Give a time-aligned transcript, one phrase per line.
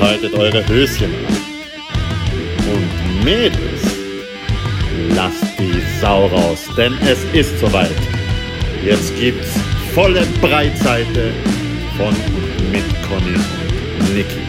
[0.00, 1.36] Behaltet eure Höschen an.
[2.72, 3.82] Und Mädels,
[5.14, 7.90] lasst die Sau raus, denn es ist soweit.
[8.82, 9.52] Jetzt gibt's
[9.94, 11.34] volle Breitseite
[11.98, 13.36] von und mit Conny
[13.98, 14.40] und Niki.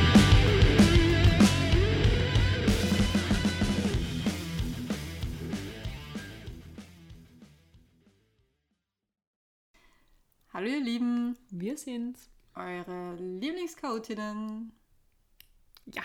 [10.54, 12.30] Hallo ihr Lieben, Wir sind's.
[12.56, 14.72] eure Lieblingschaotinnen.
[15.94, 16.04] Ja.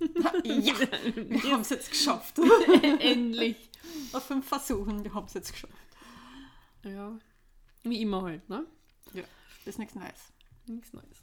[0.44, 2.38] ja, wir haben es jetzt geschafft.
[3.00, 3.70] Endlich.
[4.12, 5.74] Auf fünf Versuchen, wir haben es jetzt geschafft.
[6.84, 7.18] Ja.
[7.82, 8.64] Wie immer halt, ne?
[9.12, 9.24] Ja,
[9.64, 10.32] das ist nichts Neues.
[10.66, 11.22] Nichts Neues.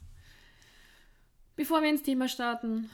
[1.54, 2.90] Bevor wir ins Thema starten,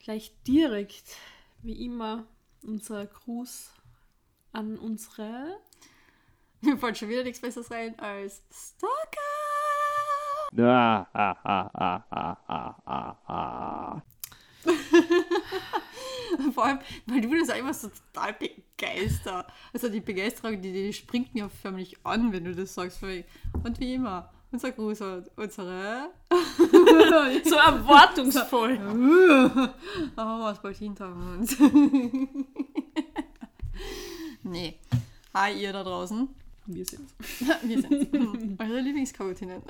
[0.00, 1.16] gleich direkt,
[1.62, 2.26] wie immer,
[2.62, 3.70] unser Gruß
[4.52, 5.58] an unsere.
[6.60, 9.20] Mir fällt schon wieder nichts Besseres rein als Stalker.
[10.56, 12.04] Ah, ah,
[13.26, 14.02] ah,
[16.54, 19.48] Vor allem, weil du das einfach so total begeisterst.
[19.72, 23.02] Also die Begeisterung, die, die springt mir förmlich an, wenn du das sagst.
[23.02, 26.10] Und wie immer, unser Gruß an unsere...
[27.44, 28.78] So erwartungsvoll.
[30.16, 31.56] Oh, was bald hinter uns.
[34.42, 34.78] nee.
[35.34, 36.28] Hi, ihr da draußen.
[36.66, 37.14] Wir sind's.
[37.62, 39.62] Wir sind eure Lieblingschaotinnen.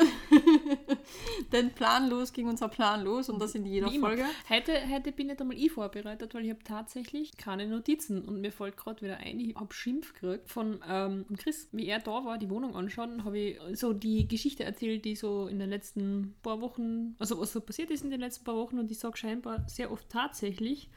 [1.53, 3.99] Denn planlos ging unser Plan los und das in jeder Wie.
[3.99, 4.25] Folge.
[4.49, 8.53] Heute, heute bin nicht einmal ich vorbereitet, weil ich habe tatsächlich keine Notizen und mir
[8.53, 11.69] fällt gerade wieder ein, ich habe Schimpf gekriegt von ähm, Chris.
[11.73, 15.49] Wie er da war, die Wohnung anschauen, habe ich so die Geschichte erzählt, die so
[15.49, 18.79] in den letzten paar Wochen, also was so passiert ist in den letzten paar Wochen
[18.79, 20.91] und ich sage scheinbar sehr oft tatsächlich.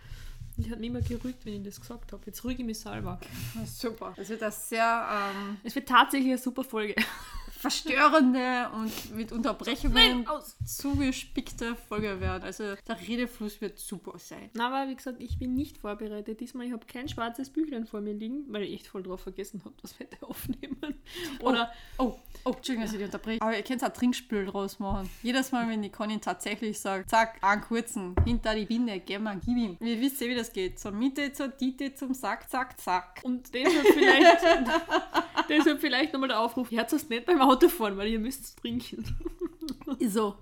[0.57, 2.23] Ich habe mich immer gerügt, wenn ich das gesagt habe.
[2.25, 3.19] Jetzt rüge ich mich selber.
[3.65, 4.13] Super.
[4.17, 6.95] Es wird eine sehr ähm, Es wird tatsächlich eine super Folge.
[7.57, 10.25] verstörende und mit Unterbrechungen Nein,
[10.65, 12.43] zugespickte Folge werden.
[12.43, 14.49] Also der Redefluss wird super sein.
[14.53, 16.39] Na, aber wie gesagt, ich bin nicht vorbereitet.
[16.39, 19.61] Diesmal, ich habe kein schwarzes Büchlein vor mir liegen, weil ich echt voll drauf vergessen
[19.65, 20.95] habe, dass wir heute aufnehmen.
[21.41, 23.41] Oder Oh, oh, Entschuldigung, dass ich dich unterbreche.
[23.41, 25.09] Aber ihr könnt auch Trinkspiel draus machen.
[25.23, 29.39] Jedes Mal, wenn die Conny tatsächlich sagt, zack, einen kurzen, hinter die Binde, geh mal,
[29.43, 29.77] gib ihm.
[29.79, 30.79] Ihr wisst ja, wie das geht.
[30.79, 33.21] Zur Mitte, zur Dite, zum Sack, zack, zack.
[33.23, 34.41] Und deshalb vielleicht,
[35.49, 39.03] deshalb vielleicht nochmal der Aufruf, hört es nicht beim Autofahren, weil ihr müsst trinken.
[40.01, 40.35] So.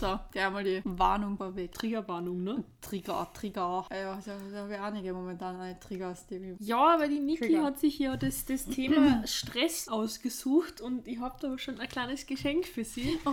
[0.00, 1.72] So, der einmal die Warnung vorweg.
[1.72, 2.64] Triggerwarnung, ne?
[2.80, 3.86] Trigger, Trigger.
[3.90, 7.64] Ja, da habe ich einige momentan eine Triggers, die Ja, aber die Niki Trigger.
[7.64, 12.26] hat sich ja das, das Thema Stress ausgesucht und ich habe da schon ein kleines
[12.26, 13.18] Geschenk für sie.
[13.24, 13.30] Oh,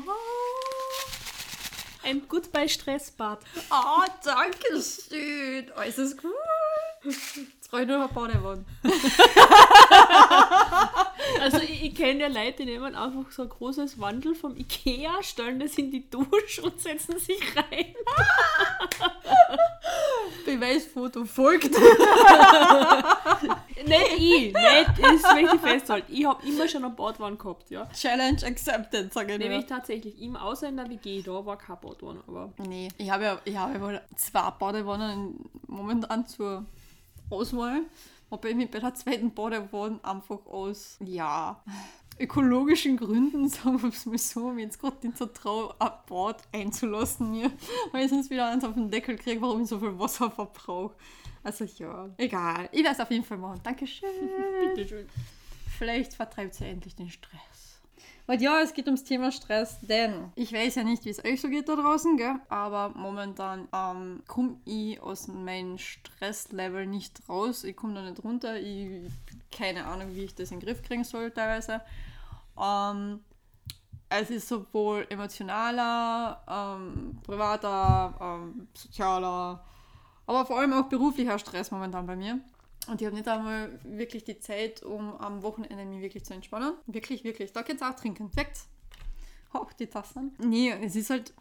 [2.03, 3.39] Ein Goodbye Stressbad.
[3.71, 5.65] oh danke schön.
[5.77, 6.33] Oh, ist das cool.
[7.03, 8.65] Jetzt brauche ich nur noch Badewanne.
[11.39, 15.21] Also ich, ich kenne ja Leute, die nehmen einfach so ein großes Wandel vom Ikea,
[15.21, 17.93] stellen das in die Dusche und setzen sich rein.
[20.45, 21.71] Beweisfoto folgt.
[23.85, 26.11] Nicht ich, nicht, das möchte ich festhalten.
[26.11, 27.87] Ich habe immer schon eine Badwanne gehabt, ja.
[27.93, 29.67] Challenge accepted, sage ich Nämlich nur.
[29.67, 33.39] tatsächlich, im außer in der WG, da war keine Badwanne, aber Nee, ich habe ja,
[33.45, 35.35] ich habe ja wohl zwei Badewannen
[35.67, 36.65] momentan zur
[37.29, 37.81] Auswahl.
[38.29, 41.61] Aber ich mich bei der zweiten Badewanne einfach aus, ja,
[42.19, 46.41] ökologischen Gründen, sagen wir es mal so, mir jetzt gerade nicht so trau, ein Bad
[46.51, 47.51] einzulassen mir,
[47.91, 50.95] weil ich sonst wieder eins auf den Deckel kriege, warum ich so viel Wasser verbrauche.
[51.43, 52.69] Also ja, egal.
[52.71, 53.61] Ich werde es auf jeden Fall machen.
[53.63, 54.09] Dankeschön.
[54.75, 55.07] bitteschön.
[55.77, 57.54] Vielleicht vertreibt sie endlich den Stress.
[58.27, 61.41] Und ja, es geht ums Thema Stress, denn ich weiß ja nicht, wie es euch
[61.41, 62.35] so geht da draußen, gell?
[62.49, 67.63] aber momentan ähm, komme ich aus meinem Stresslevel nicht raus.
[67.63, 68.59] Ich komme da nicht runter.
[68.59, 69.11] Ich
[69.55, 71.81] keine Ahnung, wie ich das in den Griff kriegen soll teilweise.
[72.61, 73.21] Ähm,
[74.09, 79.63] es ist sowohl emotionaler, ähm, privater, ähm, sozialer,
[80.27, 82.39] aber vor allem auch beruflicher Stress momentan bei mir.
[82.87, 86.73] Und ich habe nicht einmal wirklich die Zeit, um am Wochenende mich wirklich zu entspannen.
[86.85, 87.51] Wirklich, wirklich.
[87.53, 88.29] Da könnt ihr auch trinken.
[88.29, 88.61] Perfekt.
[89.53, 90.35] Hoch die Tassen.
[90.39, 91.33] Nee, es ist halt.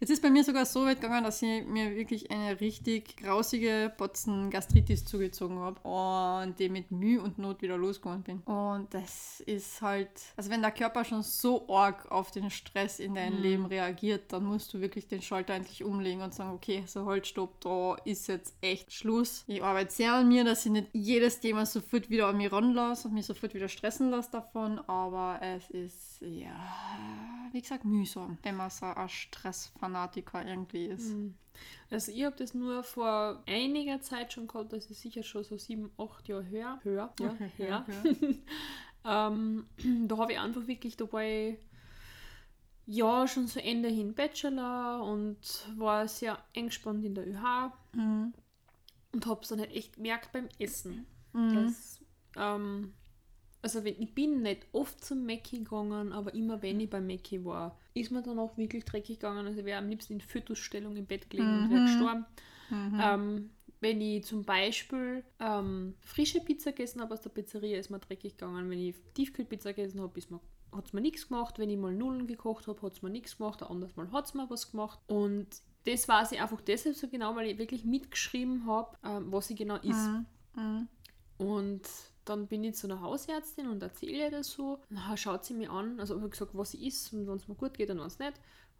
[0.00, 3.92] Es ist bei mir sogar so weit gegangen, dass ich mir wirklich eine richtig grausige
[3.96, 8.38] Botzen Gastritis zugezogen habe und die mit Mühe und Not wieder losgegangen bin.
[8.40, 13.14] Und das ist halt, also wenn der Körper schon so arg auf den Stress in
[13.14, 17.06] deinem Leben reagiert, dann musst du wirklich den Schalter endlich umlegen und sagen, okay, so
[17.06, 19.44] halt, stopp, da ist jetzt echt Schluss.
[19.46, 23.06] Ich arbeite sehr an mir, dass ich nicht jedes Thema sofort wieder an mich ranlasse
[23.06, 26.58] und mich sofort wieder stressen lasse davon, aber es ist, ja,
[27.52, 31.14] wie gesagt, mühsam, wenn man so ein Stressfanatiker irgendwie ist.
[31.90, 35.58] Also ich habe das nur vor einiger Zeit schon gehabt, das ist sicher schon so
[35.58, 36.80] sieben, acht Jahre her.
[36.82, 37.86] Höher, ja, her.
[39.04, 39.66] ähm,
[40.08, 41.58] da habe ich einfach wirklich dabei
[42.86, 45.38] ja, schon so Ende hin Bachelor und
[45.76, 48.34] war sehr eingespannt in der ÖH mhm.
[49.12, 51.06] und habe es dann halt echt gemerkt beim Essen.
[51.32, 51.54] Mhm.
[51.54, 52.00] Dass,
[52.36, 52.92] ähm,
[53.62, 57.44] also wenn, ich bin nicht oft zum Mackie gegangen, aber immer wenn ich beim Mackie
[57.44, 59.46] war, ist mir dann auch wirklich dreckig gegangen.
[59.46, 61.64] Also ich wäre am liebsten in Fötusstellung im Bett gelegen mhm.
[61.64, 62.26] und wäre gestorben.
[62.70, 63.00] Mhm.
[63.00, 63.50] Ähm,
[63.80, 68.36] wenn ich zum Beispiel ähm, frische Pizza gegessen habe aus der Pizzeria, ist mir dreckig
[68.36, 68.68] gegangen.
[68.70, 70.20] Wenn ich Tiefkühlpizza gegessen habe,
[70.72, 71.58] hat es mir nichts gemacht.
[71.58, 73.62] Wenn ich mal Nullen gekocht habe, hat es mir nichts gemacht.
[73.62, 74.98] Ein anderes Mal hat es mir was gemacht.
[75.08, 75.48] Und
[75.84, 79.54] das weiß ich einfach deshalb so genau, weil ich wirklich mitgeschrieben habe, ähm, was sie
[79.54, 80.08] genau ist.
[80.08, 80.26] Mhm.
[80.54, 80.88] Mhm.
[81.38, 81.82] Und
[82.24, 84.78] dann bin ich zu einer Hausärztin und erzähle ihr das so.
[84.90, 87.54] Nachher schaut sie mir an, also habe gesagt, was sie ist und wenn es mir
[87.54, 88.34] gut geht und wenn es nicht.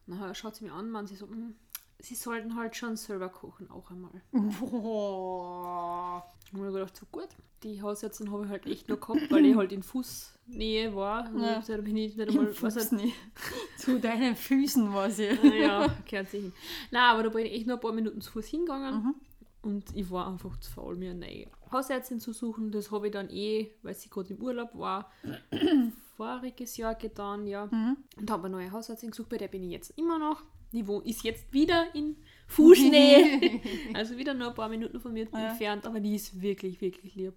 [0.07, 1.55] Nachher schaut sie mir an, man sie so, mm,
[1.99, 4.11] sie sollten halt schon selber kochen, auch einmal.
[4.33, 6.25] Boah.
[6.53, 7.29] Und ich habe gedacht, so gut.
[7.63, 11.33] Die Hausärztin habe ich halt echt nur gehabt, weil ich halt in Fußnähe war.
[11.37, 11.61] Ja.
[11.61, 12.47] Da bin ich nicht einmal.
[12.47, 13.13] Halt,
[13.79, 15.29] zu deinen Füßen war sie.
[15.61, 16.53] ja, gehört sie hin.
[16.91, 19.03] Nein, aber da bin ich echt nur ein paar Minuten zu Fuß hingegangen.
[19.03, 19.15] Mhm.
[19.63, 22.71] Und ich war einfach zu faul, mir eine Hausärztin zu suchen.
[22.71, 25.11] Das habe ich dann eh, weil sie gerade im Urlaub war,
[26.17, 27.67] voriges Jahr getan, ja.
[27.67, 27.97] Mhm.
[28.19, 30.43] Und habe eine neue Hausärztin gesucht, bei der bin ich jetzt immer noch.
[30.73, 32.17] Die wo ist jetzt wieder in
[32.47, 33.61] Fußnähe.
[33.95, 35.51] also wieder nur ein paar Minuten von mir ja.
[35.51, 37.35] entfernt, aber die ist wirklich, wirklich lieb.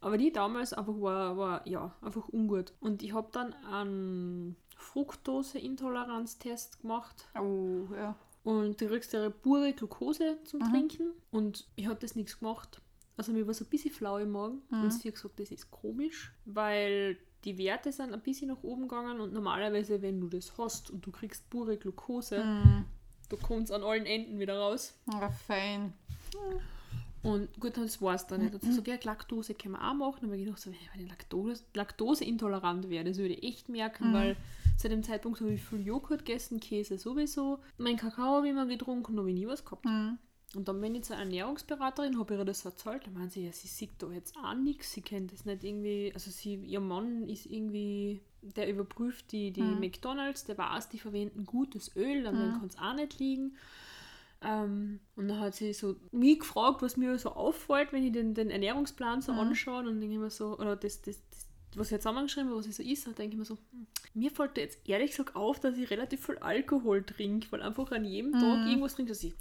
[0.00, 2.72] Aber die damals einfach war, war ja, einfach ungut.
[2.80, 7.26] Und ich habe dann einen Fructose-Intoleranz-Test gemacht.
[7.38, 8.14] Oh, ja.
[8.44, 10.70] Und du kriegst eine pure Glucose zum mhm.
[10.70, 11.10] Trinken.
[11.30, 12.80] Und ich habe das nichts gemacht.
[13.18, 14.62] Also mir war so ein bisschen flau im Magen.
[14.70, 14.84] Mhm.
[14.84, 18.82] Und sie hat gesagt, das ist komisch, weil die Werte sind ein bisschen nach oben
[18.82, 22.84] gegangen und normalerweise, wenn du das hast und du kriegst pure Glucose, mhm.
[23.28, 24.94] du kommst an allen Enden wieder raus.
[25.12, 25.92] Ja, fein.
[27.22, 28.54] Und gut, das war es dann nicht.
[28.54, 30.26] Und sie gesagt, ja, Laktose können wir auch machen.
[30.26, 34.14] Aber ich gedacht, so, wenn ich Laktose, Laktoseintolerant wäre, das würde ich echt merken, mhm.
[34.14, 34.36] weil
[34.76, 37.58] zu dem Zeitpunkt habe ich viel Joghurt gegessen, Käse sowieso.
[37.76, 39.84] Mein Kakao habe ich immer getrunken, habe ich nie was gehabt.
[39.84, 40.18] Mhm.
[40.54, 43.06] Und dann bin ich zur Ernährungsberaterin, habe ihr das erzählt.
[43.06, 46.10] Da meinen sie, ja, sie sieht da jetzt auch nichts, sie kennt das nicht irgendwie.
[46.14, 49.80] Also sie, ihr Mann ist irgendwie, der überprüft die, die mhm.
[49.80, 52.52] McDonalds, der weiß, die verwenden gutes Öl, dann mhm.
[52.58, 53.56] kann es auch nicht liegen.
[54.40, 58.34] Ähm, und dann hat sie so mich gefragt, was mir so auffällt, wenn ich den,
[58.34, 59.40] den Ernährungsplan so mhm.
[59.40, 62.74] anschaue und denke ich mir so, oder das, das, das was ich zusammengeschrieben was ich
[62.74, 65.90] so ist, denke ich mir so, hm, mir fällt jetzt ehrlich gesagt auf, dass ich
[65.90, 68.68] relativ viel Alkohol trinke, weil einfach an jedem Tag mhm.
[68.68, 69.34] irgendwas trinke, dass ich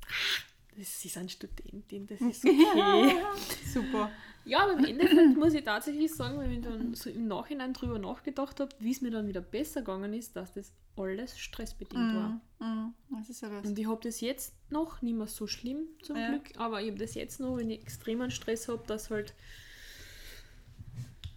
[0.79, 3.15] Sie sind Studentin, das ist okay.
[3.73, 4.11] Super.
[4.45, 7.99] Ja, aber im Endeffekt muss ich tatsächlich sagen, wenn ich dann so im Nachhinein drüber
[7.99, 12.15] nachgedacht habe, wie es mir dann wieder besser gegangen ist, dass das alles stressbedingt mm,
[12.15, 12.41] war.
[12.59, 13.67] Mm, das ist ja das.
[13.67, 16.29] Und ich habe das jetzt noch, nicht mehr so schlimm zum ja.
[16.29, 19.33] Glück, aber ich habe das jetzt noch, wenn ich extremen Stress habe, dass halt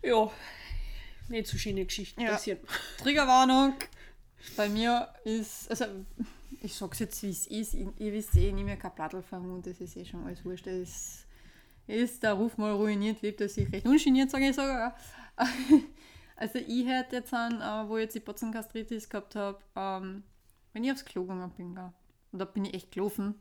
[0.02, 0.30] ja,
[1.28, 2.30] nicht so schöne Geschichten ja.
[2.30, 2.60] passieren.
[2.98, 3.74] Triggerwarnung!
[4.56, 5.84] Bei mir ist, also
[6.62, 7.74] ich sag's jetzt, wie es ist.
[7.74, 10.24] Ich, ihr wisst eh, ich nehme ja kein Plattel vom Mund, das ist eh schon
[10.24, 10.66] alles wurscht.
[10.66, 11.26] Das
[11.86, 14.96] ist, der Ruf mal ruiniert, lebt er sich recht ungeniert, sage ich sogar.
[16.36, 20.22] Also ich hätte jetzt an, äh, wo ich jetzt die Potzengastritis gehabt habe, ähm,
[20.72, 23.34] wenn ich aufs Klo gegangen bin, und da bin ich echt gelaufen,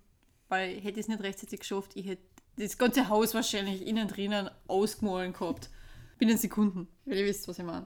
[0.50, 2.24] weil hätte ich es nicht rechtzeitig geschafft, ich hätte
[2.58, 5.70] das ganze Haus wahrscheinlich innen drinnen ausgemahlen gehabt.
[6.18, 7.86] Binnen Sekunden, weil ihr wisst, was ich meine.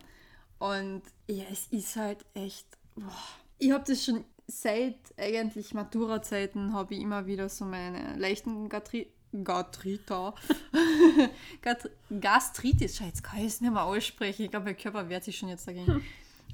[0.58, 2.66] Und ja, es ist halt echt.
[2.96, 3.14] Boah.
[3.60, 4.26] Ich habe das schon
[4.62, 9.08] seit eigentlich Matura-Zeiten habe ich immer wieder so meine leichten Gatri
[9.44, 10.36] Gastrita.
[12.22, 14.44] Gastritis, Scheiße, jetzt kann ich es nicht mehr aussprechen.
[14.44, 15.88] Ich glaube, mein Körper wehrt sich schon jetzt dagegen.
[15.88, 16.04] Hm.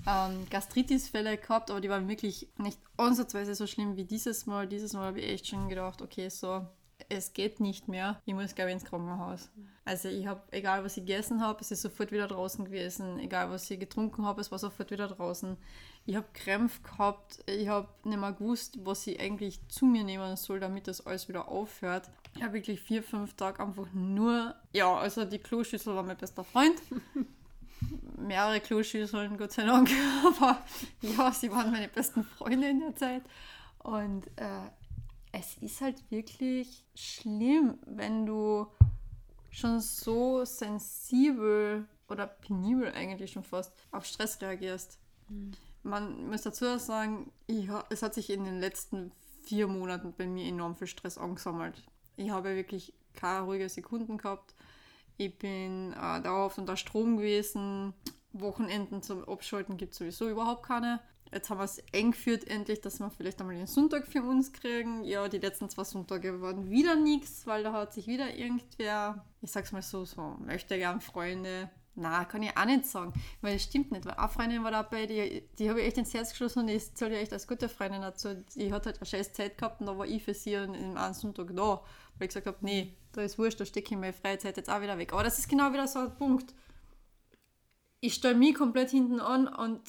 [0.07, 4.65] Ähm, Gastritis-Fälle gehabt, aber die waren wirklich nicht ansatzweise so schlimm wie dieses Mal.
[4.65, 6.65] Dieses Mal habe ich echt schon gedacht, okay, so,
[7.09, 8.21] es geht nicht mehr.
[8.25, 9.49] Ich muss, glaube ich, ins Krankenhaus.
[9.83, 13.19] Also ich habe, egal was ich gegessen habe, es ist sofort wieder draußen gewesen.
[13.19, 15.57] Egal was ich getrunken habe, es war sofort wieder draußen
[16.05, 20.35] ich habe Krämpfe gehabt, ich habe nicht mehr gewusst, was ich eigentlich zu mir nehmen
[20.37, 22.09] soll, damit das alles wieder aufhört.
[22.35, 26.43] Ich habe wirklich vier, fünf Tage einfach nur, ja, also die Kloschüssel war mein bester
[26.43, 26.81] Freund.
[28.17, 29.89] Mehrere Kloschüsseln, Gott sei Dank,
[30.25, 30.61] aber
[31.01, 33.23] ja, sie waren meine besten Freunde in der Zeit.
[33.77, 34.69] Und äh,
[35.31, 38.67] es ist halt wirklich schlimm, wenn du
[39.51, 44.97] schon so sensibel oder penibel eigentlich schon fast auf Stress reagierst.
[45.29, 49.11] Mhm man muss dazu sagen, ich, es hat sich in den letzten
[49.43, 51.83] vier Monaten bei mir enorm viel Stress angesammelt.
[52.17, 54.53] Ich habe wirklich keine ruhige Sekunden gehabt.
[55.17, 57.93] Ich bin äh, dauerhaft unter Strom gewesen.
[58.31, 60.99] Wochenenden zum Abschalten gibt es sowieso überhaupt keine.
[61.31, 64.51] Jetzt haben wir es eng geführt, endlich, dass wir vielleicht einmal den Sonntag für uns
[64.51, 65.03] kriegen.
[65.03, 69.51] Ja, die letzten zwei Sonntage waren wieder nichts, weil da hat sich wieder irgendwer, ich
[69.51, 71.69] sag's mal so, so möchte gern Freunde
[71.99, 74.05] Na, kann ich auch nicht sagen, weil es stimmt nicht.
[74.05, 76.93] Weil eine Freundin war dabei, die, die habe ich echt ins Herz geschlossen und ich
[76.95, 78.35] zähle echt als gute Freundin dazu.
[78.55, 81.13] Die hat halt eine scheiß Zeit gehabt und da war ich für sie im einen
[81.13, 81.81] Sonntag da,
[82.17, 84.81] weil ich gesagt habe, nee, da ist wurscht, da stecke ich meine Freizeit jetzt auch
[84.81, 85.13] wieder weg.
[85.13, 86.53] Aber das ist genau wieder so ein Punkt.
[87.99, 89.81] Ich stelle mich komplett hinten an und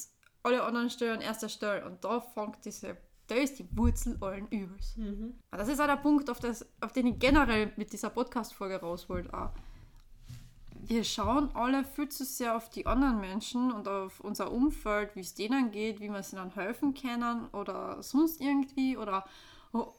[0.43, 2.97] alle anderen stellen an erster Stelle und da fängt diese
[3.31, 4.97] da ist die Wurzel allen Übels.
[4.97, 5.35] Mhm.
[5.51, 9.07] Das ist auch der Punkt, auf, das, auf den ich generell mit dieser Podcast-Folge raus
[9.07, 9.33] wollte.
[10.91, 15.21] Wir schauen alle viel zu sehr auf die anderen Menschen und auf unser Umfeld, wie
[15.21, 19.23] es denen geht, wie wir sie dann helfen können oder sonst irgendwie oder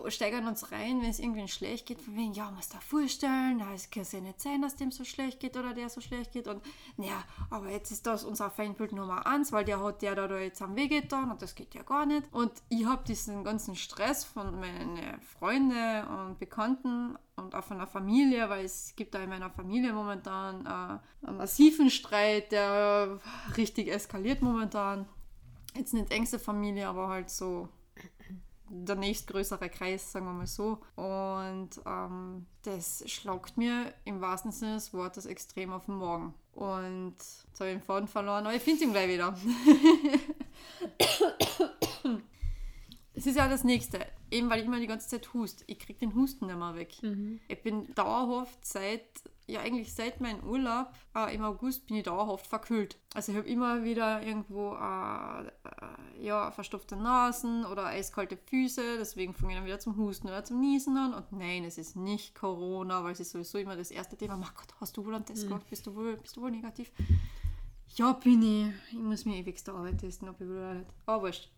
[0.08, 3.90] steigern uns rein, wenn es irgendwie schlecht geht, von wegen, ja, muss da vorstellen, es
[3.90, 6.62] kann ja nicht sein, dass dem so schlecht geht oder der so schlecht geht und
[6.98, 10.38] ja, aber jetzt ist das unser Feindbild Nummer eins, weil der hat der da, da
[10.38, 13.74] jetzt am Weg getan und das geht ja gar nicht und ich habe diesen ganzen
[13.74, 19.20] Stress von meinen Freunden und Bekannten und auch von der Familie, weil es gibt da
[19.20, 23.18] in meiner Familie momentan äh, einen massiven Streit, der
[23.56, 25.08] richtig eskaliert momentan.
[25.74, 27.70] Jetzt nicht engste Familie, aber halt so
[28.74, 30.78] der nächstgrößere Kreis, sagen wir mal so.
[30.96, 36.34] Und ähm, das schlagt mir im wahrsten Sinne des Wortes extrem auf den Morgen.
[36.54, 39.36] Und jetzt habe ich den Faden verloren, aber ich finde ihn gleich wieder.
[43.22, 44.04] Es ist ja das Nächste.
[44.32, 45.62] Eben weil ich immer die ganze Zeit hust.
[45.68, 47.00] Ich kriege den Husten nicht mehr weg.
[47.02, 47.38] Mhm.
[47.46, 49.06] Ich bin dauerhaft seit
[49.46, 52.98] ja eigentlich seit meinem Urlaub äh, im August bin ich dauerhaft verkühlt.
[53.14, 59.34] Also ich habe immer wieder irgendwo äh, äh, ja, verstopfte Nasen oder eiskalte Füße, deswegen
[59.34, 61.14] fange ich dann wieder zum Husten oder zum Niesen an.
[61.14, 64.36] Und nein, es ist nicht Corona, weil es ist sowieso immer das erste Thema.
[64.36, 65.48] Mein Gott, hast du wohl einen Test mhm.
[65.48, 65.70] gemacht?
[65.70, 66.90] Bist du wohl, bist du wohl negativ?
[67.94, 68.74] Ja, bin ich.
[68.90, 70.90] Ich muss mir ewig der Arbeit testen, ob ich wohl oder nicht.
[71.06, 71.50] Aber wurscht.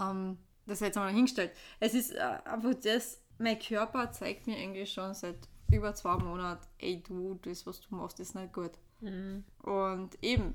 [0.00, 1.52] Ähm, das jetzt mal hingestellt.
[1.80, 6.66] Es ist äh, einfach das, mein Körper zeigt mir eigentlich schon seit über zwei Monate,
[6.78, 8.72] ey du, das, was du machst, ist nicht gut.
[9.00, 9.44] Mhm.
[9.62, 10.54] Und eben,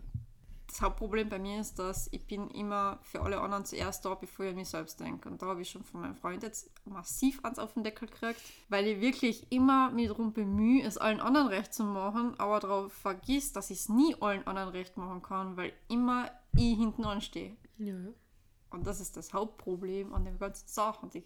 [0.68, 4.46] das Hauptproblem bei mir ist, dass ich bin immer für alle anderen zuerst da, bevor
[4.46, 5.30] ich an mich selbst denke.
[5.30, 8.42] Und da habe ich schon von meinem Freund jetzt massiv ans auf den Deckel gekriegt,
[8.68, 12.92] weil ich wirklich immer mich darum bemühe, es allen anderen recht zu machen, aber darauf
[12.92, 17.56] vergisst, dass ich es nie allen anderen recht machen kann, weil immer ich hinten anstehe.
[17.78, 17.96] Ja.
[18.70, 21.06] Und das ist das Hauptproblem an den ganzen Sachen.
[21.06, 21.26] Und ich,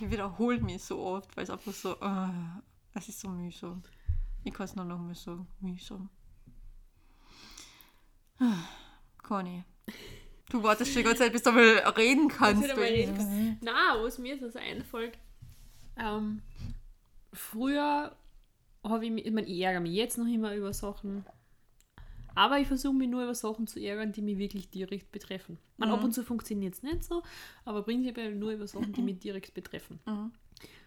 [0.00, 2.28] ich wiederhole mich so oft, weil es einfach so, uh,
[2.94, 3.82] es ist so mühsam.
[4.42, 6.10] Ich kann es nur noch mal sagen, mühsam.
[9.22, 9.64] Conny,
[10.50, 12.76] du wartest schon die ganze Zeit, bis du mal reden kannst.
[12.76, 13.58] Reden.
[13.62, 15.16] Na, was mir das einfällt,
[15.96, 16.42] ähm,
[17.32, 18.16] früher
[18.82, 21.24] habe ich mich, ich, mein, ich ärgere mich jetzt noch immer über Sachen,
[22.34, 25.58] aber ich versuche mich nur über Sachen zu ärgern, die mich wirklich direkt betreffen.
[25.76, 25.94] Man, mhm.
[25.94, 27.22] Ab und zu funktioniert es nicht so,
[27.64, 30.00] aber prinzipiell nur über Sachen, die mich direkt betreffen.
[30.06, 30.32] Mhm.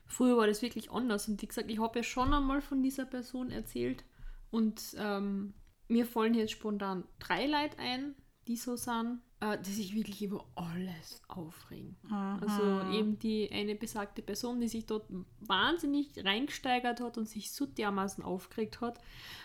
[0.06, 3.06] Früher war das wirklich anders und wie gesagt, ich habe ja schon einmal von dieser
[3.06, 4.06] Person erzählt
[4.52, 5.54] und ähm,
[5.90, 8.16] mir fallen jetzt spontan drei Leute ein,
[8.48, 11.96] die so sind, äh, die sich wirklich über alles aufregen.
[12.04, 12.40] Mhm.
[12.42, 15.06] Also eben die eine besagte Person, die sich dort
[15.42, 19.00] wahnsinnig reingesteigert hat und sich so dermaßen aufgeregt hat,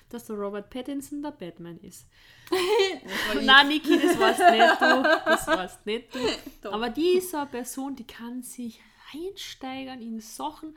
[0.08, 2.06] dass der Robert Pattinson der Batman ist.
[3.42, 5.02] Nein, Niki, das warst nicht du.
[5.25, 6.70] Das warst nicht du.
[6.72, 8.80] Aber diese Person, die kann sich
[9.12, 10.75] reinsteigern in Sachen.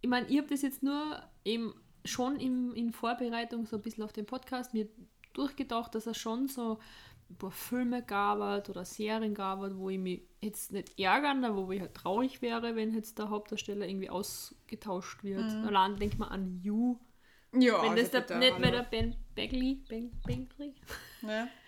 [0.00, 4.04] Ich meine, ich habe das jetzt nur eben schon im, in Vorbereitung so ein bisschen
[4.04, 4.88] auf den Podcast mir
[5.34, 6.78] durchgedacht, dass er schon so
[7.30, 11.72] ein paar Filme gab oder Serien gab, wo ich mich jetzt nicht ärgern, aber wo
[11.72, 15.52] ich halt traurig wäre, wenn jetzt der Hauptdarsteller irgendwie ausgetauscht wird.
[15.52, 15.66] Mhm.
[15.66, 16.98] Allein denkt man an You.
[17.52, 20.74] Ja, wenn das der, nicht mehr der Ben Bagley, ben, Bagley.
[21.22, 21.48] Ja.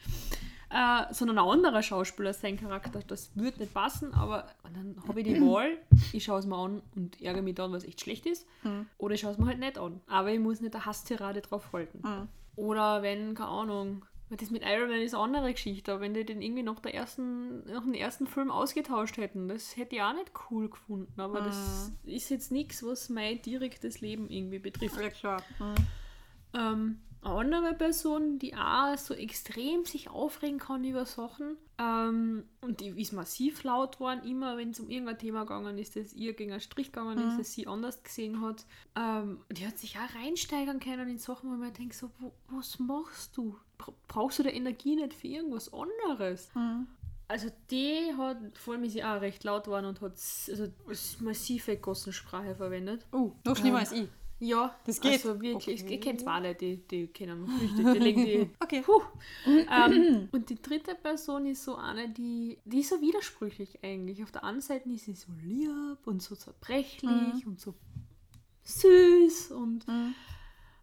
[0.70, 5.26] äh, sondern ein anderer Schauspieler sein Charakter, das würde nicht passen, aber dann habe ich
[5.26, 5.78] die Wahl,
[6.12, 8.86] ich schaue es mir an und ärgere mich dann, was echt schlecht ist, mhm.
[8.98, 10.00] oder ich schaue es mir halt nicht an.
[10.06, 12.00] Aber ich muss nicht eine Hasstirade drauf halten.
[12.02, 12.28] Mhm.
[12.56, 16.24] Oder wenn, keine Ahnung, das mit Iron Man ist eine andere Geschichte, aber wenn die
[16.24, 20.14] den irgendwie nach, der ersten, nach dem ersten Film ausgetauscht hätten, das hätte ich auch
[20.14, 21.20] nicht cool gefunden.
[21.20, 21.44] Aber mhm.
[21.44, 25.00] das ist jetzt nichts, was mein direktes Leben irgendwie betrifft.
[25.00, 25.42] Ja, klar.
[25.60, 25.74] Mhm.
[26.54, 32.80] Ähm, eine andere Person, die auch so extrem sich aufregen kann über Sachen ähm, und
[32.80, 36.32] die ist massiv laut worden, immer wenn es um irgendein Thema gegangen ist, das ihr
[36.32, 37.38] gegen einen Strich gegangen ist, mhm.
[37.38, 38.64] das sie anders gesehen hat.
[38.96, 42.78] Ähm, die hat sich auch reinsteigern können in Sachen, wo man denkt so, wo, was
[42.78, 43.58] machst du?
[44.08, 46.48] Brauchst du da Energie nicht für irgendwas anderes?
[46.54, 46.86] Mhm.
[47.28, 50.68] Also die hat, vor allem ist sie auch recht laut geworden und hat also
[51.20, 53.04] massive Gossensprache verwendet.
[53.12, 54.08] Oh, noch schlimmer ähm, als ich.
[54.38, 55.12] Ja, das geht.
[55.12, 55.94] Also wirklich, okay.
[55.94, 58.50] ich kenne zwei Leute, die, die kennen mich die, legen die.
[58.60, 58.84] Okay.
[59.46, 64.22] Ähm, und die dritte Person ist so eine, die, die ist so widersprüchlich eigentlich.
[64.22, 67.42] Auf der einen Seite ist sie so lieb und so zerbrechlich mhm.
[67.46, 67.74] und so
[68.64, 70.14] süß und mhm.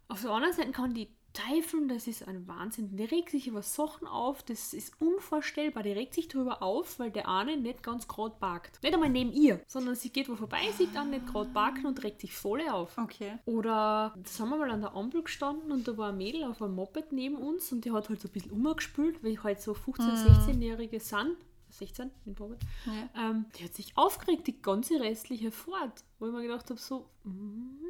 [0.08, 2.96] auf der anderen Seite kann die Teufel, das ist ein Wahnsinn.
[2.96, 5.82] Die regt sich über Sachen auf, das ist unvorstellbar.
[5.82, 8.80] Die regt sich darüber auf, weil der eine nicht ganz gerade parkt.
[8.82, 12.02] Nicht einmal neben ihr, sondern sie geht wo vorbei, sieht dann nicht gerade parken und
[12.04, 12.96] regt sich voll auf.
[12.96, 13.38] Okay.
[13.46, 16.76] Oder haben wir mal an der Ampel gestanden und da war ein Mädel auf einem
[16.76, 20.46] Moped neben uns und die hat halt so ein bisschen umgespült, weil halt so 15-,
[20.46, 21.36] 16-Jährige sind.
[21.70, 22.60] 16 in Bobet.
[22.86, 23.30] Ja.
[23.30, 26.04] Ähm, die hat sich aufgeregt, die ganze restliche Fahrt.
[26.20, 27.10] Wo ich mir gedacht habe, so.
[27.24, 27.84] Mm.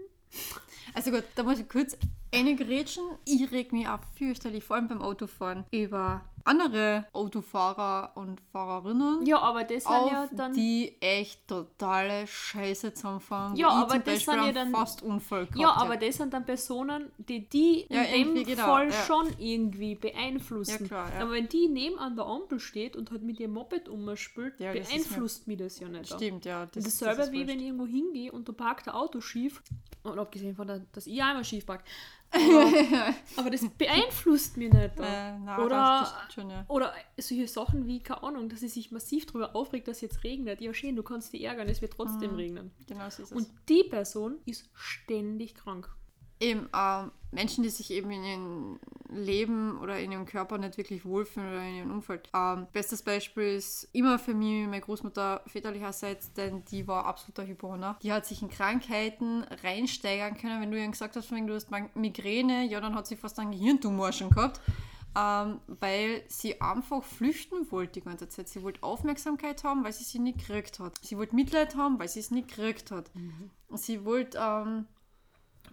[0.94, 1.96] Also gut, da muss ich kurz
[2.34, 3.04] eine grätschen.
[3.24, 9.24] Ich reg mich auch fürchterlich, vor allem beim Autofahren, über andere Autofahrer und Fahrerinnen.
[9.24, 10.52] Ja, aber das sind ja dann.
[10.52, 13.56] Die echt totale Scheiße zusammenfahren.
[13.56, 14.70] Ja, aber das Beispiel sind ja dann.
[14.70, 18.66] fast Unfall gehabt, ja, aber das sind dann Personen, die die Ja, in dem genau,
[18.66, 18.92] Fall ja.
[19.06, 20.82] schon irgendwie beeinflussen.
[20.82, 21.20] Ja, klar, ja.
[21.22, 24.72] Aber wenn die neben an der Ampel steht und halt mit ihrem Moped umspült, Ja,
[24.72, 26.12] beeinflusst mich das ja nicht.
[26.12, 26.66] Stimmt, ja.
[26.66, 27.48] Das, dasselbe das wie wurscht.
[27.48, 29.62] wenn ich irgendwo hingehe und da parkt ein Auto schief.
[30.02, 31.82] Und abgesehen von der, dass ich einmal schief park.
[32.34, 34.98] Aber, aber das beeinflusst mich nicht.
[34.98, 36.64] Äh, nein, Oder- schon, ja.
[36.68, 40.60] Oder solche Sachen wie, keine Ahnung, dass sie sich massiv darüber aufregt, dass jetzt regnet.
[40.60, 42.36] Ja, schön, du kannst dich ärgern, es wird trotzdem Mhm.
[42.36, 42.70] regnen.
[42.86, 43.32] Genau so ist es.
[43.32, 45.88] Und die Person ist ständig krank.
[46.44, 51.04] Eben ähm, Menschen, die sich eben in ihrem Leben oder in ihrem Körper nicht wirklich
[51.04, 52.28] wohlfühlen oder in ihrem Umfeld.
[52.34, 57.98] Ähm, bestes Beispiel ist immer für mich meine Großmutter väterlicherseits, denn die war absoluter Hypochonder.
[58.02, 60.60] Die hat sich in Krankheiten reinsteigern können.
[60.60, 64.12] Wenn du ihr gesagt hast, du hast Migräne, ja, dann hat sie fast einen Gehirntumor
[64.12, 64.60] schon gehabt.
[65.16, 68.48] Ähm, weil sie einfach flüchten wollte die ganze Zeit.
[68.48, 70.94] Sie wollte Aufmerksamkeit haben, weil sie sie nicht gekriegt hat.
[71.02, 73.12] Sie wollte Mitleid haben, weil sie es nicht gekriegt hat.
[73.76, 74.86] Sie wollte ähm,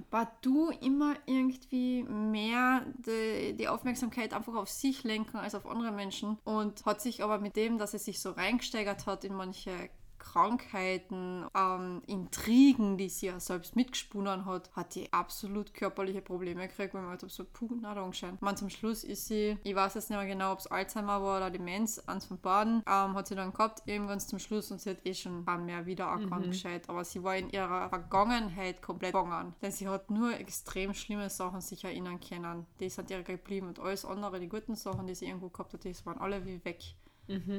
[0.10, 6.38] partout immer irgendwie mehr die, die Aufmerksamkeit einfach auf sich lenken als auf andere Menschen?
[6.44, 9.90] Und hat sich aber mit dem, dass er sich so reingesteigert hat in manche
[10.22, 16.94] Krankheiten, ähm, Intrigen, die sie ja selbst mitgesponnen hat, hat die absolut körperliche Probleme gekriegt,
[16.94, 18.42] weil man halt so, puh, na, da anscheinend.
[18.42, 21.38] Man zum Schluss ist sie, ich weiß jetzt nicht mehr genau, ob es Alzheimer war
[21.38, 24.80] oder Demenz, eins von beiden, ähm, hat sie dann gehabt, eben ganz zum Schluss und
[24.80, 29.14] sie hat eh schon ein mehr wiedererkannt gescheit, aber sie war in ihrer Vergangenheit komplett
[29.14, 32.68] gegangen, denn sie hat nur extrem schlimme Sachen sich erinnern können.
[32.80, 35.84] Die sind ihr geblieben und alles andere, die guten Sachen, die sie irgendwo gehabt hat,
[35.84, 36.96] die waren alle wie weg.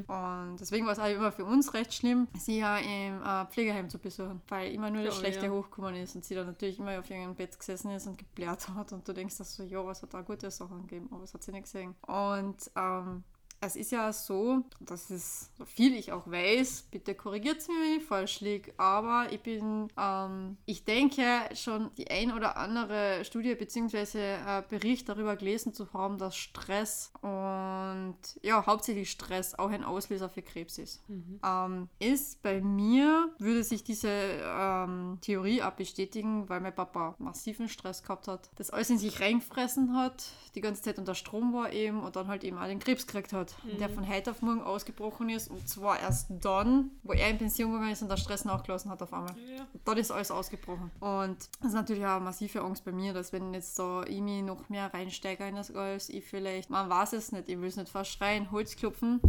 [0.06, 3.88] Und deswegen war es auch immer für uns recht schlimm, sie ja im äh, Pflegeheim
[3.88, 5.52] zu besuchen, weil immer nur das Ja, Schlechte ja.
[5.52, 8.92] hochgekommen ist und sie dann natürlich immer auf irgendeinem Bett gesessen ist und geblärt hat
[8.92, 11.42] und du denkst, dass so, ja, was hat da gute Sachen gegeben, aber es hat
[11.42, 11.94] sie nicht gesehen.
[12.06, 13.24] Und ähm,
[13.64, 17.98] es ist ja so, dass es, so viel ich auch weiß, bitte korrigiert mich, wenn
[17.98, 21.22] ich falsch liege, aber ich bin, ähm, ich denke
[21.54, 24.18] schon die ein oder andere Studie bzw.
[24.18, 30.28] Äh, Bericht darüber gelesen zu haben, dass Stress und ja, hauptsächlich Stress auch ein Auslöser
[30.28, 31.04] für Krebs ist.
[31.44, 37.68] Ähm, ist bei mir, würde sich diese ähm, Theorie auch bestätigen, weil mein Papa massiven
[37.68, 40.24] Stress gehabt hat, das alles in sich reingefressen hat,
[40.56, 43.32] die ganze Zeit unter Strom war eben und dann halt eben auch den Krebs gekriegt
[43.32, 47.38] hat, der von heute auf morgen ausgebrochen ist und zwar erst dann, wo er in
[47.38, 49.34] Pension gegangen ist und der Stress nachgelassen hat auf einmal.
[49.56, 49.66] Ja.
[49.84, 50.90] Dann ist alles ausgebrochen.
[51.00, 54.20] Und das ist natürlich auch eine massive Angst bei mir, dass wenn jetzt da ich
[54.20, 57.68] mich noch mehr reinsteige in das als ich vielleicht, man weiß es nicht, ich will
[57.68, 59.20] es nicht verschreien, Holz klopfen.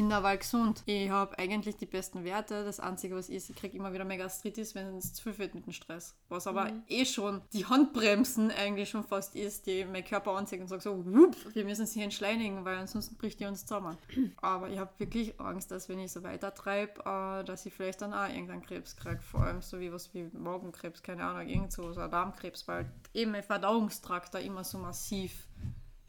[0.00, 0.82] Ich bin aber gesund.
[0.86, 2.64] Ich habe eigentlich die besten Werte.
[2.64, 5.54] Das Einzige, was ist, ich kriege immer wieder mehr Gastritis, wenn es zu viel wird
[5.54, 6.16] mit dem Stress.
[6.30, 10.68] Was aber eh schon die Handbremsen eigentlich schon fast ist, die mein Körper anzeigt und
[10.68, 13.98] sagt so, wupp, wir müssen sie entschleunigen, weil ansonsten bricht die uns zusammen.
[14.40, 18.00] aber ich habe wirklich Angst, dass wenn ich so weiter treibe, äh, dass ich vielleicht
[18.00, 19.20] dann auch irgendeinen Krebs kriege.
[19.20, 23.32] Vor allem so wie was wie Magenkrebs, keine Ahnung, irgend so, so Darmkrebs, weil eben
[23.32, 25.46] mein Verdauungstrakt da immer so massiv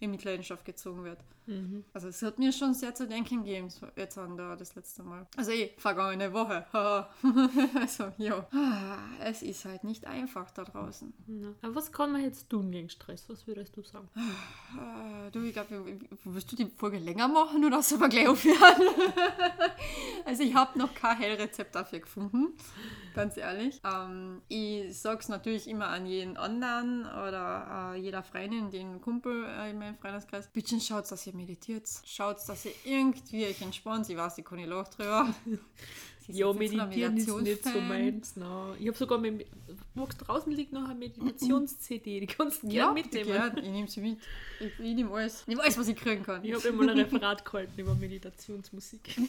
[0.01, 1.19] in Mitleidenschaft gezogen wird.
[1.93, 5.27] Also es hat mir schon sehr zu denken gegeben, jetzt an der, das letzte Mal.
[5.35, 6.65] Also eh, vergangene Woche.
[7.75, 11.13] also ja, Ah, es ist halt nicht einfach da draußen.
[11.27, 11.49] Ja.
[11.61, 13.27] Aber was kann man jetzt tun gegen Stress?
[13.27, 14.09] Was würdest du sagen?
[14.15, 18.81] Äh, du, ich glaube, willst du die Folge länger machen oder aber gleich aufhören?
[20.25, 22.53] also ich habe noch kein Heilrezept dafür gefunden,
[23.13, 23.81] ganz ehrlich.
[23.83, 29.45] Ähm, ich sage es natürlich immer an jeden anderen oder äh, jeder Freundin, den Kumpel
[29.45, 30.47] äh, in meinem Freundeskreis.
[30.51, 31.87] Bitte schaut, dass ihr meditiert.
[32.05, 34.09] Schaut, dass ihr irgendwie euch entspannt.
[34.09, 35.33] Ich weiß, ich kann nicht lachen drüber.
[36.27, 38.35] Ja, meditieren ist nicht so meins.
[38.37, 38.73] No.
[38.79, 39.45] Ich habe sogar, mit,
[39.95, 43.27] wo draußen liegt noch eine Meditations-CD, die kannst du Ja, gerne mitnehmen.
[43.31, 43.57] gern.
[43.57, 44.19] Ich nehme sie mit.
[44.59, 45.41] Ich, ich nehme alles.
[45.41, 46.45] Ich nehme alles, was ich kriegen kann.
[46.45, 49.09] Ich habe immer ein Referat gehalten über Meditationsmusik.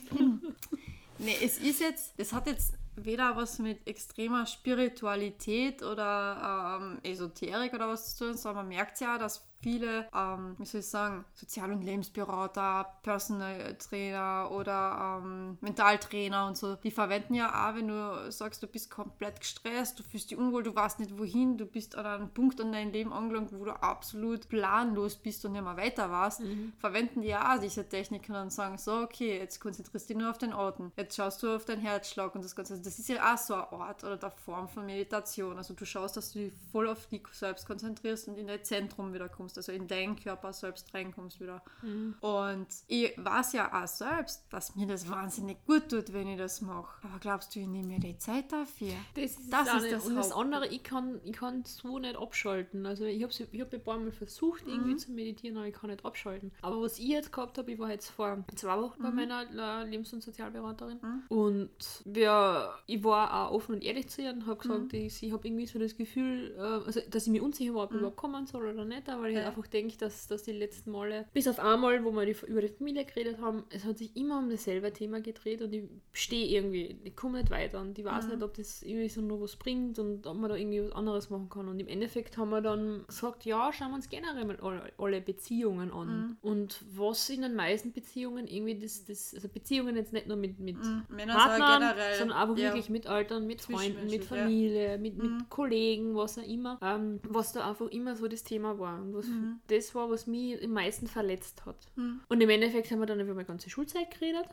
[1.19, 7.73] Nee, es ist jetzt, das hat jetzt weder was mit extremer Spiritualität oder ähm, Esoterik
[7.75, 11.25] oder was zu tun, sondern man merkt ja, dass viele, ähm, wie soll ich sagen,
[11.35, 17.89] Sozial- und Lebensberater, Personal Trainer oder ähm, Mentaltrainer und so, die verwenden ja auch, wenn
[17.89, 21.67] du sagst, du bist komplett gestresst, du fühlst dich unwohl, du weißt nicht wohin, du
[21.67, 25.63] bist an einem Punkt in deinem Leben angelangt, wo du absolut planlos bist und nicht
[25.63, 26.73] mehr weiter warst, mhm.
[26.79, 30.31] verwenden die ja auch diese Techniken und sagen so, okay, jetzt konzentrierst du dich nur
[30.31, 32.75] auf den Atem, jetzt schaust du auf deinen Herzschlag und das Ganze.
[32.75, 35.57] Also das ist ja auch so eine Art oder eine Form von Meditation.
[35.57, 39.13] Also du schaust, dass du dich voll auf dich selbst konzentrierst und in dein Zentrum
[39.13, 41.63] wieder kommst, also in deinen Körper selbst reinkommst wieder.
[41.83, 42.15] Mhm.
[42.21, 46.61] Und ich weiß ja auch selbst, dass mir das wahnsinnig gut tut, wenn ich das
[46.61, 47.07] mache.
[47.07, 48.95] Aber glaubst du, ich nehme mir die Zeit dafür?
[49.15, 52.87] Das ist das, ist das Und das andere, ich kann, ich kann so nicht abschalten.
[52.87, 54.99] Also ich habe ich hab ein paar Mal versucht, irgendwie mhm.
[54.99, 56.53] zu meditieren, aber ich kann nicht abschalten.
[56.63, 59.05] Aber was ich jetzt gehabt habe, ich war jetzt vor zwei Wochen mhm.
[59.05, 61.23] bei meiner Lebens- und Sozialberaterin mhm.
[61.29, 61.71] und
[62.05, 64.99] wir, ich war auch offen und ehrlich zu ihr und habe gesagt, mhm.
[64.99, 67.91] ich, ich habe irgendwie so das Gefühl, äh, also, dass ich mir unsicher war, ob
[67.91, 68.01] ich mhm.
[68.01, 71.27] überhaupt kommen soll oder nicht, weil ich halt einfach denke, dass, dass die letzten Male,
[71.33, 74.39] bis auf einmal, wo wir die, über die Familie geredet haben, es hat sich immer
[74.39, 78.25] um dasselbe Thema gedreht und ich stehe irgendwie, ich komme nicht weiter und ich weiß
[78.25, 78.31] mhm.
[78.33, 81.31] nicht, ob das irgendwie so noch was bringt und ob man da irgendwie was anderes
[81.31, 81.69] machen kann.
[81.69, 85.93] Und im Endeffekt haben wir dann gesagt, ja, schauen wir uns generell mal alle, Beziehungen
[85.93, 86.09] an.
[86.09, 86.37] Mhm.
[86.43, 90.59] Und was in den meisten Beziehungen irgendwie das, das also Beziehungen jetzt nicht nur mit,
[90.59, 91.05] mit mhm.
[91.09, 92.65] Partnern, sondern einfach ja.
[92.71, 94.99] wirklich mit Eltern, mit Freunden, mit Familie, ja.
[94.99, 95.49] mit, mit mhm.
[95.49, 99.01] Kollegen, was auch immer, ähm, was da einfach immer so das Thema war.
[99.01, 99.61] Und was mhm.
[99.69, 101.77] das war, was mich am meisten verletzt hat.
[101.97, 102.21] Mhm.
[102.29, 104.47] Und im Endeffekt haben wir dann über meine ganze Schulzeit geredet.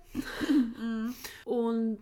[0.80, 1.14] Mhm.
[1.46, 2.00] und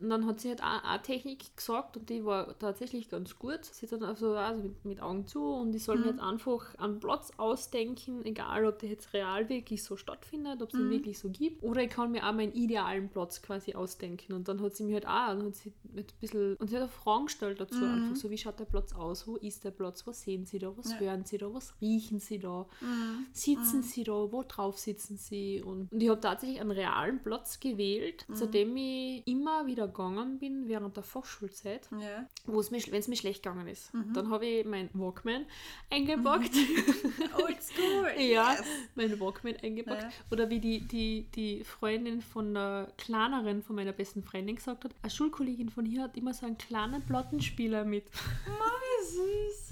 [0.00, 3.64] dann hat sie halt auch eine Technik gesagt und die war tatsächlich ganz gut.
[3.64, 6.74] Sie hat dann also, also mit, mit Augen zu und ich soll mir jetzt einfach
[6.78, 11.18] einen Platz ausdenken, egal ob der jetzt real wirklich so stattfindet, ob es ihn wirklich
[11.18, 11.62] so gibt.
[11.62, 14.32] Oder ich kann mir auch meinen idealen Platz quasi ausdenken.
[14.32, 16.76] Und dann hat sie mir halt auch, dann hat sie mit ein bisschen, und sie
[16.76, 18.02] hat auch Fragen gestellt dazu, mhm.
[18.02, 20.76] einfach so, wie schaut der Platz aus, wo ist der Platz, was sehen sie da,
[20.76, 21.00] was ja.
[21.00, 23.26] hören sie da, was riechen sie da, mhm.
[23.32, 23.82] sitzen mhm.
[23.82, 25.62] sie da, wo drauf sitzen sie.
[25.62, 28.34] Und, und ich habe tatsächlich einen realen Platz gewählt, mhm.
[28.34, 32.26] zu dem ich immer wieder gegangen bin während der Fachschulzeit, ja.
[32.46, 33.92] wenn es mir schlecht gegangen ist.
[33.92, 34.12] Mhm.
[34.14, 35.44] Dann habe ich meinen Walkman
[35.90, 36.52] eingepackt.
[37.34, 38.12] Oldschool!
[38.16, 38.62] ja, yes.
[38.94, 40.02] meinen Walkman eingepackt.
[40.02, 40.10] Ja.
[40.30, 44.94] Oder wie die, die, die Freundin von der kleineren, von meiner besten Freundin gesagt hat,
[45.02, 48.04] eine Schulkollegin von hier hat immer so einen kleinen Plattenspieler mit.
[48.46, 49.68] Mami, süß.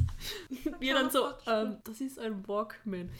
[0.80, 3.10] Wir dann so, ähm, das ist ein Walkman.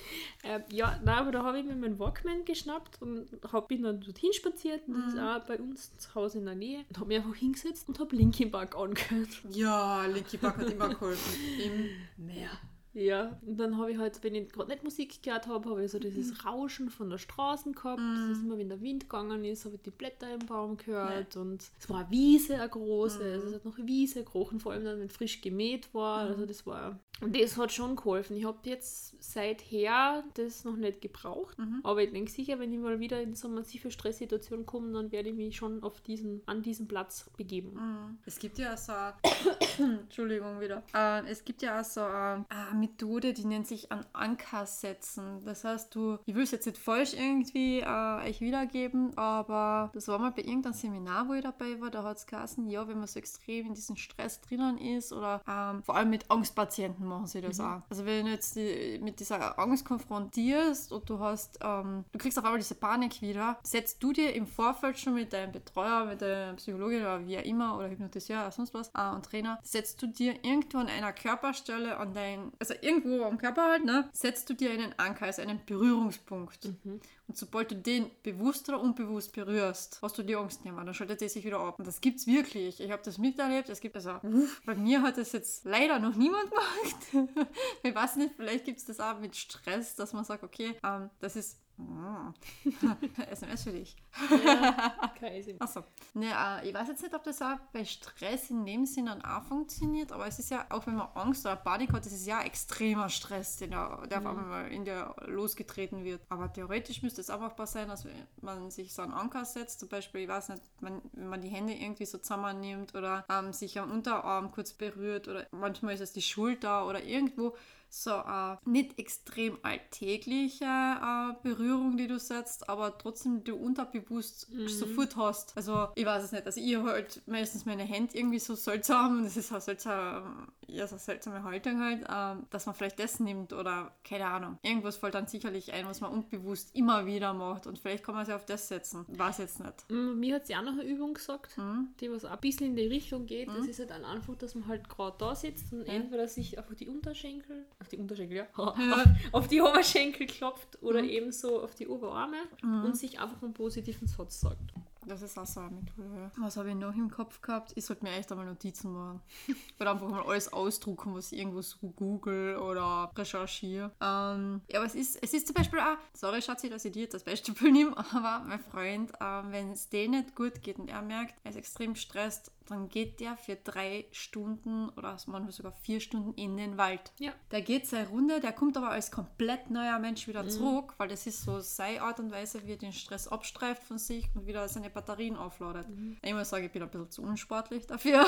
[0.42, 4.00] Ähm, ja, nein, aber da habe ich mir meinen Walkman geschnappt und hab, bin dann
[4.00, 5.20] dorthin spaziert und das ist mhm.
[5.20, 8.14] auch bei uns zu Hause in der Nähe und habe mich einfach hingesetzt und habe
[8.16, 9.28] Linkin Park angehört.
[9.50, 11.34] Ja, Linkin Park hat immer geholfen.
[11.64, 12.50] Im Meer.
[12.96, 15.90] Ja, und dann habe ich halt, wenn ich gerade nicht Musik gehört habe, habe ich
[15.90, 16.48] so dieses mhm.
[16.48, 18.00] Rauschen von der Straße gehabt.
[18.00, 18.14] Mm.
[18.14, 21.34] Das ist immer, wenn der Wind gegangen ist, habe ich die Blätter im Baum gehört.
[21.34, 21.40] Ja.
[21.42, 23.18] Und es war eine Wiese, eine große.
[23.18, 23.32] Mm.
[23.34, 26.24] Also es hat noch Wiese gerochen, vor allem dann, wenn frisch gemäht war.
[26.24, 26.28] Mm.
[26.28, 26.98] Also das war.
[27.20, 28.36] Und das hat schon geholfen.
[28.36, 31.58] Ich habe jetzt seither das noch nicht gebraucht.
[31.58, 31.80] -hmm.
[31.82, 35.10] Aber ich denke sicher, wenn ich mal wieder in so eine massive Stresssituation komme, dann
[35.12, 37.72] werde ich mich schon auf diesen, an diesen Platz begeben.
[37.72, 38.18] Mhm.
[38.26, 38.92] Es gibt ja so.
[39.78, 40.82] Entschuldigung wieder.
[40.94, 42.02] Äh, es gibt ja auch so.
[42.02, 45.44] Äh, Methode, die nennt sich an Anker setzen.
[45.44, 50.08] Das heißt, du, ich will es jetzt nicht falsch irgendwie äh, euch wiedergeben, aber das
[50.08, 52.98] war mal bei irgendeinem Seminar, wo ich dabei war, da hat es geheißen, ja, wenn
[52.98, 57.26] man so extrem in diesem Stress drinnen ist oder ähm, vor allem mit Angstpatienten machen
[57.26, 57.64] sie das mhm.
[57.64, 57.82] auch.
[57.90, 62.38] Also wenn du jetzt die, mit dieser Angst konfrontierst und du hast, ähm, du kriegst
[62.38, 66.22] auf einmal diese Panik wieder, setzt du dir im Vorfeld schon mit deinem Betreuer, mit
[66.22, 70.00] deiner Psychologin oder wie auch immer oder Hypnotiseur oder sonst was äh, und Trainer, setzt
[70.02, 74.48] du dir irgendwo an einer Körperstelle an dein, also irgendwo am Körper halt, ne, setzt
[74.50, 76.64] du dir einen Anker, also einen Berührungspunkt.
[76.84, 77.00] Mhm.
[77.28, 80.84] Und sobald du den bewusst oder unbewusst berührst, hast du die Angst nicht mehr.
[80.84, 81.78] Dann schaltet er sich wieder ab.
[81.78, 82.80] Und das gibt's wirklich.
[82.80, 83.68] Ich habe das miterlebt.
[83.68, 86.50] Es gibt also, uff, bei mir hat das jetzt leider noch niemand
[87.12, 87.36] gemacht.
[87.82, 91.10] ich weiß nicht, vielleicht gibt es das auch mit Stress, dass man sagt, okay, ähm,
[91.20, 91.58] das ist
[93.30, 93.96] SMS für dich.
[94.44, 95.84] Ja, kein Achso.
[96.14, 99.42] Ne, äh, ich weiß jetzt nicht, ob das auch bei Stress in dem Sinne auch
[99.42, 102.42] funktioniert, aber es ist ja, auch wenn man Angst oder Panik hat, das ist ja
[102.42, 103.68] extremer Stress, der,
[104.06, 104.26] der mhm.
[104.26, 106.22] auf einmal in der losgetreten wird.
[106.30, 108.06] Aber theoretisch müsste es auch machbar sein, dass
[108.40, 111.48] man sich so einen Anker setzt, zum Beispiel, ich weiß nicht, man, wenn man die
[111.48, 116.12] Hände irgendwie so zusammennimmt oder ähm, sich am Unterarm kurz berührt oder manchmal ist es
[116.12, 117.54] die Schulter oder irgendwo
[117.88, 124.68] so eine nicht extrem alltägliche äh, Berührung, die du setzt, aber trotzdem du unterbewusst mhm.
[124.68, 125.56] sofort hast.
[125.56, 129.36] Also ich weiß es nicht, also ich halt meistens meine Hände irgendwie so seltsam, das
[129.36, 133.52] ist eine seltsame, ja, so eine seltsame Haltung halt, äh, dass man vielleicht das nimmt
[133.52, 134.58] oder keine Ahnung.
[134.62, 138.26] Irgendwas fällt dann sicherlich ein, was man unbewusst immer wieder macht und vielleicht kann man
[138.26, 139.04] sich auf das setzen.
[139.08, 139.90] Weiß jetzt nicht.
[139.90, 141.88] Mhm, mir hat sie auch noch eine Übung gesagt, mhm.
[142.00, 143.48] die was auch ein bisschen in die Richtung geht.
[143.48, 143.68] Das mhm.
[143.68, 146.88] ist halt ein Anfang, dass man halt gerade da sitzt und entweder sich einfach die
[146.88, 151.08] Unterschenkel auf die Unterschenkel, ja, auf die Oberschenkel klopft oder mhm.
[151.08, 152.84] ebenso auf die Oberarme mhm.
[152.84, 154.72] und sich einfach einen positiven Satz sagt.
[155.06, 156.32] Das ist auch so eine Methode.
[156.36, 157.72] Was habe ich noch im Kopf gehabt?
[157.76, 159.20] Ich sollte mir echt einmal Notizen machen.
[159.80, 163.92] oder einfach mal alles ausdrucken, was ich irgendwo so google oder recherchiere.
[164.00, 167.02] Ähm, ja, aber es ist, es ist zum Beispiel auch, sorry Schatzi, dass ich dir
[167.02, 170.88] jetzt das Beispiel nehme, aber mein Freund, ähm, wenn es dem nicht gut geht und
[170.88, 175.72] er merkt, er ist extrem gestresst, dann geht der für drei Stunden oder manchmal sogar
[175.72, 177.12] vier Stunden in den Wald.
[177.18, 177.32] Ja.
[177.50, 180.50] Der geht seine Runde, der kommt aber als komplett neuer Mensch wieder mhm.
[180.50, 183.98] zurück, weil das ist so seine Art und Weise, wie er den Stress abstreift von
[183.98, 185.88] sich und wieder seine Batterien aufladet.
[185.88, 186.16] Mhm.
[186.22, 188.26] Ich muss sagen, ich bin ein bisschen zu unsportlich dafür.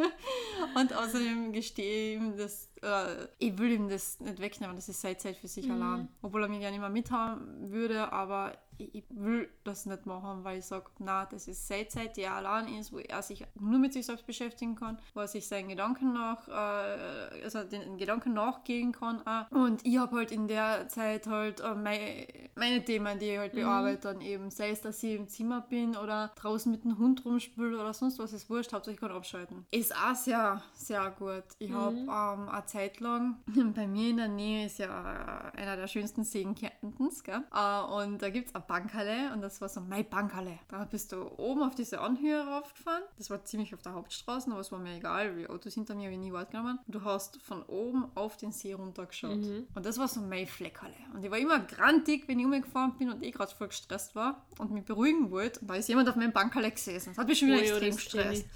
[0.74, 5.00] und außerdem gestehe ich ihm, dass äh, ich will ihm das nicht wegnehmen, das ist
[5.00, 5.72] seine Zeit für sich mhm.
[5.72, 6.08] allein.
[6.22, 8.56] Obwohl er mich gerne immer mithaben würde, aber
[8.92, 12.34] ich will das nicht machen, weil ich sage, na, das ist seine Zeit, die er
[12.34, 15.68] allein ist, wo er sich nur mit sich selbst beschäftigen kann, wo er sich seinen
[15.68, 19.26] Gedanken nach, äh, also den Gedanken nachgehen kann.
[19.26, 19.50] Auch.
[19.50, 23.54] Und ich habe halt in der Zeit halt äh, meine, meine Themen, die ich halt
[23.54, 23.60] mhm.
[23.60, 27.24] bearbeite, dann eben, sei es, dass ich im Zimmer bin oder draußen mit dem Hund
[27.24, 29.66] rumspüle oder sonst was, ist wurscht, hauptsächlich kann abschalten.
[29.70, 31.44] Ist auch sehr, sehr gut.
[31.58, 32.10] Ich mhm.
[32.10, 33.36] habe ähm, eine Zeit lang,
[33.74, 37.42] bei mir in der Nähe ist ja einer der schönsten Seen Kärntens, gell?
[37.52, 40.60] Äh, und da gibt es eine Bankhalle und das war so meine Bankhalle.
[40.68, 43.02] Da bist du oben auf diese Anhöhe raufgefahren.
[43.18, 46.04] Das war ziemlich auf der Hauptstraße, aber es war mir egal, wie Autos hinter mir
[46.04, 46.78] habe ich nie wahrgenommen.
[46.86, 49.38] Du hast von oben auf den See runtergeschaut.
[49.38, 49.66] Mhm.
[49.74, 50.94] Und das war so meine Fleckhalle.
[51.12, 54.46] Und ich war immer grantig, wenn ich umgefahren bin und eh gerade voll gestresst war
[54.58, 55.58] und mich beruhigen wollte.
[55.58, 57.08] Und da ist jemand auf meinem Bankhalle gesessen.
[57.10, 58.46] Das hat mich schon wieder oh, extrem gestresst.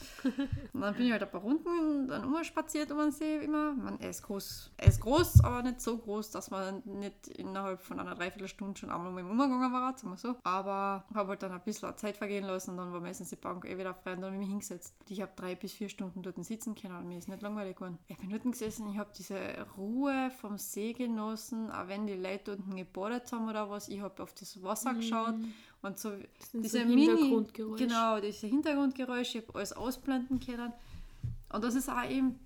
[0.73, 3.73] und dann bin ich halt ein paar Runden dann umspaziert um den See immer.
[3.73, 7.83] Man, er ist groß, er ist groß, aber nicht so groß, dass man nicht innerhalb
[7.83, 10.37] von einer Dreiviertelstunde schon einmal mit dem Umgegangen war sagen wir so.
[10.45, 13.65] Aber habe halt dann ein bisschen Zeit vergehen lassen und dann war meistens die Bank
[13.65, 14.95] eh wieder frei und dann habe ich mich hingesetzt.
[15.09, 17.99] Ich habe drei bis vier Stunden dort sitzen können und mir ist nicht langweilig geworden.
[18.09, 19.39] Ich bin dort gesessen, ich habe diese
[19.77, 23.89] Ruhe vom See genossen, auch wenn die Leute unten gebadet haben oder was.
[23.89, 24.97] Ich habe auf das Wasser mhm.
[24.97, 25.35] geschaut
[25.83, 26.13] und so
[26.53, 30.73] diese so Mini, genau, diese Hintergrundgeräusche, ich habe alles ausblenden können.
[31.51, 32.39] Und das ist auch eben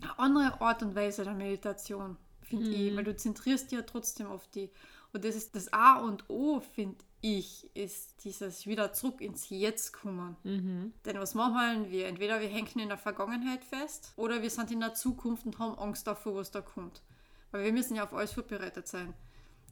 [0.00, 2.72] eine andere Art und Weise der Meditation, finde mhm.
[2.72, 4.70] ich, weil du zentrierst dich ja trotzdem auf die
[5.14, 9.92] und das ist das A und O, finde ich, ist dieses wieder zurück ins Jetzt
[9.92, 10.36] kommen.
[10.42, 10.92] Mhm.
[11.06, 12.06] Denn was machen wir?
[12.08, 15.78] Entweder wir hängen in der Vergangenheit fest oder wir sind in der Zukunft und haben
[15.78, 17.02] Angst davor, was da kommt.
[17.50, 19.14] Weil wir müssen ja auf alles vorbereitet sein.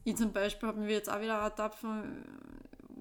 [0.03, 1.83] Ich zum Beispiel habe mir jetzt auch wieder ertappt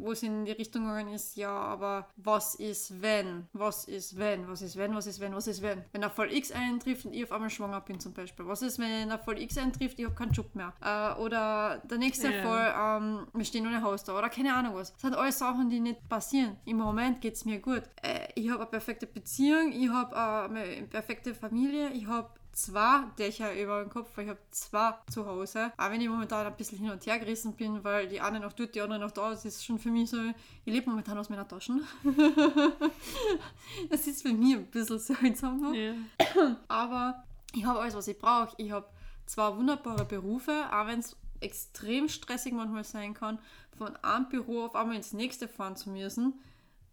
[0.02, 3.48] wo es in die Richtung gegangen ist, ja, aber was ist wenn?
[3.52, 4.48] Was ist wenn?
[4.48, 4.94] Was ist wenn?
[4.94, 5.34] Was ist wenn?
[5.34, 5.84] Was ist wenn?
[5.92, 8.46] Wenn der Fall X eintrifft und ich auf einmal schwanger bin zum Beispiel.
[8.46, 10.72] Was ist, wenn der Fall X eintrifft, ich habe keinen Job mehr?
[10.80, 12.42] Äh, oder der nächste yeah.
[12.42, 14.92] Fall, ähm, wir stehen ohne Haus da oder keine Ahnung was.
[14.92, 16.56] Das sind alles Sachen, die nicht passieren.
[16.64, 17.82] Im Moment geht es mir gut.
[18.02, 23.04] Äh, ich habe eine perfekte Beziehung, ich habe äh, eine perfekte Familie, ich habe zwei
[23.18, 25.72] Dächer über dem Kopf, weil ich habe zwei zu Hause.
[25.76, 28.52] Auch wenn ich momentan ein bisschen hin und her gerissen bin, weil die eine noch
[28.52, 30.18] dort, die andere noch da, das ist schon für mich so,
[30.64, 31.82] ich lebe momentan aus meiner Taschen.
[33.90, 35.74] das ist für mich ein bisschen seltsam.
[35.74, 35.94] Ja.
[36.68, 38.54] Aber ich habe alles, was ich brauche.
[38.58, 38.86] Ich habe
[39.26, 43.38] zwei wunderbare Berufe, auch wenn es extrem stressig manchmal sein kann,
[43.76, 46.34] von einem Büro auf einmal ins nächste fahren zu müssen,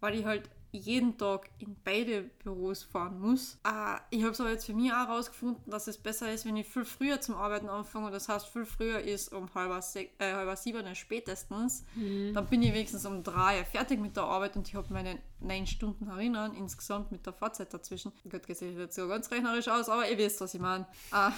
[0.00, 3.58] weil ich halt jeden Tag in beide Büros fahren muss.
[3.64, 6.56] Äh, ich habe es aber jetzt für mich auch herausgefunden, dass es besser ist, wenn
[6.56, 8.10] ich viel früher zum Arbeiten anfange.
[8.10, 9.70] Das heißt, viel früher ist um halb,
[10.18, 11.84] äh, halb sieben spätestens.
[11.94, 12.34] Mhm.
[12.34, 15.66] Dann bin ich wenigstens um drei fertig mit der Arbeit und ich habe meine neun
[15.66, 18.12] Stunden erinnern, insgesamt mit der Fahrzeit dazwischen.
[18.30, 20.86] Gut, das sieht jetzt so ganz rechnerisch aus, aber ihr wisst, was ich meine.
[21.12, 21.30] Äh,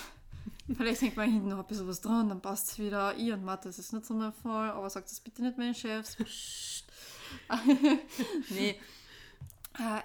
[0.76, 3.16] Vielleicht denkt man hinten noch ein bisschen was dran, dann passt es wieder.
[3.16, 5.74] Ich und Mathe, das ist nicht so der Fall, aber sagt das bitte nicht meinen
[5.74, 6.16] Chefs.
[8.50, 8.76] nee,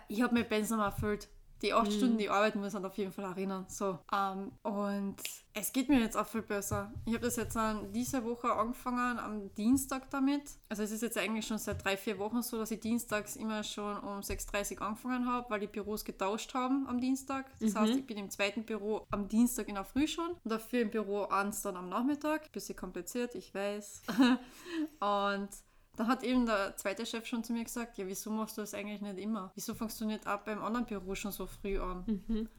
[0.07, 1.29] ich habe mir Pensum erfüllt.
[1.61, 1.91] Die acht mhm.
[1.91, 3.65] Stunden, die ich arbeiten muss, sind auf jeden Fall erinnern.
[3.67, 3.97] So.
[4.13, 5.15] Ähm, und
[5.53, 6.93] es geht mir jetzt auch viel besser.
[7.05, 10.43] Ich habe das jetzt an diese Woche angefangen, am Dienstag damit.
[10.69, 13.63] Also es ist jetzt eigentlich schon seit drei, vier Wochen so, dass ich dienstags immer
[13.63, 17.47] schon um 6.30 Uhr angefangen habe, weil die Büros getauscht haben am Dienstag.
[17.59, 17.79] Das mhm.
[17.79, 20.91] heißt, ich bin im zweiten Büro am Dienstag in der Früh schon und dafür im
[20.91, 22.51] Büro eins dann am Nachmittag.
[22.51, 24.03] Bisschen kompliziert, ich weiß.
[24.99, 25.49] und
[25.97, 28.73] da hat eben der zweite Chef schon zu mir gesagt, ja, wieso machst du das
[28.73, 29.51] eigentlich nicht immer?
[29.55, 32.03] Wieso fängst du nicht ab beim anderen Büro schon so früh an?
[32.05, 32.49] Mhm.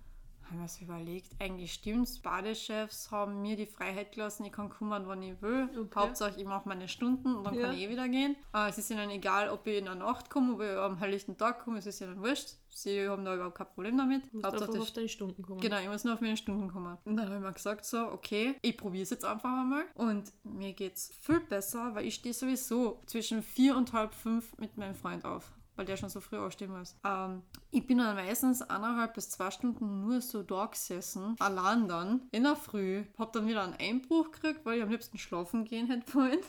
[0.51, 2.19] Haben wir so überlegt, eigentlich stimmt's.
[2.21, 5.69] Badechefs haben mir die Freiheit gelassen, ich kann kommen, wann ich will.
[5.79, 5.89] Okay.
[5.95, 7.67] Hauptsache, ich mache meine Stunden und dann ja.
[7.67, 8.35] kann ich eh wieder gehen.
[8.55, 11.37] Äh, es ist ihnen egal, ob ich in der Nacht komme, ob ich am helllichten
[11.37, 12.55] Tag komme, es ist ihnen wurscht.
[12.71, 14.23] Sie haben da überhaupt kein Problem damit.
[14.33, 15.61] Du musst Hauptsache auf deine Stunden kommen.
[15.61, 16.97] Genau, ich muss nur auf meine Stunden kommen.
[17.05, 19.85] Und dann habe ich mir gesagt, so, okay, ich probiere es jetzt einfach einmal.
[19.95, 24.57] Und mir geht es viel besser, weil ich stehe sowieso zwischen vier und halb fünf
[24.59, 25.51] mit meinem Freund auf.
[25.79, 26.97] Weil der schon so früh aufstehen muss.
[27.05, 32.23] Ähm, ich bin dann meistens eineinhalb bis zwei Stunden nur so da gesessen, allein dann,
[32.33, 35.87] in der Früh, hab dann wieder einen Einbruch gekriegt, weil ich am liebsten schlafen gehen
[35.87, 36.41] hätte wollen.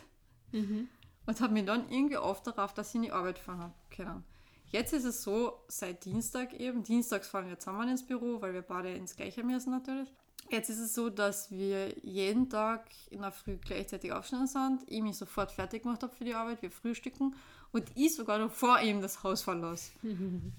[0.52, 0.90] Mhm.
[1.28, 4.24] Und habe mich dann irgendwie oft darauf, dass ich in die Arbeit fahren können.
[4.72, 8.64] Jetzt ist es so, seit Dienstag eben, dienstags fahren wir zusammen ins Büro, weil wir
[8.64, 10.12] beide ins gleiche müssen natürlich.
[10.50, 15.04] Jetzt ist es so, dass wir jeden Tag in der Früh gleichzeitig aufstehen sind, ich
[15.04, 17.36] mich sofort fertig gemacht habe für die Arbeit, wir frühstücken
[17.72, 19.92] und ich sogar noch vor ihm das Haus verlasse.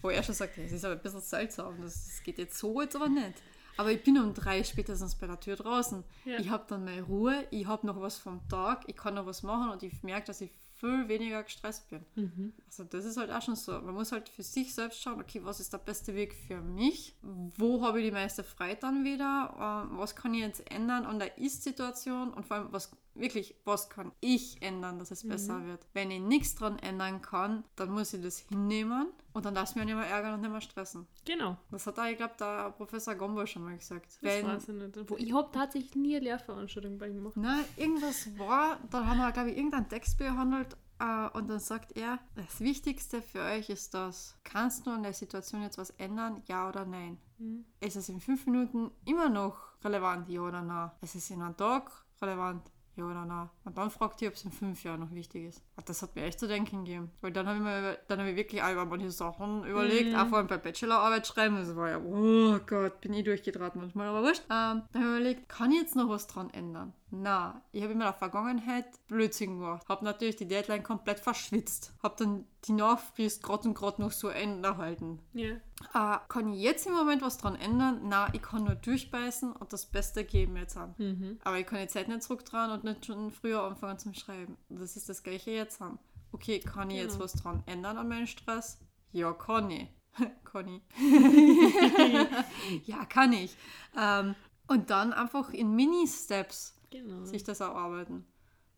[0.00, 2.80] Wo er schon sagt, das ist aber ein bisschen seltsam, das, das geht jetzt so
[2.80, 3.34] jetzt aber nicht.
[3.76, 6.04] Aber ich bin um drei spätestens bei der Tür draußen.
[6.26, 6.38] Ja.
[6.38, 9.42] Ich habe dann meine Ruhe, ich habe noch was vom Tag, ich kann noch was
[9.42, 12.04] machen und ich merke, dass ich viel weniger gestresst bin.
[12.14, 12.52] Mhm.
[12.66, 13.72] Also das ist halt auch schon so.
[13.72, 17.14] Man muss halt für sich selbst schauen, okay, was ist der beste Weg für mich?
[17.22, 19.86] Wo habe ich die meiste Freiheit dann wieder?
[19.90, 22.32] Ähm, was kann ich jetzt ändern an der Ist-Situation?
[22.32, 22.90] Und vor allem, was
[23.20, 25.28] wirklich, was kann ich ändern, dass es mhm.
[25.30, 25.86] besser wird?
[25.92, 29.82] Wenn ich nichts dran ändern kann, dann muss ich das hinnehmen und dann lass mich
[29.82, 31.06] auch nicht mehr ärgern und nicht mehr stressen.
[31.24, 31.56] Genau.
[31.70, 34.06] Das hat da, ich glaube, der Professor Gombo schon mal gesagt.
[34.06, 35.20] Das Wenn, weiß ich nicht.
[35.20, 37.36] Ich habe tatsächlich nie eine Lehrveranstaltung bei ihm gemacht.
[37.36, 41.96] Nein, irgendwas war, da haben wir, glaube ich, irgendeinen Text behandelt äh, und dann sagt
[41.96, 46.42] er, das Wichtigste für euch ist das, kannst du an der Situation jetzt was ändern,
[46.46, 47.18] ja oder nein?
[47.38, 47.64] Mhm.
[47.80, 50.90] Ist es in fünf Minuten immer noch relevant, ja oder nein?
[51.00, 53.48] Ist es in einem Tag relevant, ja oder nein?
[53.64, 55.62] Und dann fragt ihr, ob es in fünf Jahren noch wichtig ist.
[55.76, 57.10] Und das hat mir echt zu denken gegeben.
[57.20, 60.16] Weil dann habe ich mir dann hab ich wirklich über manche Sachen überlegt, mhm.
[60.16, 61.56] auch vor allem bei Bachelorarbeit schreiben.
[61.56, 64.42] Das war ja, oh Gott, bin ich durchgedreht manchmal, aber wurscht.
[64.50, 66.92] Ähm, dann habe ich mir überlegt, kann ich jetzt noch was dran ändern?
[67.12, 69.88] Na, ich habe in meiner Vergangenheit Blödsinn gemacht.
[69.88, 71.92] Habe natürlich die Deadline komplett verschwitzt.
[72.02, 75.18] Habe dann die Nachfrist gerade und gerade noch so erhalten.
[75.32, 75.54] Ja.
[75.94, 78.02] Äh, kann ich jetzt im Moment was dran ändern?
[78.04, 80.94] Na, ich kann nur durchbeißen und das Beste geben jetzt an.
[80.98, 81.38] Mhm.
[81.42, 84.56] Aber ich kann die Zeit nicht zurückdrehen und nicht schon früher anfangen zum Schreiben.
[84.68, 85.98] Das ist das gleiche jetzt an.
[86.32, 87.08] Okay, kann ich genau.
[87.08, 88.78] jetzt was dran ändern an meinem Stress?
[89.12, 89.88] Ja, kann ich.
[90.44, 90.80] Conny.
[92.84, 93.56] ja, kann ich.
[93.98, 94.34] Ähm,
[94.68, 97.24] und dann einfach in Mini-Steps genau.
[97.24, 98.26] sich das erarbeiten.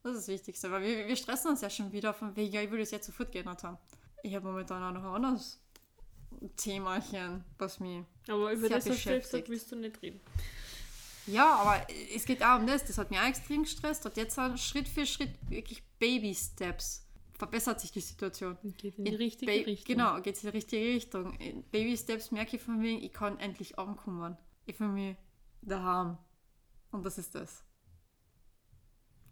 [0.02, 2.62] Das ist das Wichtigste, weil wir, wir stressen uns ja schon wieder von wegen, ja,
[2.62, 3.78] ich will das jetzt sofort geändert haben.
[4.22, 5.60] Ich habe momentan auch noch ein anderes
[6.56, 9.48] Themachen, was mich Aber über das beschäftigt.
[9.48, 10.20] willst du nicht reden.
[11.26, 12.84] Ja, aber es geht auch um das.
[12.84, 14.04] Das hat mich auch extrem gestresst.
[14.04, 18.56] Und jetzt Schritt für Schritt wirklich Baby-Steps verbessert sich die Situation.
[18.76, 19.96] Geht in die in richtige ba Richtung.
[19.96, 21.34] Genau, geht in die richtige Richtung.
[21.34, 24.36] In Baby Steps merke ich von mir, ich kann endlich ankommen.
[24.66, 25.16] Ich fühle mich
[25.60, 26.18] daheim.
[26.90, 27.64] Und das ist das.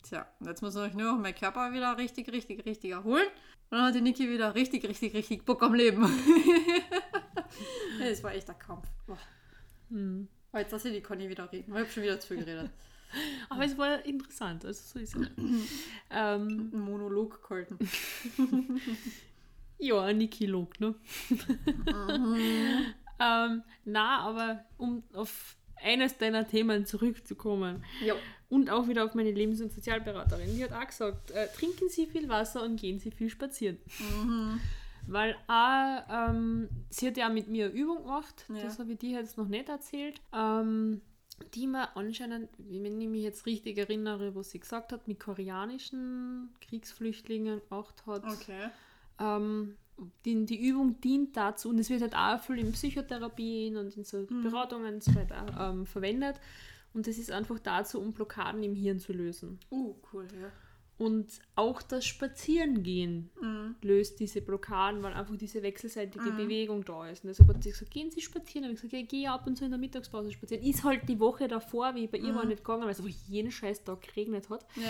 [0.02, 3.26] Tja, jetzt muss ich nur noch meinen Körper wieder richtig, richtig, richtig erholen.
[3.70, 6.02] Und dann hat die Niki wieder richtig, richtig, richtig Bock am Leben.
[8.00, 8.88] das war echt ein Kampf.
[9.90, 10.28] Hm.
[10.52, 11.72] Aber jetzt lasse ich die Conny wieder reden.
[11.72, 12.70] Ich habe schon wieder zu viel geredet.
[13.48, 15.28] Aber es war interessant, also so ist es.
[16.10, 17.78] ähm, ein Monolog gehalten.
[19.78, 20.94] ja, ein Niki-Log, ne?
[21.28, 22.94] mhm.
[23.18, 27.84] ähm, na, aber um auf eines deiner Themen zurückzukommen.
[28.04, 28.14] Ja.
[28.50, 30.54] Und auch wieder auf meine Lebens- und Sozialberaterin.
[30.54, 33.78] Die hat auch gesagt, äh, trinken Sie viel Wasser und gehen Sie viel spazieren.
[33.98, 34.60] Mhm.
[35.06, 38.62] Weil auch, ähm, sie hat ja auch mit mir eine Übung gemacht, ja.
[38.62, 41.00] das habe ich dir jetzt noch nicht erzählt, ähm,
[41.54, 46.50] die mir anscheinend, wenn ich mich jetzt richtig erinnere, was sie gesagt hat, mit koreanischen
[46.60, 48.24] Kriegsflüchtlingen gemacht hat.
[48.24, 48.68] Okay.
[49.18, 49.76] Ähm,
[50.24, 54.04] die, die Übung dient dazu, und es wird halt auch viel in Psychotherapien und in
[54.04, 54.42] so mhm.
[54.42, 56.36] Beratungen und so weiter ähm, verwendet.
[56.92, 59.58] Und das ist einfach dazu, um Blockaden im Hirn zu lösen.
[59.70, 60.50] Oh, cool, ja.
[61.00, 63.74] Und auch das Spazierengehen mhm.
[63.80, 66.36] löst diese Blockaden, weil einfach diese wechselseitige mhm.
[66.36, 67.24] Bewegung da ist.
[67.24, 68.66] Und deshalb hat sie gesagt, gehen Sie spazieren.
[68.66, 70.62] Und ich gesagt, ja, ich gehe ab und zu in der Mittagspause spazieren.
[70.62, 72.36] Ist halt die Woche davor, wie bei ihr mhm.
[72.36, 74.66] war nicht gegangen, weil es einfach jeden scheiß Tag geregnet hat.
[74.76, 74.82] Ja.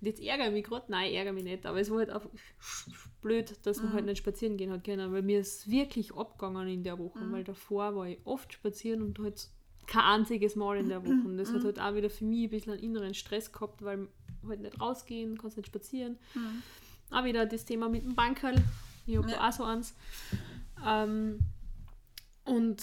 [0.00, 0.90] Und jetzt ärgere ich mich gerade.
[0.90, 1.64] Nein, ich ärgere mich nicht.
[1.64, 2.30] Aber es war halt einfach
[3.20, 4.08] blöd, dass man halt mhm.
[4.08, 7.30] nicht spazieren gehen hat können, weil mir ist wirklich abgegangen in der Woche, mhm.
[7.30, 9.48] weil davor war ich oft spazieren und halt
[9.86, 11.26] kein einziges Mal in der Woche.
[11.26, 11.64] Und das hat mhm.
[11.64, 14.08] halt auch wieder für mich ein bisschen einen inneren Stress gehabt, weil
[14.46, 16.18] halt nicht rausgehen, kannst nicht spazieren.
[16.34, 16.62] Mhm.
[17.10, 18.56] Auch wieder das Thema mit dem Bankerl.
[19.06, 19.48] Ich habe ja.
[19.48, 19.94] auch so eins.
[20.84, 21.40] Ähm,
[22.44, 22.82] und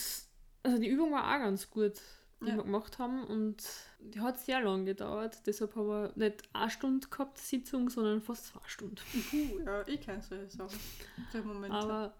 [0.63, 1.93] also die Übung war auch ganz gut,
[2.41, 2.55] die ja.
[2.55, 3.23] wir gemacht haben.
[3.23, 3.63] Und
[3.99, 5.37] die hat sehr lange gedauert.
[5.45, 8.97] Deshalb haben wir nicht eine Stunde gehabt, Sitzung, sondern fast zwei Stunden.
[9.29, 11.71] Puh, ja, ich kann es ja sagen.
[11.71, 12.13] Aber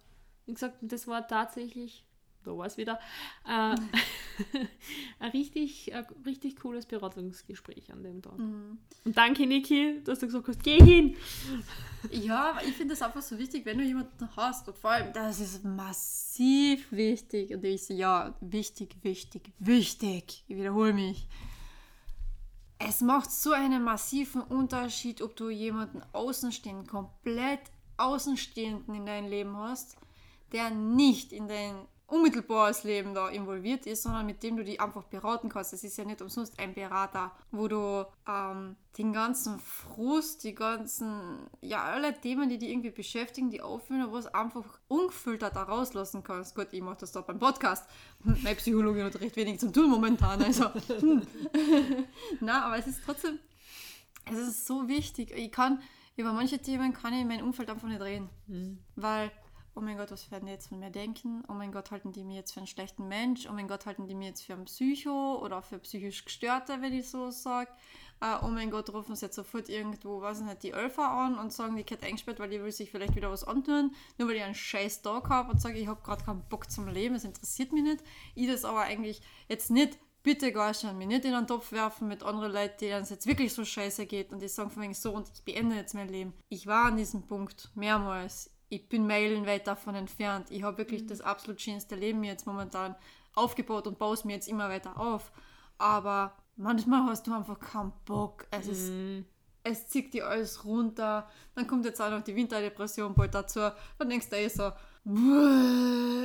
[0.45, 2.06] wie gesagt, das war tatsächlich
[2.44, 3.00] da war es wieder,
[3.46, 3.76] äh,
[5.20, 8.38] ein, richtig, ein richtig cooles Beratungsgespräch an dem Tag.
[8.38, 8.78] Mhm.
[9.04, 11.16] Und danke, Niki, dass du gesagt hast, geh hin.
[12.12, 15.42] Ja, ich finde es einfach so wichtig, wenn du jemanden hast und vor allem, das
[15.42, 17.54] ist massiv wichtig.
[17.54, 20.46] Und ich so, ja, wichtig, wichtig, wichtig.
[20.48, 21.28] Ich wiederhole mich.
[22.78, 27.64] Es macht so einen massiven Unterschied, ob du jemanden außenstehenden, komplett
[27.98, 29.98] außenstehenden in deinem Leben hast
[30.52, 31.76] der nicht in dein
[32.10, 35.74] unmittelbares Leben da involviert ist, sondern mit dem du die einfach beraten kannst.
[35.74, 41.47] Das ist ja nicht umsonst ein Berater, wo du ähm, den ganzen Frust, die ganzen,
[41.62, 46.24] ja, alle Themen, die dich irgendwie beschäftigen, die aufführen, wo es einfach ungefiltert da rauslassen
[46.24, 46.55] kannst.
[46.55, 47.89] Gut, ich mache das da beim Podcast.
[48.24, 50.74] Meine Psychologin hat recht wenig zum tun momentan, also.
[50.99, 51.22] Hm.
[52.39, 53.39] Na, aber es ist trotzdem,
[54.26, 55.32] es ist so wichtig.
[55.36, 55.82] Ich kann,
[56.16, 58.30] über manche Themen kann ich in meinem Umfeld einfach nicht reden.
[58.47, 58.80] Mhm.
[58.95, 59.32] Weil
[59.80, 61.42] oh mein Gott, was werden die jetzt von mir denken?
[61.48, 63.48] Oh mein Gott, halten die mir jetzt für einen schlechten Mensch?
[63.50, 66.92] Oh mein Gott, halten die mir jetzt für einen Psycho oder für psychisch Gestörte, wenn
[66.92, 67.72] ich so sage?
[68.22, 71.54] Uh, oh mein Gott, rufen sie jetzt sofort irgendwo, weiß nicht, die Alpha an und
[71.54, 74.44] sagen, die Kette eingesperrt, weil die will sich vielleicht wieder was antun, nur weil ich
[74.44, 77.72] einen scheiß Tag habe und sage, ich habe gerade keinen Bock zum Leben, es interessiert
[77.72, 78.04] mich nicht.
[78.36, 82.10] Ich das aber eigentlich jetzt nicht bitte gar schon mich nicht in einen Topf werfen
[82.10, 84.94] mit anderen Leuten, denen es jetzt wirklich so scheiße geht und die sagen von wegen
[84.94, 86.34] so und ich beende jetzt mein Leben.
[86.50, 90.51] Ich war an diesem Punkt mehrmals ich bin meilenweit davon entfernt.
[90.51, 91.07] Ich habe wirklich mhm.
[91.07, 92.95] das absolut schönste Leben jetzt momentan
[93.36, 95.32] aufgebaut und baue es mir jetzt immer weiter auf.
[95.78, 98.47] Aber manchmal hast du einfach keinen Bock.
[98.51, 98.72] Es mhm.
[98.72, 98.91] ist
[99.63, 101.28] es zieht dir alles runter.
[101.55, 103.59] Dann kommt jetzt auch noch die Winterdepression bald dazu.
[103.97, 104.72] Dann denkst du eh so,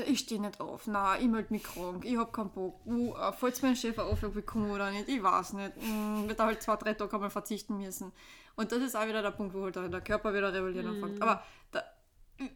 [0.07, 2.85] ich stehe nicht auf, na, ich melde mich krank, ich habe keinen Bock.
[2.87, 5.73] Uh, falls mein Chef Aufgabe bekommen oder nicht, ich weiß nicht.
[5.77, 8.13] Mm, wird halt zwei, drei Tage einmal verzichten müssen.
[8.57, 11.05] Und das ist auch wieder der Punkt, wo halt der Körper wieder rebellieren mm.
[11.05, 11.23] anfängt.
[11.23, 11.83] Aber da,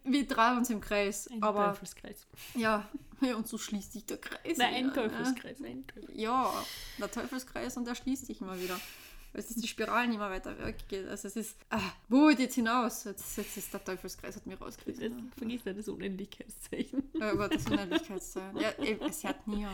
[0.04, 1.28] wir drehen uns im Kreis.
[1.28, 2.26] Ein aber, Teufelskreis.
[2.54, 2.88] Ja,
[3.20, 4.58] ja, und so schließt sich der Kreis.
[4.58, 6.20] Nein, ein Teufelskreis, ein Teufelskreis.
[6.20, 6.52] Ja,
[6.98, 8.78] der Teufelskreis und der schließt sich immer wieder.
[9.32, 11.06] Weil es ist die Spiralen immer weiter weggeht.
[11.06, 13.04] Also es ist, ah, wo geht jetzt hinaus?
[13.04, 15.32] Jetzt, jetzt ist der Teufelskreis hat mich rausgerissen.
[15.36, 17.02] Vergiss nicht das Unendlichkeitszeichen.
[17.14, 18.56] Ja, aber das Unendlichkeitszeichen.
[18.58, 18.70] Ja,
[19.06, 19.72] es hört nie auf.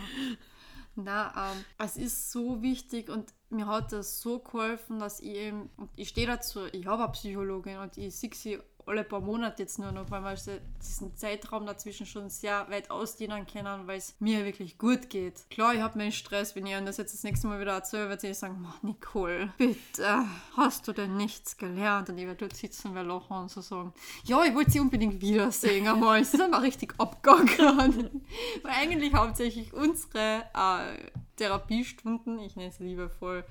[0.96, 5.70] Na, ähm, es ist so wichtig und mir hat das so geholfen, dass ich eben,
[5.76, 9.62] und ich stehe dazu, ich habe eine Psychologin und ich sehe sie alle paar Monate
[9.62, 14.14] jetzt nur noch, weil wir diesen Zeitraum dazwischen schon sehr weit ausdehnen können, weil es
[14.18, 15.48] mir wirklich gut geht.
[15.50, 18.20] Klar, ich habe meinen Stress, wenn ich das jetzt das nächste Mal wieder erzähle, wird
[18.20, 20.24] sie sagen, Nicole, bitte,
[20.56, 22.08] hast du denn nichts gelernt?
[22.10, 23.92] Und ich werde dort sitzen und lachen und so sagen,
[24.24, 26.20] ja, ich wollte sie unbedingt wiedersehen einmal.
[26.20, 28.24] Es ist einmal richtig abgegangen.
[28.62, 33.44] weil eigentlich hauptsächlich unsere äh, Therapiestunden, ich nenne es liebevoll,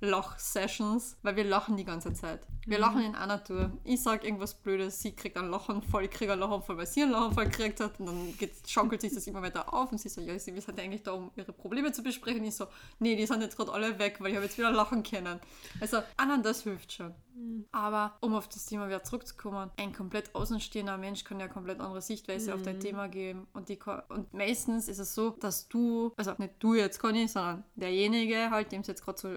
[0.00, 2.46] Lach-Sessions, weil wir lachen die ganze Zeit.
[2.66, 2.82] Wir mhm.
[2.82, 3.72] lachen in einer Tour.
[3.84, 7.12] Ich sage irgendwas Blödes, sie kriegt einen Lachanfall, ich kriege einen Lachanfall, weil sie einen
[7.12, 8.34] Lachanfall gekriegt hat und dann
[8.66, 11.30] schaukelt sich das immer weiter auf und sie so, ja, sie, sind eigentlich da, um
[11.36, 12.44] ihre Probleme zu besprechen.
[12.44, 12.66] Ich so,
[12.98, 15.40] nee, die sind jetzt gerade alle weg, weil ich habe jetzt wieder lachen können.
[15.80, 17.14] Also, an das hilft schon.
[17.34, 17.66] Mhm.
[17.72, 22.02] Aber um auf das Thema wieder zurückzukommen, ein komplett außenstehender Mensch kann ja komplett andere
[22.02, 22.56] Sichtweise mhm.
[22.56, 22.80] auf dein mhm.
[22.80, 23.78] Thema geben und, die
[24.08, 28.72] und meistens ist es so, dass du, also nicht du jetzt Conny, sondern derjenige halt,
[28.72, 29.28] dem es jetzt gerade so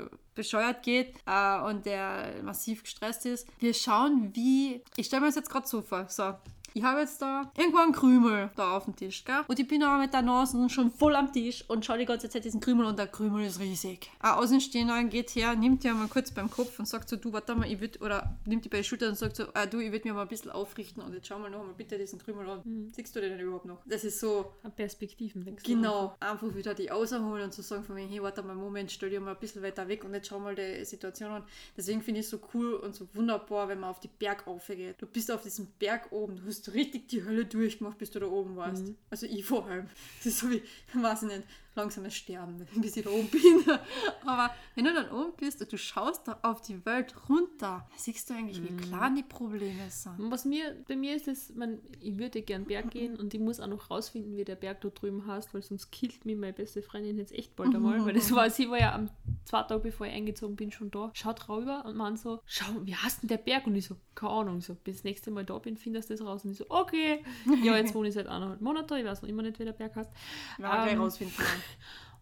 [0.53, 3.47] bescheuert geht äh, und der massiv gestresst ist.
[3.59, 4.81] Wir schauen, wie.
[4.95, 6.05] Ich stelle mir das jetzt gerade so vor.
[6.09, 6.35] So,
[6.73, 9.41] ich habe jetzt da irgendwo einen Krümel da auf dem Tisch, gell?
[9.47, 12.29] Und ich bin aber mit der Nase schon voll am Tisch und schaue die ganze
[12.29, 14.09] Zeit diesen Krümel und der Krümel ist riesig.
[14.19, 17.55] Ein Außenstehender geht her, nimmt die mal kurz beim Kopf und sagt so, du, warte
[17.55, 19.91] mal, ich würde, oder nimmt die bei der Schulter und sagt so, ah, du, ich
[19.91, 22.49] würde mir mal ein bisschen aufrichten und jetzt schau mal noch mal bitte diesen Krümel
[22.49, 22.61] an.
[22.63, 22.91] Mhm.
[22.95, 23.81] Siehst du den überhaupt noch?
[23.85, 24.51] Das ist so...
[24.75, 25.75] Perspektiven, denkst du?
[25.75, 26.15] Genau.
[26.19, 29.21] Einfach wieder die außerholen und zu sagen von mir, hey, warte mal, Moment, stell dir
[29.21, 31.43] mal ein bisschen weiter weg und jetzt schau mal die Situation an.
[31.77, 35.01] Deswegen finde ich es so cool und so wunderbar, wenn man auf die Bergauf geht.
[35.01, 38.19] Du bist auf diesem Berg oben, du hast hast richtig die Hölle durchgemacht, bis du
[38.19, 38.87] da oben warst.
[38.87, 38.95] Mhm.
[39.09, 39.87] Also ich vor allem.
[40.17, 40.61] Das ist so wie,
[40.93, 41.43] weiß ich nicht,
[41.75, 43.41] langsames Sterben, bis ich da oben bin.
[44.25, 48.29] Aber wenn du dann oben bist und du schaust da auf die Welt runter, siehst
[48.29, 48.77] du eigentlich, wie mhm.
[48.77, 50.13] klein die Probleme sind.
[50.31, 53.59] Was mir, bei mir ist es, man, ich würde gern Berg gehen und ich muss
[53.59, 56.81] auch noch rausfinden, wie der Berg da drüben heißt, weil sonst killt mich meine beste
[56.81, 59.09] Freundin jetzt echt bald einmal, weil das war, sie war ja am
[59.45, 62.95] zwei Tage bevor ich eingezogen bin schon da, schaut rüber und man so, schau, wie
[62.95, 63.67] heißt denn der Berg?
[63.67, 66.25] Und ich so, keine Ahnung, so, bis das nächste Mal da bin, findest du das
[66.25, 66.45] raus.
[66.45, 67.23] Und ich so, okay.
[67.63, 69.95] Ja, jetzt wohne ich seit eineinhalb Monaten, ich weiß noch immer nicht, wie der Berg
[69.95, 70.11] heißt.
[70.59, 71.35] Ja, ähm, rausfinden.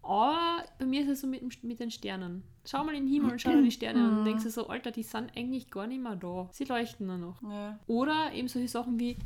[0.04, 2.44] Aber bei mir ist es so mit, mit den Sternen.
[2.66, 4.68] Schau mal in den Himmel und schau dir die Sterne an und denkst du so,
[4.68, 6.50] Alter, die sind eigentlich gar nicht mehr da.
[6.52, 7.42] Sie leuchten nur noch.
[7.44, 7.80] Ja.
[7.88, 9.18] Oder eben solche Sachen wie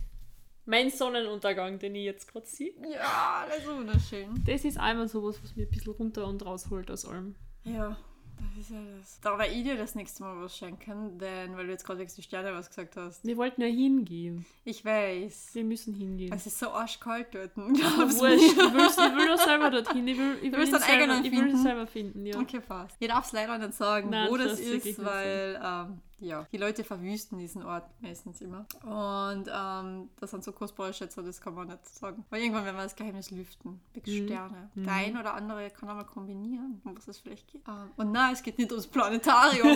[0.65, 2.73] mein Sonnenuntergang, den ich jetzt gerade sehe.
[2.91, 4.43] Ja, das ist wunderschön.
[4.45, 7.35] Das ist einmal sowas, was mir ein bisschen runter und rausholt aus allem.
[7.63, 7.97] Ja.
[8.37, 9.19] Das ist ja das.
[9.21, 12.11] Da werde ich dir das nächste Mal was schenken, denn weil du jetzt gerade wegen
[12.15, 13.25] die Sterne was gesagt hast.
[13.25, 14.45] Wir wollten ja hingehen.
[14.63, 15.51] Ich weiß.
[15.53, 16.33] Wir müssen hingehen.
[16.33, 17.51] Es ist so arschkalt dort.
[17.57, 20.07] Ich, will, ich will doch selber dorthin.
[20.07, 22.25] Ich will, ich will, selber, ich will selber finden.
[22.25, 22.39] Ja.
[22.39, 22.95] Okay, fast.
[22.99, 26.57] Ich darf es leider nicht sagen, Nein, wo das, das ist, weil ähm, ja, die
[26.57, 28.65] Leute verwüsten diesen Ort meistens immer.
[28.83, 32.23] Und ähm, das sind so kostbare Schätze, das kann man nicht sagen.
[32.29, 33.81] Weil irgendwann werden wir das Geheimnis lüften.
[33.93, 34.25] Wegen mhm.
[34.25, 34.69] Sterne.
[34.75, 34.83] Mhm.
[34.83, 37.61] Der ein oder andere kann einmal kombinieren, um was es vielleicht geht.
[37.67, 39.75] Ähm, und nein, es geht nicht ums Planetarium.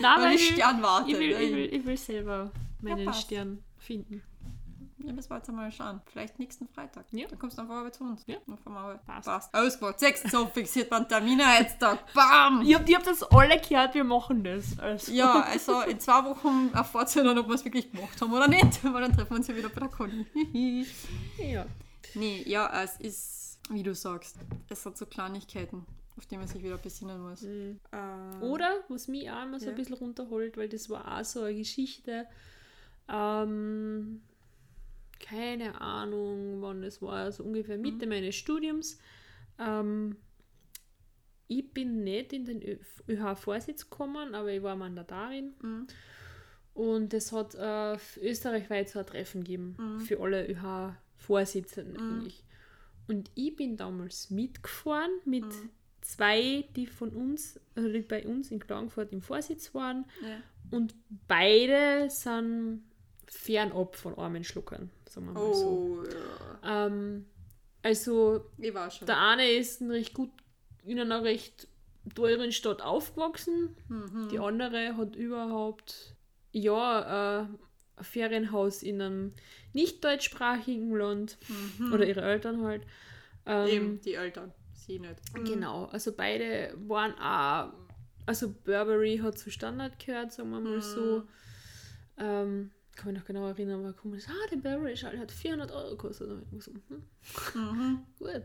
[0.00, 1.10] nein, weil ich, Stern warte.
[1.10, 2.50] Ich will, ich, will, ich will selber
[2.80, 4.22] meinen ja, Stern finden.
[5.00, 6.00] Ja, das war jetzt einmal schauen.
[6.06, 7.04] Vielleicht nächsten Freitag.
[7.12, 7.28] Ja.
[7.28, 8.22] Dann kommst du einfach zu uns.
[8.26, 8.36] Ja.
[8.46, 8.98] Dann fahren wir aber.
[8.98, 9.26] Passt.
[9.26, 9.54] Passt.
[9.54, 10.00] Ausgemacht.
[10.00, 12.12] Sechs so fixiert man Terminheitstag.
[12.14, 12.62] Bam!
[12.62, 14.78] Ihr habt, ihr habt das alle gehört, wir machen das.
[14.78, 15.12] Also.
[15.12, 18.48] Ja, also in zwei Wochen erfahrt ihr dann, ob wir es wirklich gemacht haben oder
[18.48, 18.82] nicht.
[18.92, 20.26] Weil dann treffen wir uns ja wieder bei der Conny.
[21.38, 21.64] ja.
[22.14, 24.36] nee, ja, es ist, wie du sagst,
[24.68, 25.86] es sind so Kleinigkeiten,
[26.16, 27.42] auf die man sich wieder besinnen muss.
[27.42, 27.78] Mhm.
[27.92, 29.70] Ähm, Oder, was mich auch immer so Ja.
[29.72, 32.26] ein bisschen runterholt, weil das war auch so eine Geschichte,
[33.08, 34.22] ähm,
[35.20, 38.98] keine Ahnung, wann das war, so ungefähr Mitte meines Studiums.
[39.58, 40.16] Ähm,
[41.48, 42.62] ich bin nicht in den
[43.08, 45.54] ÖH-Vorsitz gekommen, aber ich war Mandatarin.
[45.62, 45.86] Mhm.
[46.74, 50.00] Und es hat äh, österreichweit so ein Treffen gegeben Mhm.
[50.00, 52.18] für alle ÖH-Vorsitzenden Mhm.
[52.20, 52.44] eigentlich.
[53.08, 55.70] Und ich bin damals mitgefahren mit Mhm.
[56.02, 60.04] zwei, die von uns, also die bei uns in Klagenfurt im Vorsitz waren.
[60.22, 60.40] Ja.
[60.70, 60.94] Und
[61.26, 62.82] beide sind
[63.26, 66.00] fernab von armen Schluckern, sagen wir mal so.
[66.00, 66.04] Oh,
[66.64, 66.86] ja.
[66.86, 67.26] Ähm,
[67.82, 68.44] also
[68.98, 70.30] der eine ist in, recht gut,
[70.84, 71.68] in einer recht
[72.14, 73.76] teuren Stadt aufgewachsen.
[73.88, 74.28] Mhm.
[74.30, 76.14] Die andere hat überhaupt
[76.52, 77.46] ja, äh,
[77.96, 79.32] ein Ferienhaus in einem
[79.72, 81.38] nicht deutschsprachigen Land
[81.78, 81.92] Mhm.
[81.92, 82.82] oder ihre Eltern halt.
[83.46, 84.52] Ähm, Eben, die Eltern.
[84.74, 85.16] Sie nicht.
[85.44, 87.72] Genau, also beide waren auch,
[88.26, 91.24] also Burberry hat zu Standard gehört, sagen wir mal so.
[92.18, 95.90] Ähm, kann mich noch genau erinnern, war komisch, ah, der Burberry Schal hat 400 Euro
[95.90, 96.30] gekostet.
[96.30, 97.02] Und ich so, hm,
[97.54, 98.02] Mhm.
[98.18, 98.42] gut.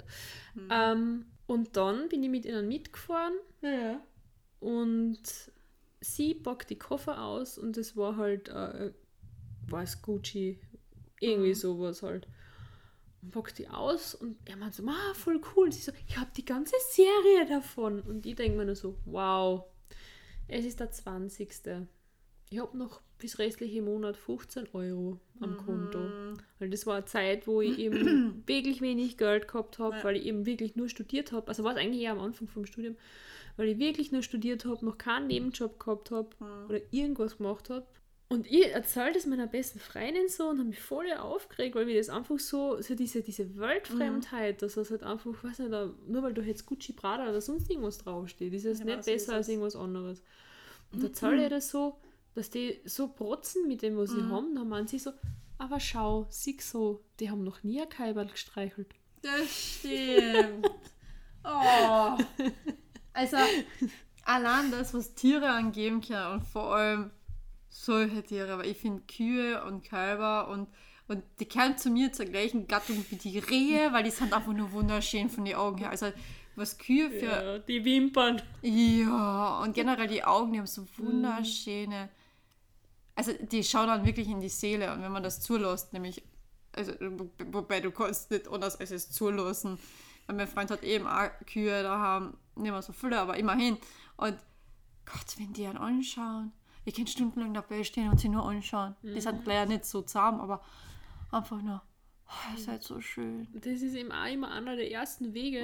[0.69, 3.99] Ähm, und dann bin ich mit ihnen mitgefahren Ja.
[4.59, 5.21] und
[6.01, 8.93] sie packt die Koffer aus und es war halt, äh,
[9.67, 10.59] was Gucci,
[11.19, 11.55] irgendwie Mhm.
[11.55, 12.27] sowas halt.
[13.21, 15.71] Und packt die aus und er meint so, ah, voll cool.
[15.71, 18.01] Sie so, ich habe die ganze Serie davon.
[18.01, 19.63] Und ich denke mir nur so, wow,
[20.49, 21.49] es ist der 20.
[22.49, 25.97] Ich habe noch bis restliche Monat 15 Euro am Konto.
[25.99, 26.33] Mhm.
[26.59, 30.03] Weil das war eine Zeit, wo ich eben wirklich wenig Geld gehabt habe, Ja.
[30.03, 31.47] weil ich eben wirklich nur studiert habe.
[31.47, 32.97] Also war es eigentlich eher am Anfang vom Studium,
[33.55, 36.65] weil ich wirklich nur studiert habe, noch keinen Nebenjob gehabt habe Mhm.
[36.69, 37.85] oder irgendwas gemacht habe.
[38.27, 41.95] Und ich erzähle das meiner besten Freundin so und habe mich voll aufgeregt, weil mir
[41.97, 46.33] das einfach so, so diese, diese Weltfremdheit, dass das halt einfach, weiß nicht, nur weil
[46.33, 49.53] du jetzt Gucci Prada oder sonst irgendwas draufsteht, ist es Ja, nicht besser als es.
[49.53, 50.21] irgendwas anderes.
[50.91, 51.95] Und erzähle ich das so,
[52.35, 55.11] dass die so protzen mit dem, was sie haben, dann meinen sie so,
[55.57, 58.87] aber schau, sieh so, die haben noch nie ein Kaiberl gestreichelt.
[59.21, 60.69] Das stimmt.
[61.43, 62.17] oh.
[63.13, 63.37] Also,
[64.23, 67.11] allein das, was Tiere angeben können und vor allem
[67.69, 70.67] solche Tiere, weil ich finde Kühe und Kälber und,
[71.07, 74.53] und die gehören zu mir zur gleichen Gattung wie die Rehe, weil die sind einfach
[74.53, 75.91] nur wunderschön von den Augen her.
[75.91, 76.07] Also,
[76.55, 78.41] was Kühe für Ja, die Wimpern.
[78.61, 82.09] Ja, und generell die Augen, die haben so wunderschöne.
[83.15, 86.23] Also die schauen dann wirklich in die Seele und wenn man das zulässt, nämlich,
[86.71, 89.77] also wo- wobei du kannst nicht anders als es zulassen.
[90.25, 93.77] Weil mein Freund hat eben auch Kühe da haben, nicht mehr so viele, aber immerhin.
[94.17, 94.37] Und
[95.05, 96.51] Gott, wenn die einen anschauen,
[96.85, 98.95] ich kann stundenlang dabei stehen und sie nur anschauen.
[99.03, 100.61] Die sind leider nicht so zahm, aber
[101.31, 101.81] einfach nur,
[102.33, 103.47] oh, ihr seid so schön.
[103.53, 105.61] Das ist eben auch immer einer der ersten Wege,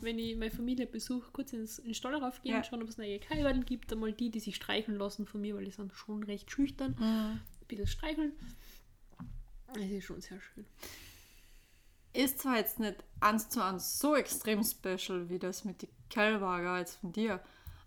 [0.00, 2.64] wenn ich meine Familie besuche, kurz ins, in den Stall raufgehen, Ja.
[2.64, 5.64] schauen, ob es neue Kaiberl gibt, einmal die, die sich streicheln lassen von mir, weil
[5.64, 6.94] die sind schon recht schüchtern.
[6.98, 7.04] Mhm.
[7.04, 8.32] Ein bisschen streicheln.
[9.74, 10.66] Das ist schon sehr schön.
[12.12, 16.78] ist zwar jetzt nicht eins zu eins so extrem special wie das mit die Kälber
[16.78, 17.42] jetzt von dir,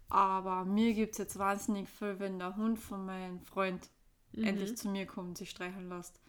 [0.09, 3.87] aber mir gibt es jetzt wahnsinnig viel, wenn der Hund von meinem Freund
[4.33, 6.19] endlich zu mir kommt und sich streicheln lässt.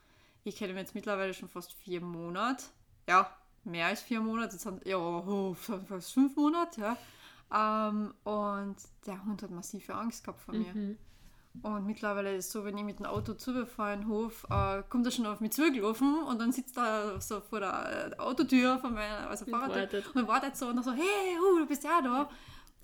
[0.46, 2.66] Ich kenne ihn jetzt mittlerweile schon fast vier Monate.
[3.08, 4.52] Ja, mehr als vier Monate.
[4.52, 6.96] Jetzt sind, ja, oh, fast fünf Monate, ja.
[7.52, 8.76] Ähm, und
[9.06, 10.96] der Hund hat massive Angst gehabt vor mir.
[11.62, 15.10] Und mittlerweile ist es so, wenn ich mit dem Auto zubefahren Hof, äh, kommt er
[15.10, 19.28] schon auf mich zugelaufen und dann sitzt er so vor der äh, Autotür von meiner,
[19.28, 20.14] also Und Fahrradtür wartet.
[20.14, 22.30] und wartet so und dann so, hey, uh, du bist ja da.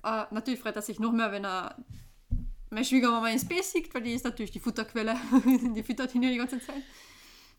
[0.03, 1.77] Äh, natürlich freut er sich noch mehr, wenn er
[2.71, 5.15] meine Schwiegermama ins Bett sieht, weil die ist natürlich die Futterquelle.
[5.75, 6.83] die füttert ihn ja die ganze Zeit.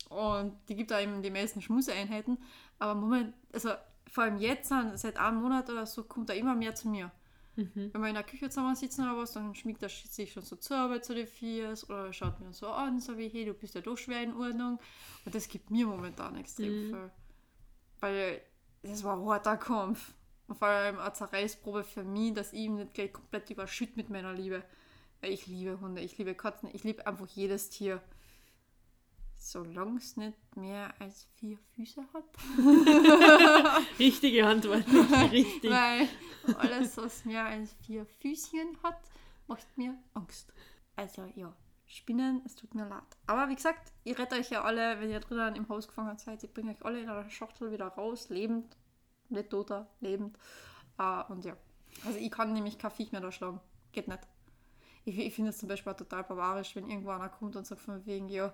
[0.09, 2.37] Und die gibt da eben die meisten Schmuseinheiten.
[2.79, 3.71] Aber Moment, also
[4.07, 7.11] vor allem jetzt, seit einem Monat oder so, kommt er immer mehr zu mir.
[7.55, 7.89] Mhm.
[7.93, 10.77] Wenn wir in der Küche zusammensitzen oder was, dann schmiegt er sich schon so zur
[10.77, 13.81] Arbeit zu den Viers oder schaut mir so an, so wie, hey, du bist ja
[13.81, 14.79] doch schwer in Ordnung.
[15.23, 16.89] Und das gibt mir momentan extrem Mhm.
[16.89, 17.11] viel.
[18.01, 18.41] Weil
[18.83, 20.13] das war ein harter Kampf.
[20.47, 24.09] Und vor allem eine Zerreißprobe für mich, dass ich ihn nicht gleich komplett überschütt mit
[24.09, 24.63] meiner Liebe.
[25.21, 28.01] Weil ich liebe Hunde, ich liebe Katzen, ich liebe einfach jedes Tier.
[29.45, 32.25] Solange es nicht mehr als vier Füße hat.
[33.99, 34.83] Richtige Antwort.
[35.31, 35.69] Richtig.
[35.69, 36.07] Weil
[36.57, 38.99] alles, was mehr als vier Füßchen hat,
[39.45, 40.51] macht mir Angst.
[40.95, 43.03] Also ja, Spinnen, es tut mir leid.
[43.27, 46.43] Aber wie gesagt, ihr rettet euch ja alle, wenn ihr drinnen im Haus gefangen seid.
[46.43, 48.75] Ich bringe euch alle in einer Schachtel wieder raus, lebend.
[49.29, 50.39] Nicht toter, lebend.
[50.99, 51.55] Uh, und ja.
[52.03, 53.61] Also ich kann nämlich kein Viech mehr da schlagen.
[53.91, 54.27] Geht nicht.
[55.03, 58.03] Ich, ich finde es zum Beispiel total barbarisch, wenn irgendwo einer kommt und sagt von
[58.07, 58.51] wegen, ja,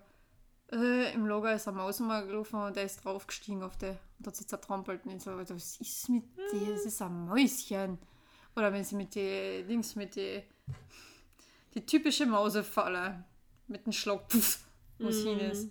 [0.72, 4.36] äh, im Lager ist eine Maus gelaufen und der ist draufgestiegen auf der und hat
[4.36, 5.05] sich zertrampelt.
[5.05, 6.74] Und ich so, was ist mit dir?
[6.74, 7.97] Das ist ein Mäuschen.
[8.55, 10.43] Oder wenn sie mit die Dings, mit die,
[11.74, 13.24] die typische Mausefalle
[13.67, 14.63] mit dem Schlag, puff,
[14.99, 15.28] was mm.
[15.28, 15.69] hin ist.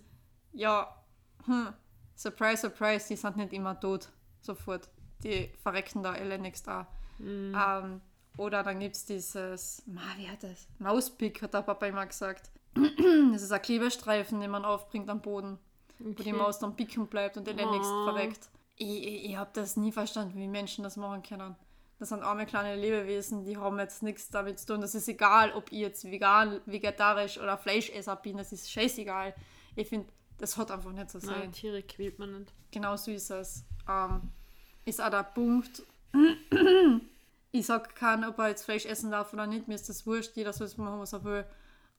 [0.53, 1.03] Ja,
[1.45, 1.73] hm,
[2.15, 4.09] surprise, surprise, die sind nicht immer tot.
[4.41, 4.89] Sofort.
[5.23, 6.87] Die verrecken da elendigst da.
[7.19, 7.55] Mm.
[7.55, 8.01] Ähm,
[8.37, 10.67] oder dann gibt es dieses, ma, wie hat das?
[10.79, 12.50] Mauspick, hat der Papa immer gesagt.
[13.31, 15.59] Das ist ein Klebestreifen, den man aufbringt am Boden.
[15.99, 16.15] Okay.
[16.17, 18.03] Wo die Maus dann picken bleibt und elendigst oh.
[18.05, 18.49] verreckt.
[18.77, 21.55] Ich, ich, ich habe das nie verstanden, wie Menschen das machen können.
[21.99, 24.81] Das sind arme kleine Lebewesen, die haben jetzt nichts damit zu tun.
[24.81, 29.35] Das ist egal, ob ich jetzt vegan, vegetarisch oder Fleischesser bin, das ist scheißegal.
[29.75, 30.07] Ich finde,
[30.39, 31.39] das hat einfach nicht so sein.
[31.39, 32.53] Nein, Tiere quält man nicht.
[32.71, 33.63] Genau so ist es.
[33.87, 34.31] Ähm,
[34.83, 35.83] ist auch der Punkt.
[37.51, 40.35] ich sage keinen, ob er jetzt Fleisch essen darf oder nicht, mir ist das wurscht,
[40.35, 41.45] jeder soll es machen, was er will.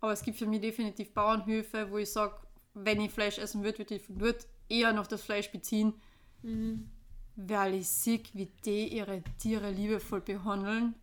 [0.03, 2.35] Aber es gibt für mich definitiv Bauernhöfe, wo ich sage,
[2.75, 5.95] wenn ich Fleisch essen würde, würde ich von dort eher noch das Fleisch beziehen.
[6.43, 6.91] Mhm
[7.37, 10.95] weil ich sehe, wie die ihre Tiere liebevoll behandeln.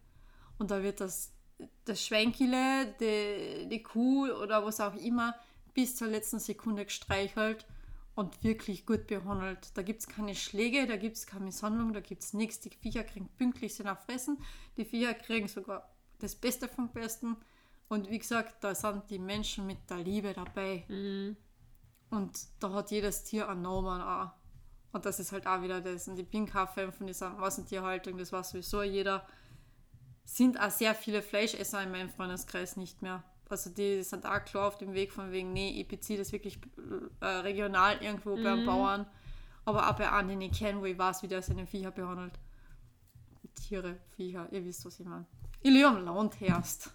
[0.58, 1.34] Und da wird das,
[1.86, 5.36] das Schwänkele, die, die Kuh oder was auch immer
[5.74, 7.66] bis zur letzten Sekunde gestreichelt
[8.16, 9.72] und wirklich gut behandelt.
[9.76, 12.60] Da gibt es keine Schläge, da gibt es keine Misshandlung, da gibt es nichts.
[12.60, 14.38] Die Viecher kriegen pünktlich nach Fressen.
[14.78, 15.90] Die Viecher kriegen sogar
[16.20, 17.38] das Beste vom Besten.
[17.90, 20.86] Und wie gesagt, da sind die Menschen mit der Liebe dabei.
[20.88, 21.36] Mhm.
[22.12, 24.32] Und da hat jedes Tier einen Namen auch.
[24.92, 26.08] Und das ist halt auch wieder das.
[26.08, 29.26] Und ich bin kein Fan von dieser Massentierhaltung, das war sowieso jeder.
[30.24, 33.24] Sind auch sehr viele Fleischesser in meinem Freundeskreis nicht mehr.
[33.50, 36.60] Also die sind auch klar auf dem Weg von wegen, nee, ich beziehe das wirklich
[37.20, 38.44] äh, regional irgendwo mhm.
[38.44, 39.08] beim Bauern.
[39.66, 42.40] Aber auch bei anderen, die ich kenne, wo ich weiß, wie der seine Viecher behandelt.
[43.56, 45.26] Tiere, Viecher, ihr wisst, was ich meine.
[45.62, 46.90] Ich liebe am Land herrscht.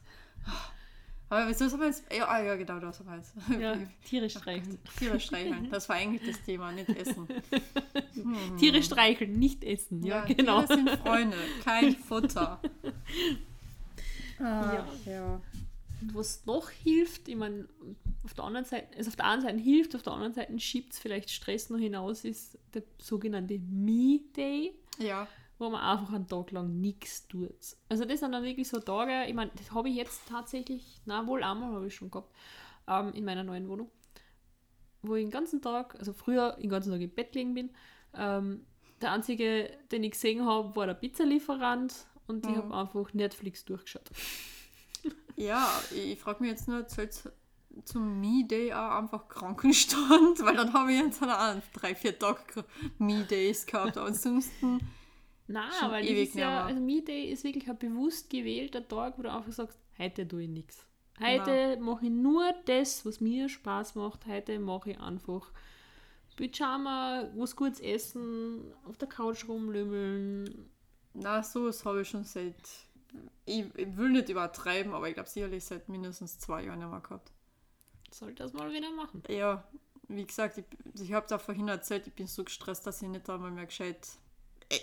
[1.34, 2.04] Aber wieso soll man jetzt.
[2.16, 3.34] Ja, ah, ja, genau, das wir jetzt.
[3.60, 4.78] Ja, Tiere streicheln.
[4.96, 7.26] Tiere streicheln, das war eigentlich das Thema, nicht essen.
[8.14, 8.56] Hm.
[8.58, 10.04] Tiere streicheln, nicht essen.
[10.04, 10.62] Ja, ja genau.
[10.62, 12.60] Tiere sind Freunde, kein Futter.
[14.38, 14.86] ah, ja.
[15.06, 15.40] ja.
[16.00, 17.66] Und was noch hilft, ich meine,
[18.24, 20.92] auf der anderen Seite, also auf der einen Seite hilft, auf der anderen Seite schiebt
[20.92, 24.72] es vielleicht Stress noch hinaus, ist der sogenannte Me-Day.
[24.98, 25.26] Ja
[25.58, 27.54] wo man einfach einen Tag lang nichts tut.
[27.88, 31.26] Also das sind dann wirklich so Tage, ich meine, das habe ich jetzt tatsächlich, na
[31.26, 32.32] wohl einmal habe ich schon gehabt,
[32.88, 33.90] ähm, in meiner neuen Wohnung,
[35.02, 37.70] wo ich den ganzen Tag, also früher den ganzen Tag im Bett liegen bin.
[38.14, 38.66] Ähm,
[39.00, 42.50] der einzige, den ich gesehen habe, war der Pizzalieferant und mhm.
[42.50, 44.10] ich habe einfach Netflix durchgeschaut.
[45.36, 47.28] Ja, ich frage mich jetzt nur, zählt
[47.84, 52.64] zum Me-Day auch einfach Krankenstand, weil dann habe ich jetzt auch drei, vier Tage
[52.98, 53.98] Me-Days gehabt.
[53.98, 54.78] Aber ansonsten
[55.46, 59.22] Nein, weil das ist ja, also Me Day ist wirklich ein bewusst gewählter Tag, wo
[59.22, 60.86] du einfach sagst, heute tue ich nichts.
[61.20, 64.26] Heute mache ich nur das, was mir Spaß macht.
[64.26, 65.52] Heute mache ich einfach
[66.36, 70.70] Pyjama, was Gutes essen, auf der Couch rumlümmeln.
[71.12, 72.56] Na, so was habe ich schon seit.
[73.44, 77.00] Ich, ich, will nicht übertreiben, aber ich glaube sicherlich seit mindestens zwei Jahren nicht mehr
[77.00, 77.30] gehabt.
[78.10, 79.22] Soll das mal wieder machen?
[79.28, 79.62] Ja,
[80.08, 80.64] wie gesagt, ich,
[81.00, 83.66] ich habe es auch vorhin erzählt, ich bin so gestresst, dass ich nicht einmal mehr
[83.66, 84.08] gescheit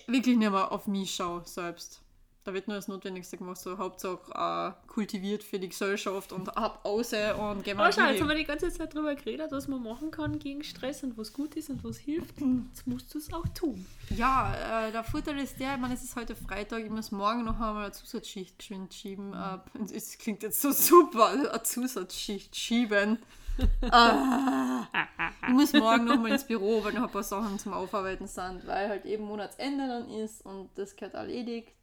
[0.08, 2.02] wirklich nicht mehr auf mich schaue selbst.
[2.44, 6.80] Da wird nur das Notwendigste gemacht, so Hauptsache äh, kultiviert für die Gesellschaft und ab
[6.84, 9.68] aus und gehen wir oh, schau, jetzt haben wir die ganze Zeit darüber geredet, was
[9.68, 12.42] man machen kann gegen Stress und was gut ist und was hilft.
[12.42, 13.86] Jetzt musst du es auch tun.
[14.10, 17.44] Ja, äh, der Vorteil ist der, ich meine, es ist heute Freitag, ich muss morgen
[17.44, 19.28] noch einmal eine Zusatzschicht schieben.
[19.28, 19.34] Mhm.
[19.34, 23.20] Äh, es klingt jetzt so super, eine Zusatzschicht schieben
[23.92, 24.88] ah,
[25.48, 28.90] ich muss morgen nochmal ins Büro, weil noch ein paar Sachen zum Aufarbeiten sind, weil
[28.90, 31.74] halt eben Monatsende dann ist und das gehört erledigt.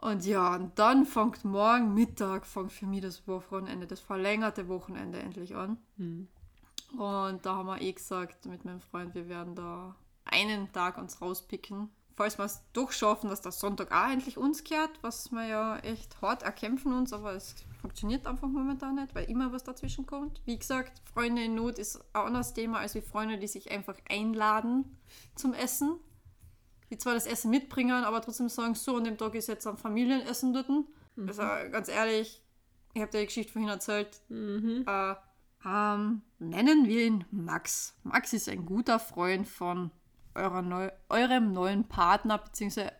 [0.00, 5.20] Und ja, und dann fängt morgen Mittag fängt für mich das Wochenende, das verlängerte Wochenende
[5.20, 5.78] endlich an.
[5.96, 6.28] Mhm.
[6.98, 11.20] Und da haben wir eh gesagt mit meinem Freund, wir werden da einen Tag uns
[11.20, 11.88] rauspicken.
[12.22, 15.78] Falls wir es doch schaffen, dass der Sonntag auch endlich uns kehrt, was wir ja
[15.78, 20.40] echt hart erkämpfen uns, aber es funktioniert einfach momentan nicht, weil immer was dazwischen kommt.
[20.44, 23.96] Wie gesagt, Freunde in Not ist ein anderes Thema als wie Freunde, die sich einfach
[24.08, 24.84] einladen
[25.34, 25.98] zum Essen.
[26.90, 29.76] Die zwar das Essen mitbringen, aber trotzdem sagen, so, an dem Tag ist jetzt ein
[29.76, 30.68] Familienessen dort.
[30.68, 30.86] Mhm.
[31.26, 31.42] Also
[31.72, 32.40] ganz ehrlich,
[32.94, 34.20] ich habe dir die Geschichte vorhin erzählt.
[34.28, 34.84] Mhm.
[34.86, 35.14] Äh,
[35.66, 37.96] ähm, nennen wir ihn Max.
[38.04, 39.90] Max ist ein guter Freund von
[40.34, 42.90] neu eurem neuen Partner bzw.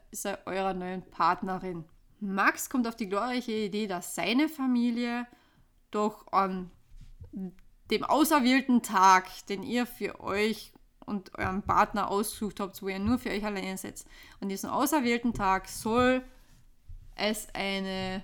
[0.47, 1.85] eurer neuen Partnerin.
[2.21, 5.27] Max kommt auf die glorreiche Idee, dass seine Familie
[5.91, 6.71] doch an
[7.91, 10.73] dem auserwählten Tag, den ihr für euch
[11.05, 14.07] und euren Partner ausgesucht habt, wo ihr nur für euch alleine setzt.
[14.41, 16.23] An diesem auserwählten Tag soll
[17.17, 18.23] es eine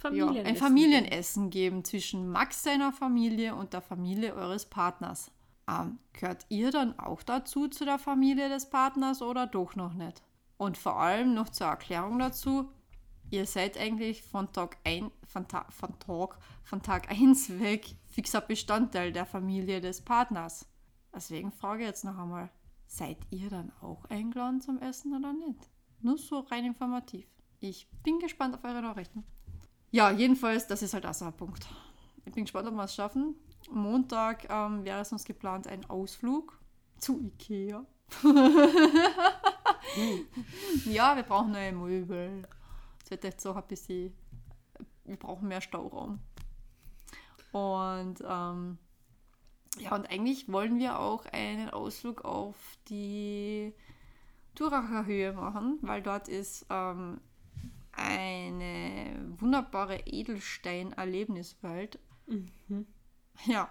[0.00, 0.44] Familienessen.
[0.44, 5.30] Ja, ein Familienessen geben zwischen Max seiner Familie und der Familie eures Partners.
[5.68, 10.22] Ähm, gehört ihr dann auch dazu zu der Familie des Partners oder doch noch nicht?
[10.56, 12.70] Und vor allem noch zur Erklärung dazu,
[13.30, 18.40] ihr seid eigentlich von Tag, ein, von, Ta von, Tag, von Tag 1 weg fixer
[18.40, 20.66] Bestandteil der Familie des Partners.
[21.14, 22.50] Deswegen frage ich jetzt noch einmal,
[22.86, 25.68] seid ihr dann auch eingeladen zum Essen oder nicht?
[26.00, 27.26] Nur so rein informativ.
[27.60, 29.24] Ich bin gespannt auf eure Nachrichten.
[29.90, 31.66] Ja, jedenfalls, das ist halt auch so ein Punkt.
[32.24, 33.34] Ich bin gespannt, ob wir es schaffen.
[33.70, 36.58] Montag ähm, wäre es uns geplant ein Ausflug
[36.98, 37.84] zu Ikea.
[40.86, 42.46] ja, wir brauchen neue Möbel.
[43.02, 44.16] Es wird jetzt so ein bisschen,
[45.04, 46.20] wir brauchen mehr Stauraum.
[47.52, 48.78] Und ähm,
[49.78, 52.56] ja, und eigentlich wollen wir auch einen Ausflug auf
[52.88, 53.74] die
[54.54, 57.20] Duracher Höhe machen, weil dort ist ähm,
[57.92, 61.98] eine wunderbare Edelstein-Erlebniswelt.
[62.26, 62.86] Mhm.
[63.44, 63.70] Ja,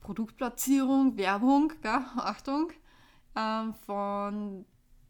[0.00, 1.92] Produktplatzierung, Werbung, gell?
[2.16, 2.70] Achtung,
[3.34, 4.64] ähm, von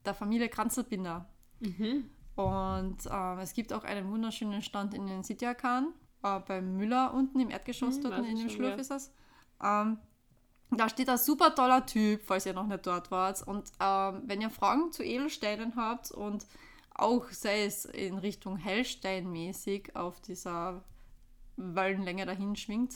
[0.05, 1.29] der Familie Kranzelbinder.
[1.61, 2.11] Mhm.
[2.37, 7.41] Und ähm, es gibt auch einen wunderschönen Stand in den Sitjakan, äh, beim Müller unten
[7.41, 8.81] im Erdgeschoss, mhm, dort in dem Schlurf ja.
[8.81, 9.12] ist das.
[9.62, 9.99] Ähm,
[10.70, 13.43] da steht ein super toller Typ, falls ihr noch nicht dort wart.
[13.47, 16.47] Und ähm, wenn ihr Fragen zu Edelsteinen habt und
[16.95, 20.83] auch sei es in Richtung Hellstein mäßig auf dieser
[21.57, 22.95] Wellenlänge dahin schwingt,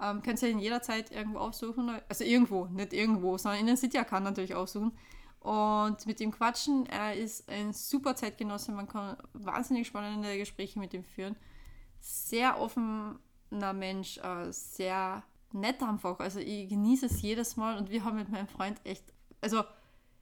[0.00, 2.00] ähm, könnt ihr ihn jederzeit irgendwo aufsuchen.
[2.08, 4.92] Also irgendwo, nicht irgendwo, sondern in den City kann natürlich aufsuchen.
[5.40, 10.94] Und mit ihm quatschen, er ist ein super Zeitgenosse, man kann wahnsinnig spannende Gespräche mit
[10.94, 11.36] ihm führen.
[12.00, 15.22] Sehr offener Mensch, äh, sehr
[15.52, 16.18] nett einfach.
[16.18, 19.04] Also ich genieße es jedes Mal und wir haben mit meinem Freund echt,
[19.42, 19.64] also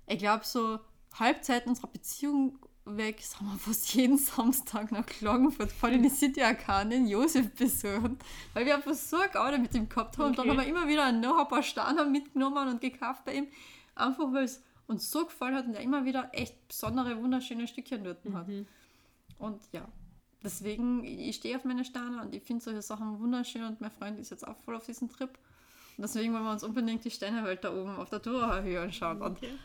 [0.07, 0.81] ich glaube so
[1.15, 6.43] Halbzeit unserer Beziehung weg, sind wir fast jeden Samstag nach Klagenfurt voll in die City
[6.43, 8.19] Arkanen Josef besuchen,
[8.55, 10.31] weil wir einfach so eine mit ihm gehabt haben.
[10.31, 10.31] Okay.
[10.31, 13.47] Und dann haben wir immer wieder noch ein paar Steine mitgenommen und gekauft bei ihm,
[13.95, 18.05] einfach weil es uns so gefallen hat und er immer wieder echt besondere, wunderschöne Stückchen
[18.05, 18.37] dort mhm.
[18.37, 18.47] hat.
[19.39, 19.87] Und ja,
[20.43, 24.19] deswegen, ich stehe auf meine Sterne und ich finde solche Sachen wunderschön und mein Freund
[24.19, 25.31] ist jetzt auch voll auf diesem Trip.
[25.97, 29.21] Und deswegen wollen wir uns unbedingt die Steinewelt da oben auf der Tourhöhe anschauen.
[29.23, 29.51] Okay.
[29.51, 29.59] Und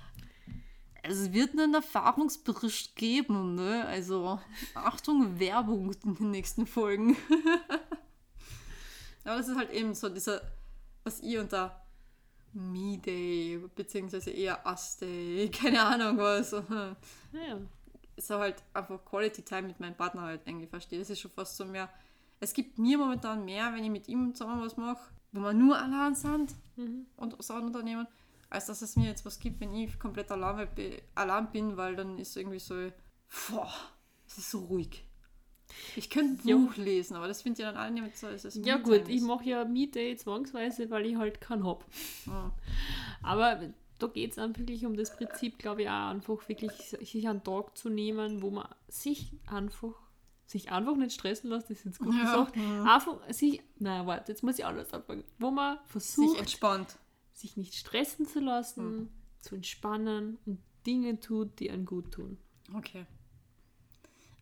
[1.08, 3.86] es wird einen Erfahrungsbericht geben, ne?
[3.86, 4.40] Also
[4.74, 7.16] Achtung, Werbung in den nächsten Folgen.
[9.24, 10.42] Aber das ist halt eben so dieser,
[11.04, 11.82] was ihr unter
[12.54, 16.52] Me-Day, beziehungsweise eher Us-Day, keine Ahnung was.
[16.52, 16.96] Ja.
[18.18, 21.00] So halt einfach Quality Time mit meinem Partner halt irgendwie verstehe.
[21.00, 21.90] Das ist schon fast so mehr.
[22.40, 25.78] Es gibt mir momentan mehr, wenn ich mit ihm zusammen was mache, wo wir nur
[25.78, 27.06] allein sind mhm.
[27.16, 28.08] und Sachen unternehmen
[28.50, 30.68] als dass es mir jetzt was gibt, wenn ich komplett allein,
[31.16, 32.76] allein bin, weil dann ist irgendwie so,
[33.50, 33.74] boah,
[34.26, 35.04] es ist so ruhig.
[35.96, 36.84] Ich könnte ein Buch ja.
[36.84, 38.28] lesen, aber das finde ich dann alle nicht so.
[38.28, 41.84] Es ja gut, ich mache ja Me-Day zwangsweise, weil ich halt keinen habe.
[42.26, 42.54] Ja.
[43.22, 47.28] Aber da geht es dann wirklich um das Prinzip, glaube ich, auch einfach wirklich sich
[47.28, 49.94] einen Tag zu nehmen, wo man sich einfach
[50.46, 52.22] sich einfach nicht stressen lässt, das ist jetzt gut ja.
[52.22, 52.56] gesagt.
[52.56, 55.26] Einfach sich, nein, warte, jetzt muss ich alles anfangen.
[55.40, 56.98] Wo man versucht, sich entspannt
[57.38, 59.10] sich nicht stressen zu lassen, mhm.
[59.40, 62.38] zu entspannen und Dinge tut, die einen gut tun.
[62.74, 63.06] Okay.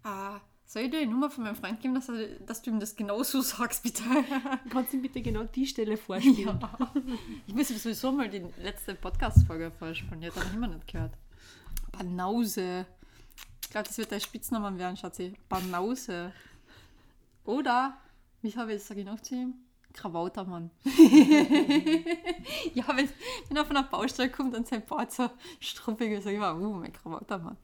[0.03, 2.79] Ah, soll ich dir die Nummer von meinem Freund geben, dass, er, dass du ihm
[2.79, 4.03] das genauso sagst, bitte?
[4.69, 6.59] Kannst du ihm bitte genau die Stelle vorspielen?
[6.59, 6.93] Ja.
[7.47, 10.87] Ich muss ihm sowieso mal die letzte Podcast-Folge vorspielen, die hat er noch immer nicht
[10.87, 11.17] gehört.
[11.91, 12.85] Banause.
[13.61, 15.33] Ich glaube, das wird der Spitzname werden, Schatzi.
[15.49, 16.31] Banause.
[17.43, 17.97] Oder,
[18.41, 19.64] wie habe ich sage ich noch zu ihm?
[19.95, 20.69] Krawautermann.
[22.73, 23.09] ja, wenn,
[23.47, 25.29] wenn er von der Baustelle kommt und sein Bart so
[25.59, 27.57] struppig ist, sag ich immer, uh, mein Krawautermann.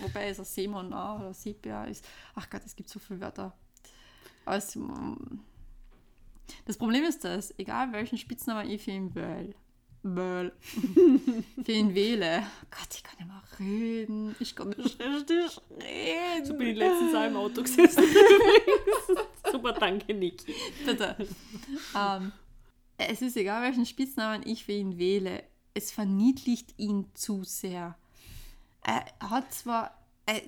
[0.00, 2.06] Wobei es ein Seemann auch, oder Sepia ist.
[2.34, 3.56] Ach Gott, es gibt so viele Wörter.
[4.44, 5.14] Aber es, mm,
[6.66, 9.54] das Problem ist das, egal welchen Spitznamen ich für ihn will,
[10.02, 10.52] will
[11.64, 12.46] für ihn wähle.
[12.70, 14.36] Gott, ich kann nicht mehr reden.
[14.40, 16.44] Ich kann nicht richtig reden.
[16.44, 18.04] So bin ich letztens auch im Auto gesessen.
[19.52, 20.54] Super, danke, Niki.
[20.84, 21.16] Bitte.
[21.94, 22.32] Um,
[22.98, 25.42] es ist egal, welchen Spitznamen ich für ihn wähle.
[25.74, 27.96] Es verniedlicht ihn zu sehr.
[28.82, 30.02] Er hat zwar.
[30.24, 30.40] Er,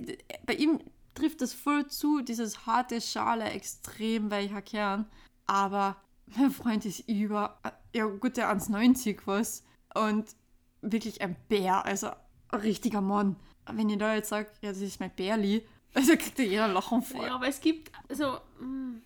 [0.47, 0.81] bei ihm
[1.15, 5.07] trifft das voll zu, dieses harte Schale, extrem weicher Kern.
[5.47, 5.97] Aber
[6.37, 7.61] mein Freund ist über.
[7.95, 9.65] Ja, gut, der 1,90 was.
[9.95, 10.37] Und
[10.81, 12.09] wirklich ein Bär, also
[12.51, 13.37] ein richtiger Mann.
[13.71, 17.03] Wenn ihr da jetzt sagt, ja, das ist mein Bärli, also kriegt ja jeder Lachen
[17.03, 17.27] vor.
[17.27, 19.01] Ja, aber es gibt, also, mm,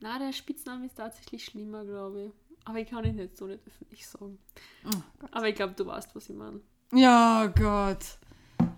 [0.00, 2.32] Na, der Spitzname ist tatsächlich schlimmer, glaube ich.
[2.64, 4.38] Aber ich kann ihn jetzt so nicht öffentlich sagen.
[4.84, 6.60] Oh Aber ich glaube, du weißt, was ich meine.
[6.92, 8.18] Ja, Gott.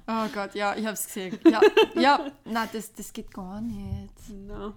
[0.06, 1.38] Oh Gott, ja, ich hab's gesehen.
[1.44, 1.60] Ja,
[1.94, 4.28] ja nein, das, das geht gar nicht.
[4.30, 4.74] No.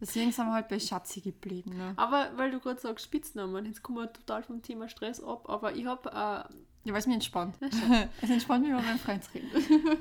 [0.00, 1.76] Deswegen sind wir halt bei Schatzi geblieben.
[1.76, 1.94] Ne?
[1.96, 5.74] Aber weil du gerade sagst Spitznamen, jetzt kommen wir total vom Thema Stress ab, aber
[5.74, 6.10] ich habe...
[6.10, 6.54] Äh,
[6.86, 7.56] ja, weil es mich entspannt.
[8.22, 9.50] es entspannt mich, wenn meinen Freund reden.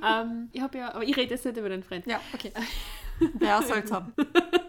[0.06, 0.94] ähm, ich habe ja...
[0.94, 2.06] Aber ich rede jetzt nicht über deinen Freund.
[2.06, 2.52] Ja, okay.
[3.34, 4.14] Wer soll es haben?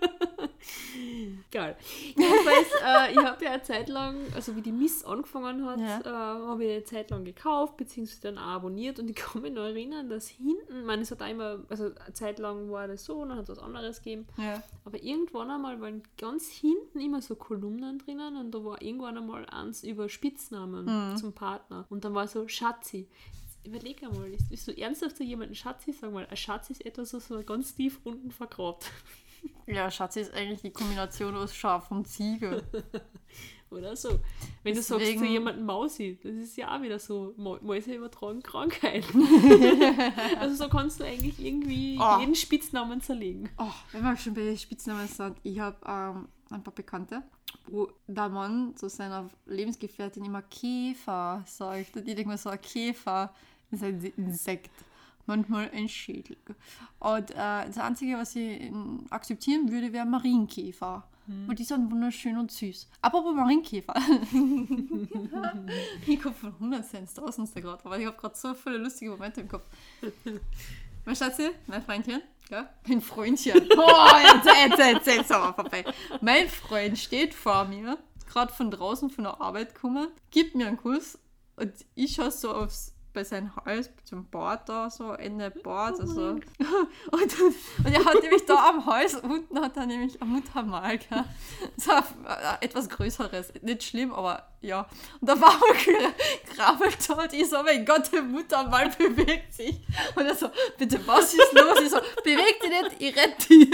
[1.50, 1.76] Geil.
[2.16, 6.00] Jedenfalls, äh, ich habe ja eine Zeit lang, also wie die Miss angefangen hat, ja.
[6.00, 9.52] äh, habe ich eine Zeit lang gekauft, beziehungsweise dann auch abonniert und ich kann mich
[9.52, 13.04] noch erinnern, dass hinten, ich meine, es hat einmal, also eine Zeit lang war das
[13.04, 14.62] so, dann hat es was anderes gegeben, ja.
[14.84, 19.46] aber irgendwann einmal waren ganz hinten immer so Kolumnen drinnen und da war irgendwann einmal
[19.46, 21.16] eins über Spitznamen mhm.
[21.16, 23.08] zum Partner und dann war so Schatzi
[23.66, 25.92] überleg einmal, ist, du ernsthaft zu jemandem Schatzi?
[25.92, 28.90] Sag mal, ein Schatz ist etwas, was so ganz tief unten vergrabt.
[29.66, 32.62] Ja, Schatzi ist eigentlich die Kombination aus Schaf und Ziege.
[33.70, 34.10] Oder so.
[34.62, 35.00] Wenn Deswegen...
[35.00, 39.26] du sagst zu jemandem Mausi, das ist ja auch wieder so, Mäuse übertragen Krankheiten.
[40.40, 42.20] also so kannst du eigentlich irgendwie oh.
[42.20, 43.48] jeden Spitznamen zerlegen.
[43.58, 47.24] Oh, wenn wir schon bei Spitznamen sind, ich habe ähm, ein paar Bekannte,
[47.66, 51.96] wo der Mann zu seiner Lebensgefährtin immer Käfer sagt.
[51.96, 53.34] Und ich denke mir so, ein Käfer
[53.72, 54.70] ist ein Insekt
[55.26, 56.36] manchmal ein Schädel.
[56.98, 57.34] Und äh,
[57.66, 58.72] das Einzige, was ich
[59.10, 61.04] akzeptieren würde, wäre Marienkäfer.
[61.26, 61.48] Hm.
[61.48, 62.88] Weil die sind wunderschön und süß.
[63.02, 63.94] Apropos Marienkäfer.
[66.06, 69.40] ich komme von 100 Cent, 1000 gerade, aber ich habe gerade so viele lustige Momente
[69.40, 69.64] im Kopf.
[71.04, 72.20] Mein Schatzi, mein Freundchen,
[72.50, 73.68] ja, mein Freundchen.
[73.76, 75.84] Oh, jetzt, jetzt, jetzt, jetzt aber vorbei.
[76.20, 77.96] Mein Freund steht vor mir,
[78.28, 81.16] gerade von draußen von der Arbeit gekommen, gibt mir einen Kuss
[81.54, 85.98] und ich schaue so aufs bei seinem Hals zum Bart da, so Ende Bart.
[85.98, 86.20] Also.
[87.10, 91.24] Und, und, er hat nämlich da am Hals unten hat er nämlich ein Muttermal, gell?
[91.76, 93.54] So äh, etwas Größeres.
[93.62, 94.86] Nicht schlimm, aber ja.
[95.20, 99.80] Und da war er krabbelt und ich so, mein Gott, der Muttermal bewegt sich.
[100.14, 101.80] Und er so, bitte, was ist los?
[101.80, 103.72] Ich so, bewegt dich nicht, ich rette dich.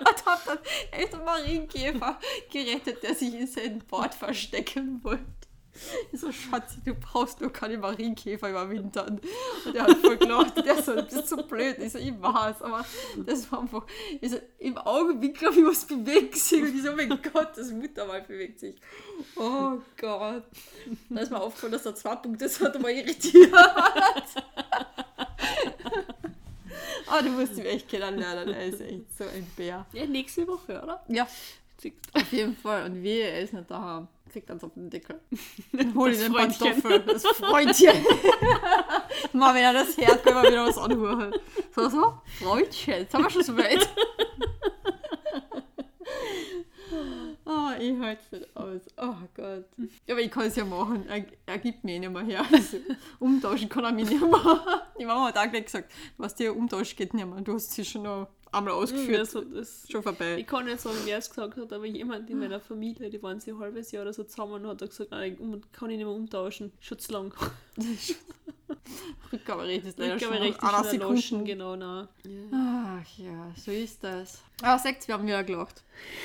[0.00, 0.58] Und hab dann
[0.92, 2.18] echt einen Marienkäfer
[2.50, 5.39] gerettet, der sich in seinem Bart verstecken wollte.
[6.12, 9.20] Ich so, Schatzi, du brauchst nur keine Marienkäfer überwintern.
[9.64, 10.56] Und der hat voll gelacht.
[10.64, 11.78] Der so, das ist so blöd.
[11.78, 12.84] Ich so, ich weiß, aber
[13.24, 13.86] das war einfach,
[14.20, 16.62] ich so, im Augenwinkel habe ich was bewegt sich.
[16.62, 18.76] Und ich so, oh mein Gott, das Muttermal bewegt sich.
[19.36, 20.44] Oh Gott.
[21.08, 23.52] Da ist mir aufgefallen, dass er zwei Punkte ist, hat er mal irritiert.
[27.12, 28.54] Ah, du musst ihn echt kennenlernen.
[28.54, 29.84] Er ist echt so ein Bär.
[29.92, 31.04] Ja, nächste Woche, oder?
[31.08, 31.26] Ja.
[32.12, 32.84] Auf jeden Fall.
[32.84, 35.20] Und wie er ist nicht daheim kriegt dann so auf den Deckel.
[35.72, 38.04] Dann hol ich den Pantoffel, das Freundchen.
[39.32, 41.34] Mal, wenn er das hört, können wir wieder was anhören.
[41.74, 43.88] So, so, Freundchen, jetzt haben wir schon so weit.
[47.44, 48.80] Oh, ich halte es nicht aus.
[48.96, 49.64] Oh Gott.
[50.08, 51.06] Aber ich kann es ja machen.
[51.08, 52.44] Er, er gibt mir nicht mehr her.
[52.52, 52.78] Also,
[53.18, 54.86] umtauschen kann er mich nicht mehr.
[54.98, 57.40] Die Mama hat auch gleich gesagt, was dir umtauschen geht nicht mehr.
[57.40, 59.20] Du hast sie schon noch einmal ausgeführt.
[59.20, 60.36] Das, das schon vorbei.
[60.38, 63.40] Ich kann nicht sagen, wer es gesagt hat, aber jemand in meiner Familie, die waren
[63.40, 65.36] sie ein halbes Jahr oder so zusammen und hat gesagt, nein,
[65.72, 66.72] kann ich nicht mehr umtauschen.
[66.80, 67.34] Schon zu lang.
[69.32, 71.44] Rückgaberecht ist leider Rückgaberecht schon ist Sekunden.
[71.44, 72.08] genau, na.
[72.24, 73.00] Ja.
[73.02, 74.42] Ach ja, so ist das.
[74.62, 75.82] Aber sagt, wir haben wieder gelacht.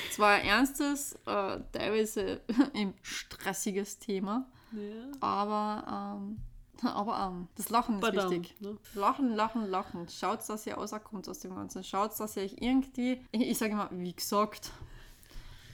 [0.09, 2.41] Es war ein ernstes, äh, teilweise
[2.73, 4.47] ein stressiges Thema.
[4.71, 5.11] Ja.
[5.19, 6.37] Aber ähm,
[6.83, 8.55] Aber ähm, das Lachen ist Badam, wichtig.
[8.59, 8.77] Ne?
[8.93, 10.07] Lachen, lachen, lachen.
[10.09, 11.83] Schaut, dass ihr rauskommt aus dem Ganzen.
[11.83, 14.71] Schaut, dass ihr euch irgendwie, ich, ich sage immer, wie gesagt,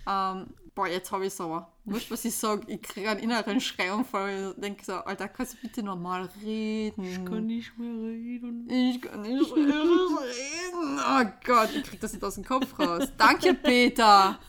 [0.07, 1.71] ähm, boah, jetzt habe ich es aber.
[1.83, 4.53] Wurscht, was ich sage, ich kriege einen inneren Schreianfall.
[4.55, 7.03] Ich denke so, Alter, kannst du bitte normal reden?
[7.03, 8.69] Ich kann nicht mehr reden.
[8.69, 10.99] Ich kann nicht mehr reden.
[10.99, 13.11] Oh Gott, ich kriege das nicht aus dem Kopf raus.
[13.17, 14.39] Danke, Peter.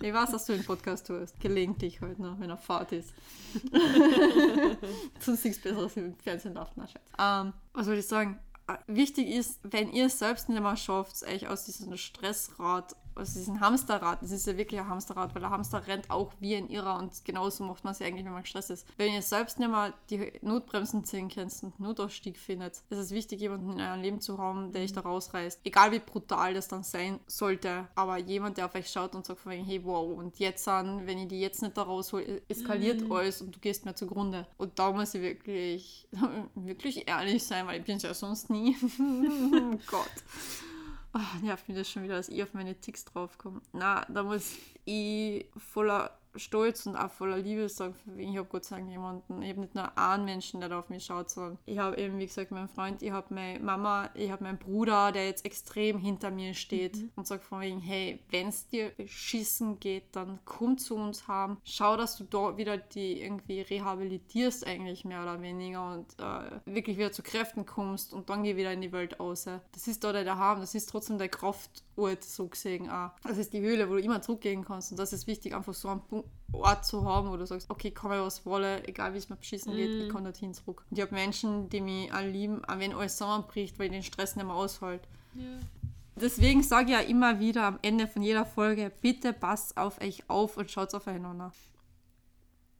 [0.00, 1.40] Ich weiß, dass du einen Podcast tust.
[1.40, 3.14] Gelegentlich halt noch, wenn er Fahrt ist.
[5.24, 6.86] du siehst besseres im Fernsehen laufen.
[7.16, 8.38] Na, ähm, was wollte ich sagen?
[8.68, 13.34] Äh, wichtig ist, wenn ihr es selbst nicht mehr schafft, euch aus diesem Stressrad aus
[13.34, 16.68] diesem Hamsterrad, das ist ja wirklich ein Hamsterrad, weil der Hamster rennt auch wie ein
[16.68, 18.86] Irrer und genauso macht man es ja eigentlich, wenn man gestresst ist.
[18.96, 23.40] Wenn ihr selbst nicht mal die Notbremsen ziehen könnt und Notausstieg findet, ist es wichtig,
[23.40, 25.60] jemanden in eurem Leben zu haben, der euch da rausreißt.
[25.64, 29.40] Egal wie brutal das dann sein sollte, aber jemand, der auf euch schaut und sagt
[29.40, 33.02] von wegen, hey, wow, und jetzt an, wenn ich die jetzt nicht da raushole, eskaliert
[33.02, 33.12] mhm.
[33.12, 34.46] alles und du gehst mir zugrunde.
[34.58, 36.08] Und da muss ich wirklich,
[36.54, 38.76] wirklich ehrlich sein, weil ich bin es ja sonst nie.
[39.86, 40.10] Gott.
[41.18, 43.62] Oh, nervt mich das schon wieder, dass ich auf meine Ticks draufkomme.
[43.72, 44.52] Na, da muss
[44.84, 49.50] ich voller stolz und auch voller Liebe sagen, ich habe Gott sei Dank jemanden, ich
[49.50, 52.50] habe nicht nur einen Menschen, der auf mich schaut, sondern ich habe eben, wie gesagt,
[52.50, 56.54] meinen Freund, ich habe meine Mama, ich habe meinen Bruder, der jetzt extrem hinter mir
[56.54, 57.10] steht mhm.
[57.16, 61.58] und sagt von wegen, hey, wenn es dir beschissen geht, dann komm zu uns haben,
[61.64, 66.96] schau, dass du da wieder die irgendwie rehabilitierst eigentlich mehr oder weniger und äh, wirklich
[66.98, 69.44] wieder zu Kräften kommst und dann geh wieder in die Welt aus.
[69.44, 73.10] Das ist da der daheim, das ist trotzdem der Kraftort so gesehen auch.
[73.22, 75.88] Das ist die Höhle, wo du immer zurückgehen kannst und das ist wichtig, einfach so
[75.88, 76.02] einen
[76.52, 79.74] Ort zu haben, wo du sagst, okay, mir was wollen, egal wie es mir beschissen
[79.74, 80.00] geht, mm.
[80.02, 80.84] ich kann dorthin zurück.
[80.90, 84.02] Und ich habe Menschen, die mich auch lieben, auch wenn alles zusammenbricht, weil ich den
[84.02, 85.02] Stress nicht mehr aushält.
[85.34, 85.58] Ja.
[86.14, 90.22] Deswegen sage ich ja immer wieder am Ende von jeder Folge, bitte passt auf euch
[90.28, 91.52] auf und schaut aufeinander.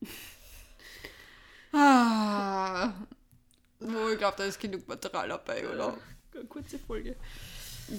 [1.73, 2.95] ah.
[3.81, 5.99] Oh, ich glaube, da ist genug Material dabei, oder?
[6.35, 7.17] Eine kurze Folge.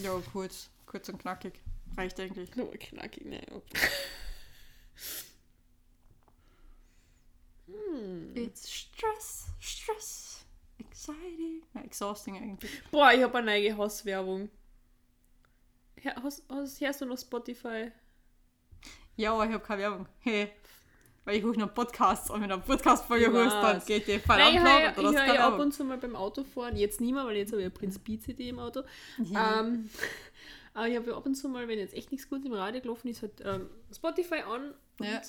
[0.02, 0.70] Ja, kurz.
[0.88, 1.62] Kurz und knackig.
[1.96, 2.56] Reicht eigentlich.
[2.56, 3.42] Nur knackig, ne.
[7.68, 8.36] Hm.
[8.36, 10.46] It's stress, stress,
[10.80, 11.64] exciting.
[11.74, 12.72] Ja, exhausting eigentlich.
[12.92, 14.50] Boah, ich habe eine neue Hauswerbung.
[16.24, 17.92] Hast, hast, hörst du noch Spotify?
[19.16, 20.08] Ja, ich habe keine Werbung.
[20.20, 20.52] Hey.
[21.26, 24.64] Weil ich höre noch Podcasts und wenn du eine Podcast-Folge hörst, dann geht die verdammt
[24.64, 24.94] lang.
[24.96, 26.78] Ich höre ja ab und zu mal beim Autofahren.
[26.78, 28.84] Jetzt nicht mehr, weil jetzt habe ich eine Prinz CD im Auto.
[29.18, 29.60] Ja.
[29.60, 29.90] Ähm,
[30.74, 33.10] aber ich habe ab und zu mal, wenn jetzt echt nichts Gutes im Radio gelaufen
[33.10, 34.74] ist, halt ähm, Spotify an.
[35.02, 35.22] Ja.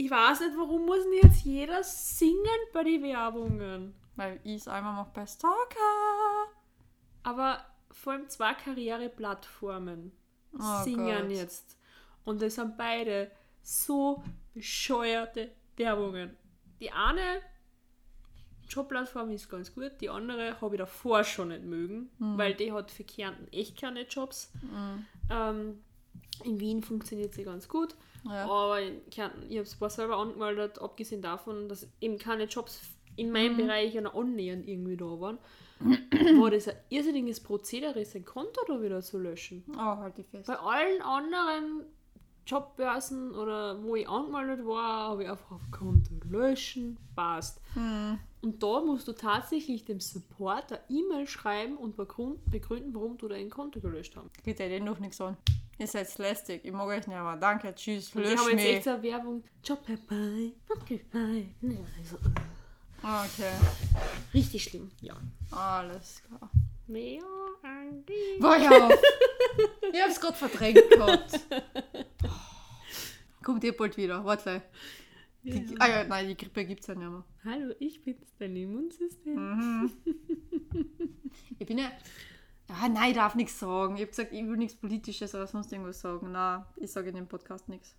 [0.00, 3.96] Ich weiß nicht, warum muss denn jetzt jeder singen bei den Werbungen?
[4.14, 6.46] Weil ich es einmal mache bei Stalker.
[7.24, 10.12] Aber vor allem zwei Karriereplattformen
[10.56, 11.30] oh singen Gott.
[11.36, 11.80] jetzt.
[12.24, 14.22] Und das sind beide so
[14.54, 16.36] bescheuerte Werbungen.
[16.78, 17.42] Die eine
[18.68, 22.38] Jobplattform ist ganz gut, die andere habe ich davor schon nicht mögen, mhm.
[22.38, 24.52] weil die hat für Kärnten echt keine Jobs.
[24.62, 25.06] Mhm.
[25.28, 25.84] Ähm,
[26.44, 28.44] in Wien funktioniert sie ganz gut, ja.
[28.44, 32.80] aber in Kärnten, ich habe es selber angemeldet, abgesehen davon, dass eben keine Jobs
[33.16, 33.66] in meinem mhm.
[33.66, 35.38] Bereich oder annähernd irgendwie da waren,
[36.40, 39.64] war das ein irrsinniges Prozedere, sein Konto da wieder zu löschen.
[39.74, 40.46] Oh, halt die fest.
[40.46, 41.84] Bei allen anderen
[42.46, 47.60] Jobbörsen oder wo ich angemeldet war, habe ich einfach auf Konto löschen, passt.
[47.74, 48.18] Hm.
[48.40, 53.50] Und da musst du tatsächlich dem Support eine E-Mail schreiben und begründen, warum du dein
[53.50, 54.44] Konto gelöscht hast.
[54.44, 55.36] Geht dir noch nichts an.
[55.78, 57.36] Ihr seid lästig, ich mag euch nicht mehr.
[57.36, 59.44] Danke, tschüss, lösch Ich habe jetzt echt so eine Werbung.
[59.62, 61.04] Job dabei, okay.
[63.00, 63.52] Okay.
[64.34, 65.16] Richtig schlimm, ja.
[65.52, 66.50] Alles klar.
[66.88, 67.22] Mehr
[68.40, 68.88] War ja.
[69.92, 71.40] ich hab's gerade verdrängt gehabt.
[73.44, 74.62] Kommt eh bald wieder, warte.
[75.44, 75.60] Ja.
[75.78, 77.24] ah ja, nein, die Grippe gibt's ja nicht mehr.
[77.44, 79.34] Hallo, ich bin's, dein Immunsystem.
[79.34, 79.92] Mhm.
[81.58, 81.92] ich bin ja.
[82.68, 83.96] Ah, nein, ich darf nichts sagen.
[83.96, 86.32] Ich habe gesagt, ich will nichts Politisches oder sonst irgendwas sagen.
[86.32, 87.96] Nein, ich sage in dem Podcast nichts.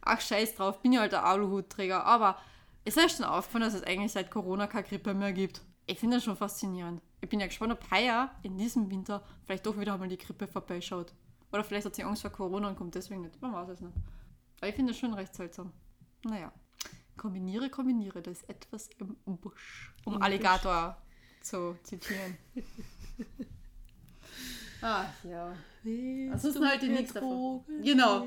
[0.00, 2.04] Ach, scheiß drauf, bin ja halt der Aluhutträger.
[2.04, 2.38] Aber
[2.84, 5.60] es ist schon aufgefallen, dass es eigentlich seit Corona keine Grippe mehr gibt.
[5.86, 7.02] Ich finde das schon faszinierend.
[7.20, 10.46] Ich bin ja gespannt, ob heuer in diesem Winter vielleicht doch wieder einmal die Grippe
[10.46, 11.12] vorbeischaut.
[11.52, 13.40] Oder vielleicht hat sie Angst vor Corona und kommt deswegen nicht.
[13.42, 13.96] Man weiß es nicht.
[14.58, 15.72] Aber ich finde das schon recht seltsam.
[16.24, 16.52] Naja.
[17.16, 19.94] Kombiniere, kombiniere, da ist etwas im Busch.
[20.04, 20.96] Um Im Alligator
[21.38, 21.48] Busch.
[21.48, 22.36] zu zitieren.
[24.86, 25.56] ah, ja.
[26.32, 28.26] Ansonsten halt die nächste Genau.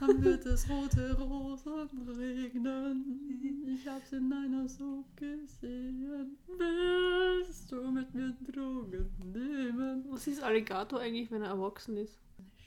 [0.00, 3.66] Dann wird es rote Rosen regnen.
[3.66, 6.38] Ich hab's in einer Suppe gesehen.
[6.46, 10.06] Willst du mit mir Drogen nehmen?
[10.08, 12.18] Was ist Alligator eigentlich, wenn er erwachsen ist?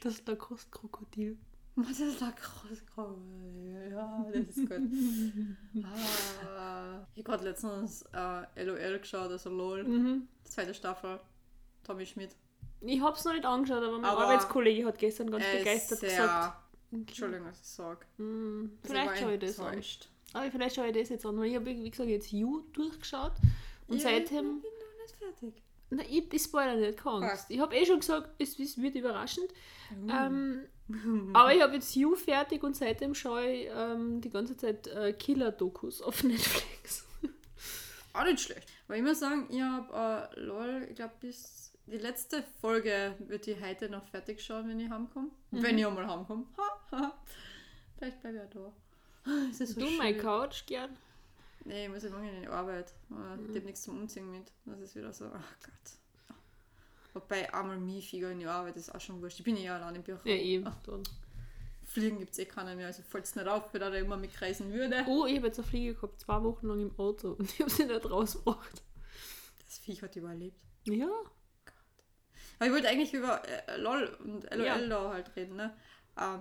[0.02, 1.38] Das ist der Kostkrokodil.
[1.76, 3.90] Was ist der Kostkrokodil?
[3.90, 5.84] Ja, das ist gut.
[6.56, 9.84] ah, ich habe gerade letztens äh, LOL geschaut, also LOL.
[9.84, 10.28] Mhm.
[10.44, 11.20] Zweite Staffel.
[11.84, 12.36] Tommy Schmidt.
[12.86, 16.58] Ich hab's noch nicht angeschaut, aber mein aber Arbeitskollege hat gestern ganz begeistert gesagt.
[16.92, 18.06] Entschuldigung, dass ich sage.
[18.18, 19.82] Mm, vielleicht schaue ich das an.
[20.34, 23.34] Aber vielleicht schaue ich das jetzt an, weil ich habe, wie gesagt, jetzt You durchgeschaut
[23.88, 24.58] und ja, seitdem...
[24.58, 25.64] Ich bin noch nicht fertig.
[25.90, 27.46] Nein, ich, ich spoilere nicht, keine Angst.
[27.50, 29.48] Ich habe eh schon gesagt, es, es wird überraschend.
[29.92, 30.10] Mm.
[30.10, 30.62] Ähm,
[31.34, 35.14] aber ich habe jetzt You fertig und seitdem schaue ich ähm, die ganze Zeit äh,
[35.14, 37.06] Killer-Dokus auf Netflix.
[38.14, 38.68] Auch nicht schlecht.
[38.88, 43.48] Weil ich muss sagen, ich habe äh, LOL, ich glaube, bis die letzte Folge wird
[43.48, 45.30] ich heute noch fertig schauen, wenn ich heimkomme.
[45.52, 45.64] Mhm.
[45.64, 46.46] Wenn ich einmal heimkomme.
[47.98, 48.74] Vielleicht bleibe ich ja da.
[49.50, 49.98] Ist so du schön.
[49.98, 50.98] meine Couch gern?
[51.66, 52.94] Nee, ich muss ja morgen in die Arbeit.
[53.10, 53.50] Mhm.
[53.50, 54.52] Ich habe nichts zum Umziehen mit.
[54.66, 56.36] Das ist wieder so, ach Gott.
[57.14, 59.40] Wobei einmal Miefiger in die Arbeit ist auch schon wurscht.
[59.40, 60.20] Ich bin ja allein im Büro.
[60.24, 60.66] Ja, eben.
[60.68, 61.04] Ach, dann.
[61.86, 64.74] Fliegen gibt es eh keine mehr, also falls es nicht auf, wenn er immer mitreisen
[64.74, 65.06] würde.
[65.08, 67.70] Oh, ich habe jetzt eine Fliege gehabt, zwei Wochen lang im Auto und ich habe
[67.70, 68.82] sie nicht rausgebracht.
[69.66, 70.60] Das Viech hat überlebt.
[70.86, 71.10] Ja.
[72.64, 74.88] Aber ich wollte eigentlich über äh, LOL und LOL ja.
[74.88, 75.76] da halt reden, ne?
[76.16, 76.38] Äh,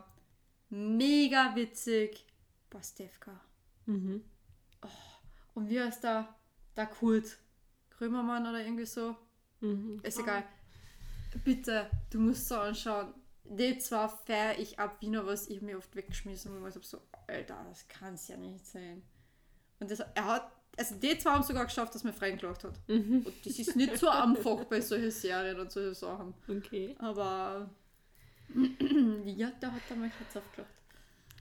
[0.71, 2.25] mega witzig.
[2.71, 3.41] Pastewka.
[3.87, 4.23] Mhm.
[4.83, 4.89] Oh,
[5.55, 6.33] und wie heißt der?
[6.77, 7.39] Der Kurt.
[7.91, 9.17] Krömermann oder irgendwie so.
[9.59, 10.01] Mhm.
[10.05, 10.45] Ist egal.
[11.45, 13.13] Bitte, du musst so anschauen.
[13.43, 17.01] Die zwar feiere ich ab wie nur was, ich mir oft weggeschmissen und ich so,
[17.27, 19.03] Alter, das kann es ja nicht sein.
[19.81, 22.79] Und das, er hat, also die zwei haben sogar geschafft, dass man freigelacht hat.
[22.89, 23.23] Mhm.
[23.27, 26.35] Und das ist nicht so einfach bei solchen Serien und solchen Sachen.
[26.49, 26.95] Okay.
[26.99, 27.71] Aber
[29.25, 30.71] ja, da hat er mein Herz aufgelacht.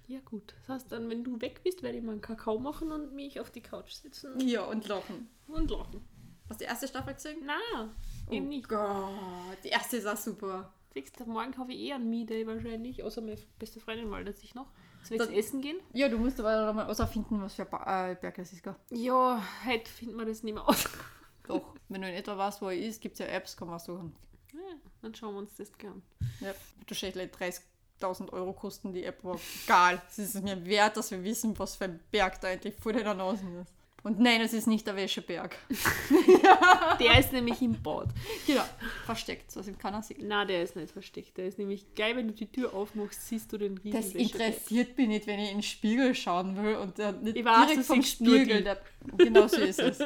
[0.08, 0.54] Ja, gut.
[0.60, 3.40] Das heißt dann, wenn du weg bist, werde ich mal einen Kakao machen und mich
[3.40, 4.40] auf die Couch setzen.
[4.42, 5.30] Ja, und lachen.
[5.48, 6.06] Und lachen.
[6.50, 7.46] Hast du die erste Staffel gesehen?
[7.46, 7.90] Nein,
[8.28, 8.68] oh eben nicht.
[8.68, 10.74] Gott, die erste ist auch super.
[10.94, 14.54] Siehst du, morgen habe ich eh einen Me-Day wahrscheinlich, außer meine beste Freundin meldet sich
[14.54, 14.70] noch.
[15.04, 15.78] Soll ich essen gehen?
[15.94, 18.76] Ja, du musst aber mal finden, was für ba äh, Berg das ist, gell?
[18.92, 20.88] Ja, heute finden wir das nicht mehr aus.
[21.48, 23.80] Doch, wenn du in etwa weißt, wo er ist, gibt es ja Apps, kann man
[23.80, 24.16] suchen.
[24.54, 24.60] Ja,
[25.02, 26.02] dann schauen wir uns das gern.
[26.40, 26.54] Ja,
[26.86, 30.02] du schädlich 30.000 Euro kosten die App, aber egal.
[30.10, 33.06] Es ist mir wert, dass wir wissen, was für ein Berg da endlich vor den
[33.06, 33.74] Nase ist.
[34.04, 35.56] Und nein, es ist nicht der Wäscheberg.
[37.00, 38.10] der ist nämlich im Bad.
[38.48, 38.64] Genau,
[39.06, 40.24] versteckt, was im keiner sieht.
[40.24, 41.38] Nein, der ist nicht versteckt.
[41.38, 44.98] Der ist nämlich geil, wenn du die Tür aufmachst, siehst du den riesigen Das interessiert
[44.98, 47.86] mich nicht, wenn ich in den Spiegel schauen will und der nicht ich weiß, direkt
[47.86, 48.64] vom Spiegel.
[48.64, 48.82] Der,
[49.18, 50.00] genau so ist es.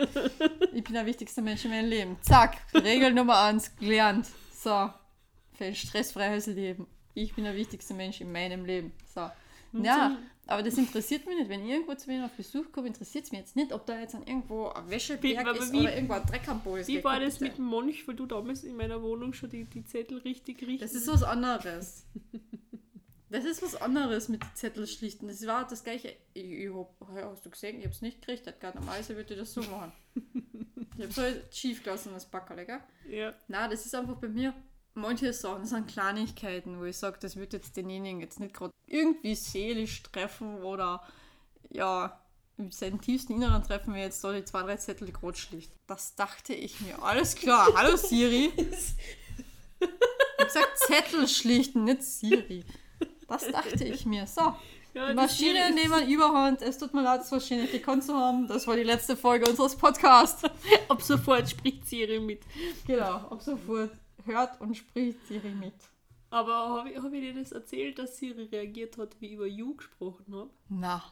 [0.74, 2.18] Ich bin der wichtigste Mensch in meinem Leben.
[2.22, 4.28] Zack, Regel Nummer eins, gelernt.
[4.52, 4.90] So,
[5.54, 6.88] für ein stressfreies Leben.
[7.14, 8.92] Ich bin der wichtigste Mensch in meinem Leben.
[9.14, 9.30] So.
[9.72, 10.18] Ja,
[10.48, 11.50] aber das interessiert mich nicht.
[11.50, 14.00] Wenn ich irgendwo zu mir auf Besuch komme, interessiert es mich jetzt nicht, ob da
[14.00, 16.88] jetzt an irgendwo ein Wäscheberg wie, ist wie, oder irgendwo ein Dreck am Boden ist.
[16.88, 19.84] Wie war das mit dem Monch, weil du damals in meiner Wohnung schon die, die
[19.84, 20.82] Zettel richtig richtig.
[20.82, 22.06] Das ist was anderes.
[23.30, 25.28] das ist was anderes mit den Zettel schlichten.
[25.28, 26.16] Das war das gleiche.
[26.34, 28.46] Ich, ich hab, hast du gesehen, ich habe es nicht gekriegt.
[28.46, 29.94] Hat gerade normalerweise würde ich das so machen.
[30.96, 32.82] ich habe es halt schief gelassen, das Backerl, gell?
[33.10, 33.34] Ja.
[33.48, 34.54] Nein, das ist einfach bei mir
[34.96, 39.36] manche Sachen sind Kleinigkeiten, wo ich sage, das wird jetzt denjenigen jetzt nicht gerade irgendwie
[39.36, 41.04] seelisch treffen oder
[41.70, 42.20] ja,
[42.58, 45.72] in seinen tiefsten Inneren treffen wir jetzt da die zwei, drei Zettel gerade schlicht.
[45.88, 47.02] Das dachte ich mir.
[47.04, 47.68] Alles klar.
[47.76, 48.52] Hallo Siri.
[49.78, 49.88] Ich
[50.40, 52.64] habe gesagt Zettel schlichten, nicht Siri.
[53.28, 54.26] Das dachte ich mir.
[54.28, 54.56] So.
[54.94, 56.62] Ja, die Maschine nehmen Überhand.
[56.62, 58.48] Es tut mir leid, das wahrscheinlich gekonnt zu haben.
[58.48, 60.44] Das war die letzte Folge unseres Podcasts.
[60.88, 62.44] ab sofort spricht Siri mit.
[62.88, 63.92] Genau, ab sofort
[64.26, 65.74] hört und spricht Siri mit.
[66.30, 69.48] Aber habe ich, hab ich dir das erzählt, dass Siri reagiert hat, wie ich über
[69.48, 70.50] You gesprochen habe?
[70.70, 71.04] Na.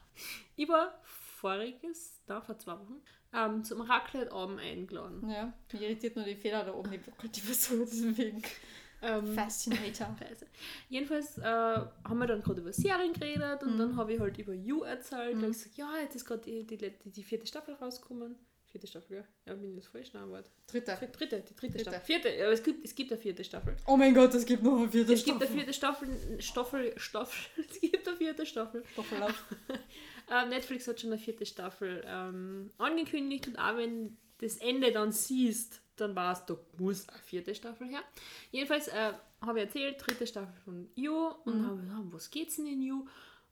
[0.56, 3.02] Ich war voriges, da vor zwei Wochen,
[3.34, 5.30] ähm, zum Raclette-Abend eingeladen.
[5.30, 8.42] Ja, mich irritiert nur die Fehler da oben, die wackelt die Person deswegen.
[9.02, 10.16] Ähm, Fascinator.
[10.90, 13.80] Jedenfalls äh, haben wir dann gerade über Serien geredet und mhm.
[13.80, 15.36] dann habe ich halt über You erzählt.
[15.36, 15.44] Mhm.
[15.44, 18.36] Und ich gesagt, ja, jetzt ist gerade die, die, die, die vierte Staffel rausgekommen.
[18.74, 19.24] Vierte Staffel, ja.
[19.46, 20.14] Ja, bin ich das falsch?
[20.14, 20.50] Nein, warte.
[20.66, 20.98] Dritte.
[21.12, 21.80] Dritte, die dritte, dritte.
[21.92, 22.02] Staffel.
[22.02, 23.76] Vierte, ja, es gibt, es gibt eine vierte Staffel.
[23.86, 25.44] Oh mein Gott, es gibt noch eine vierte es Staffel.
[25.44, 28.84] Es gibt eine vierte Staffel, Staffel, Staffel, es gibt eine vierte Staffel.
[28.94, 29.28] Staffel
[30.32, 35.12] ähm, Netflix hat schon eine vierte Staffel ähm, angekündigt und auch wenn das Ende dann
[35.12, 38.02] siehst, dann war es, da muss eine vierte Staffel her.
[38.50, 41.68] Jedenfalls äh, habe ich erzählt, dritte Staffel von You und mhm.
[41.68, 43.06] habe gesagt, was geht's denn in You?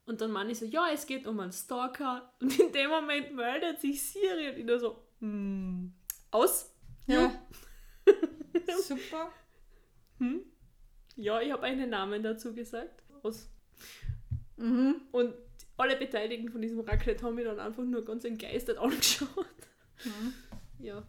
[0.06, 2.34] Und dann meine ich so, ja, es geht um einen Stalker.
[2.42, 5.94] Und in dem Moment meldet sich Siri und ich so, hm.
[6.32, 6.74] Aus.
[7.08, 7.32] Ja.
[8.84, 9.32] Super.
[10.18, 10.42] Hm?
[11.16, 13.04] Ja, ich habe einen Namen dazu gesagt.
[13.24, 13.50] Aus.
[14.58, 15.02] Mhm.
[15.12, 15.34] Und
[15.78, 19.46] alle Beteiligten von diesem Raclette haben mich dann einfach nur ganz entgeistert angeschaut.
[20.04, 20.34] Mhm.
[20.80, 21.08] Ja.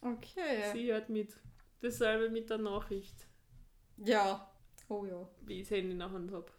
[0.00, 0.72] Okay.
[0.72, 1.36] Sie hört mit.
[1.82, 3.26] Dasselbe mit der Nachricht.
[3.98, 4.50] Ja.
[4.88, 5.28] Oh ja.
[5.42, 6.50] Wie ich es in der Hand habe.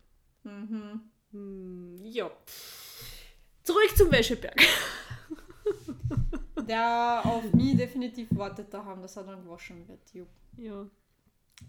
[0.43, 1.01] Mhm.
[1.31, 2.29] Hm, ja.
[3.63, 4.55] Zurück zum Wäscheberg
[6.67, 10.13] der auf mich definitiv wartet daheim, dass er dann gewaschen wird.
[10.13, 10.27] Jupp.
[10.57, 10.85] Ja.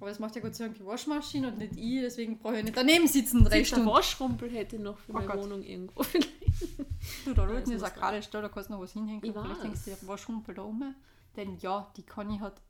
[0.00, 2.64] Aber das macht ja Gott sei Dank die Waschmaschine und nicht ich, deswegen brauche ich
[2.64, 3.86] nicht daneben sitzen drei Stunden.
[3.86, 5.38] Waschrumpel hätte noch für oh meine Gott.
[5.38, 6.02] Wohnung irgendwo
[7.24, 9.24] Du, da unten ist eine gerade Stelle, da kannst du noch was hinhängen.
[9.24, 10.94] Ich Vielleicht hängst du den Waschrumpel da oben.
[11.36, 12.62] Denn ja, die Conny hat,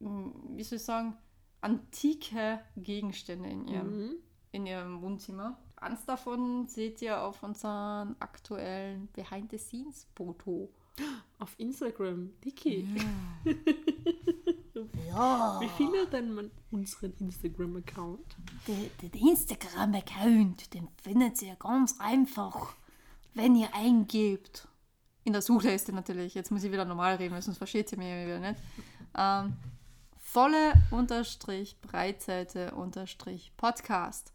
[0.00, 1.16] hm, wie soll ich sagen,
[1.60, 4.14] antike Gegenstände in ihrem, mhm.
[4.52, 5.58] in ihrem Wohnzimmer.
[5.76, 10.72] Eins davon seht ihr auf unserem aktuellen Behind-the-Scenes-Foto.
[11.38, 12.88] Auf Instagram, Dicky.
[13.44, 13.52] Ja.
[15.08, 15.60] ja.
[15.60, 18.36] Wie findet denn man unseren Instagram-Account?
[18.66, 22.74] Den, den Instagram-Account, den findet ihr ganz einfach,
[23.34, 24.68] wenn ihr eingebt.
[25.24, 26.34] In der Suchleiste natürlich.
[26.34, 28.60] Jetzt muss ich wieder normal reden, sonst versteht ihr mich wieder nicht.
[29.16, 29.54] Ähm,
[30.16, 34.32] volle Unterstrich Breitseite Unterstrich Podcast.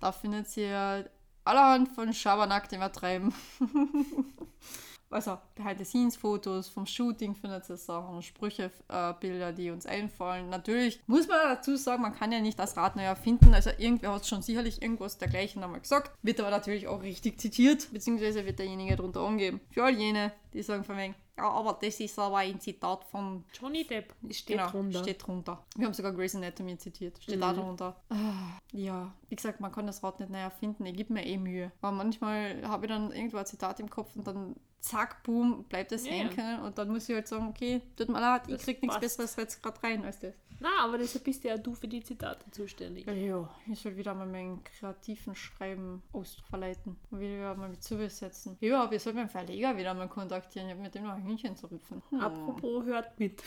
[0.00, 1.10] Da findet ihr
[1.44, 3.34] allerhand von Schabernack, den wir treiben.
[5.10, 10.48] also Behind-the-Scenes-Fotos vom Shooting findet ihr Sachen, Sprüche, äh, Bilder, die uns einfallen.
[10.48, 13.52] Natürlich muss man dazu sagen, man kann ja nicht das Rad neu erfinden.
[13.52, 16.12] Also irgendwer hat schon sicherlich irgendwas dergleichen einmal gesagt.
[16.22, 19.60] Wird aber natürlich auch richtig zitiert, beziehungsweise wird derjenige darunter angeben.
[19.70, 23.44] Für all jene, die sagen von wegen, ja, aber das ist aber ein Zitat von
[23.58, 24.14] Johnny Depp.
[24.30, 24.98] Steht genau, drunter.
[25.02, 25.64] steht drunter.
[25.74, 27.18] Wir haben sogar Grey's Anatomy zitiert.
[27.22, 27.40] Steht Mhm.
[27.40, 27.96] da drunter.
[28.10, 30.84] Ah, ja, wie gesagt, man kann das Rad nicht neu erfinden.
[30.84, 31.72] Ich gebe mir eh Mühe.
[31.80, 35.92] Aber manchmal habe ich dann irgendwo ein Zitat im Kopf und dann zack, boom, bleibt
[35.92, 36.12] das Ja.
[36.12, 36.60] hängen.
[36.60, 38.98] Und dann muss ich halt sagen, okay, tut mir leid, ich krieg nichts.
[38.98, 40.34] Besseres jetzt gerade rein als das.
[40.62, 43.06] Na, aber deshalb bist ja du für die Zitate zuständig.
[43.06, 48.58] Ja, ja, ich soll wieder mal meinen kreativen Schreiben ausverleiten und wieder mal mit zubesetzen.
[48.60, 50.68] Ja, wir sollten meinen Verleger wieder mal kontaktieren.
[50.68, 52.02] Ich habe mit dem noch ein Hühnchen zu rupfen.
[52.10, 52.20] Hm.
[52.20, 53.42] Apropos, hört mit.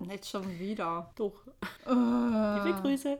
[0.00, 1.12] Nicht schon wieder.
[1.16, 1.46] Doch.
[1.86, 2.64] Äh.
[2.64, 3.18] Liebe Grüße.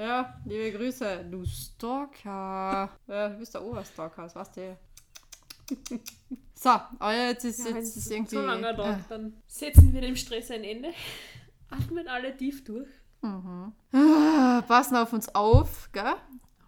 [0.00, 2.88] Ja, liebe Grüße, du Stalker.
[3.06, 4.78] Ja, du bist der Oberstalker, das weißt du.
[6.54, 8.34] So, aber jetzt ist, Ja, jetzt es ist irgendwie.
[8.36, 10.90] so lange äh, dauert, dann setzen wir dem Stress ein Ende.
[11.70, 12.88] Atmen alle tief durch.
[13.22, 13.72] mhm.
[13.92, 16.16] Ah, Passen auf uns auf, gell?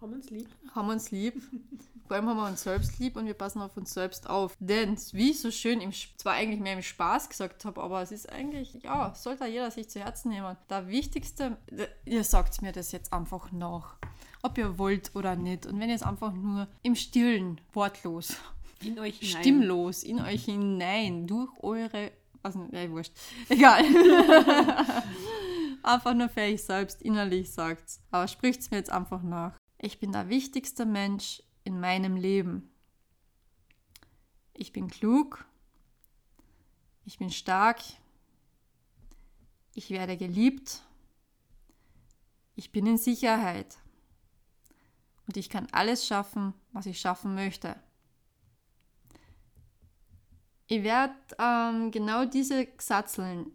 [0.01, 0.47] Haben uns lieb.
[0.73, 1.39] Haben uns lieb.
[2.13, 4.55] Vor allem haben wir uns selbst lieb und wir passen auf uns selbst auf.
[4.59, 8.11] Denn, wie ich so schön, im, zwar eigentlich mehr im Spaß gesagt habe, aber es
[8.11, 10.55] ist eigentlich, ja, sollte jeder sich zu Herzen nehmen.
[10.69, 11.57] Der wichtigste,
[12.05, 13.95] ihr sagt mir das jetzt einfach nach.
[14.43, 15.65] Ob ihr wollt oder nicht.
[15.65, 18.35] Und wenn ihr es einfach nur im Stillen, wortlos,
[18.81, 19.41] In euch hinein.
[19.41, 22.11] stimmlos in euch hinein, durch eure.
[22.43, 23.13] Also, ja, wurscht.
[23.49, 23.85] Egal.
[25.81, 28.01] einfach nur für euch selbst innerlich sagt.
[28.11, 29.57] Aber spricht's mir jetzt einfach nach.
[29.79, 32.69] Ich bin der wichtigste Mensch in meinem Leben.
[34.53, 35.45] Ich bin klug.
[37.05, 37.81] Ich bin stark.
[39.73, 40.83] Ich werde geliebt.
[42.55, 43.77] Ich bin in Sicherheit.
[45.25, 47.75] Und ich kann alles schaffen, was ich schaffen möchte.
[50.67, 53.47] Ich werde ähm, genau diese Satzeln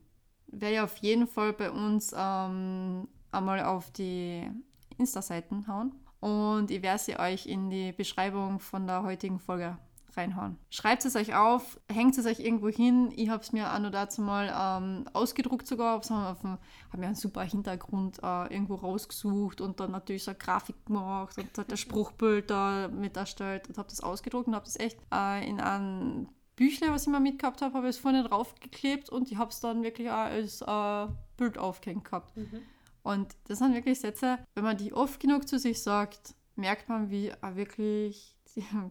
[0.47, 4.51] werde ich auf jeden Fall bei uns ähm, einmal auf die
[4.97, 9.79] Insta-Seiten hauen und ich werde sie euch in die Beschreibung von der heutigen Folge
[10.19, 10.59] reinhauen.
[10.71, 13.13] Schreibt es euch auf, hängt es euch irgendwo hin.
[13.15, 16.59] Ich habe es mir an und dazu mal ähm, ausgedruckt sogar, habe
[16.97, 21.57] mir einen super Hintergrund äh, irgendwo rausgesucht und dann natürlich so eine Grafik gemacht und
[21.57, 25.49] halt das Spruchbild da mit erstellt und habe das ausgedruckt und habe das echt äh,
[25.49, 29.39] in einem Büchle, was ich mal mitgehabt habe, habe ich es vorne draufgeklebt und ich
[29.39, 32.37] habe es dann wirklich auch als äh, Bild aufgehängt gehabt.
[32.37, 32.63] Mhm.
[33.09, 37.09] Und das sind wirklich Sätze, wenn man die oft genug zu sich sagt, merkt man,
[37.09, 38.37] wie er wirklich,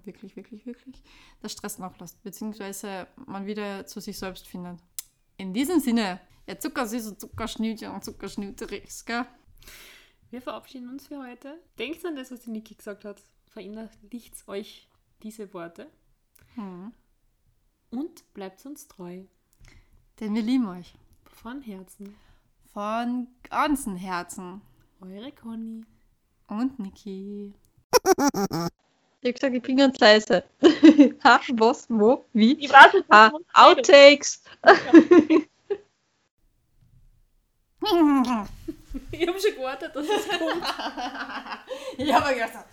[0.05, 1.03] wirklich, wirklich, wirklich
[1.43, 4.79] der Stress nachlässt, beziehungsweise man wieder zu sich selbst findet.
[5.37, 9.27] In diesem Sinne, ja, Zuckersüße Zuckerschnütchen und Zuckerschnüterichs, gell?
[10.31, 11.61] Wir verabschieden uns für heute.
[11.77, 13.21] Denkt an das, was die Niki gesagt hat.
[13.51, 14.89] Verinnerlicht euch
[15.21, 15.91] diese Worte
[16.55, 16.91] Hm.
[17.91, 19.25] und bleibt uns treu.
[20.19, 20.95] Denn wir lieben euch.
[21.23, 22.15] Von Herzen.
[22.77, 24.61] Von ganzem Herzen.
[25.01, 25.83] Eure Conny.
[26.45, 27.51] Und Niki.
[27.89, 30.43] Ich hab gesagt, ich bin ganz leise.
[31.23, 32.53] ha, was, wo, wie?
[32.63, 34.43] Ich weiß nicht, Ah, Outtakes.
[39.09, 40.63] Ich habe schon gewartet, dass es kommt.
[41.97, 42.65] ich habe gedacht,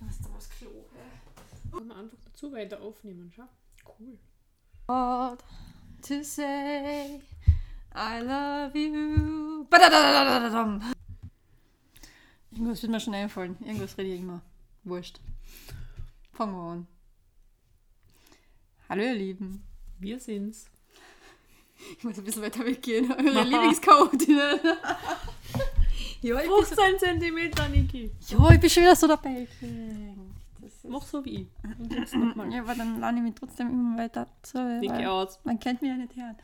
[0.00, 0.84] was ist da was Klo?
[1.70, 3.46] Kann man einfach dazu weiter aufnehmen, schau.
[4.00, 4.18] Cool.
[4.88, 5.44] What
[6.02, 7.20] to say
[7.94, 9.66] I love you.
[12.50, 13.56] Irgendwas wird mir schon einfallen.
[13.60, 14.40] Irgendwas rede ich immer.
[14.84, 15.20] Wurscht.
[16.32, 16.86] Fangen wir an.
[18.88, 19.62] Hallo ihr Lieben.
[19.98, 20.70] Wir sind's.
[21.98, 23.12] Ich muss ein bisschen weiter weggehen.
[23.12, 24.60] Eure Lieblingschaotinnen.
[26.22, 28.10] ja, ich bin, 15 Zentimeter, Niki.
[28.28, 29.46] ja, ich bin schon wieder so dabei.
[30.84, 31.46] Mach so wie ich.
[32.50, 34.62] Ja, aber dann lerne ich mich trotzdem immer weiter zu.
[34.80, 35.40] Niki aus.
[35.44, 36.36] Man kennt mich ja nicht hören.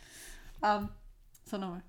[0.63, 0.89] Ähm,
[1.49, 1.83] so nochmal.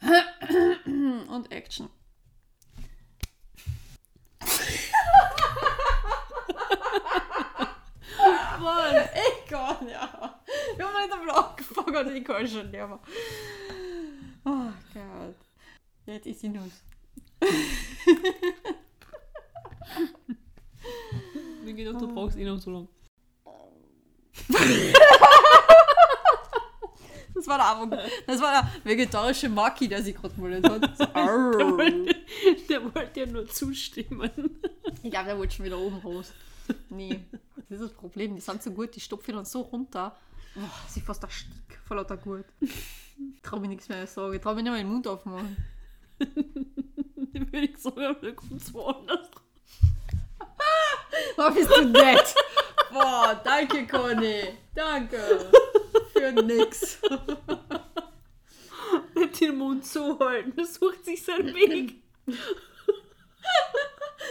[1.28, 1.88] Und Action.
[8.60, 10.40] Mann, ich kann ja.
[10.76, 13.00] Wir haben nicht einmal angefangen und ich kann schon nicht mehr.
[14.44, 15.36] Oh Gott.
[16.06, 16.82] Jetzt ist sie Nuss.
[21.64, 22.88] Niki, du brauchst eh noch so lange.
[27.36, 30.96] Das war der, Avo- das war der vegetarische Maki, der sich gerade gemeldet hat.
[30.98, 31.26] So, Der
[31.76, 32.16] wollte,
[32.68, 34.30] der wollte ja nur zustimmen.
[35.02, 36.32] Ich glaube, der wollte schon wieder oben raus.
[36.88, 37.20] Nee,
[37.68, 38.34] das ist das Problem.
[38.34, 40.16] Die sind so gut, die stopfen dann so runter.
[40.56, 42.46] Oh, sie fast erstickt vor lauter Gut.
[42.60, 44.32] Ich trau mir nichts mehr sagen.
[44.34, 45.56] Ich trau mir nicht mal den Mund aufmachen.
[46.18, 49.28] Dann würde ich sagen, da kommt es woanders.
[51.38, 52.34] Oh, bist du nett.
[52.92, 54.42] Boah, danke, Conny.
[54.74, 55.18] Danke.
[56.12, 56.98] Für nix.
[59.14, 61.94] Nicht den Mund zuhalten, das sucht sich seinen Weg.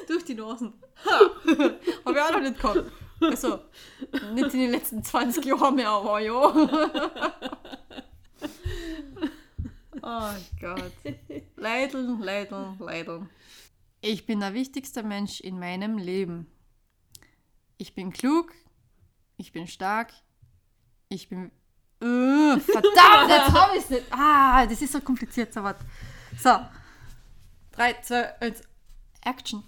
[0.08, 0.74] Durch die Nasen.
[1.06, 1.80] Habe
[2.12, 2.92] ich auch noch nicht gehabt.
[3.22, 3.60] Also,
[4.34, 6.54] nicht in den letzten 20 Jahren mehr, aber ja.
[10.02, 10.30] oh
[10.60, 10.92] Gott.
[11.56, 13.30] Leideln, leideln, leideln.
[14.02, 16.55] Ich bin der wichtigste Mensch in meinem Leben.
[17.78, 18.54] Ich bin klug,
[19.38, 20.14] ich bin stark,
[21.10, 21.52] ich bin.
[22.02, 24.06] Uh, verdammt, jetzt habe ich es nicht.
[24.12, 25.76] Ah, das ist so kompliziert, so was.
[26.38, 26.58] So.
[27.74, 28.62] 3, 2, 1,
[29.22, 29.64] Action.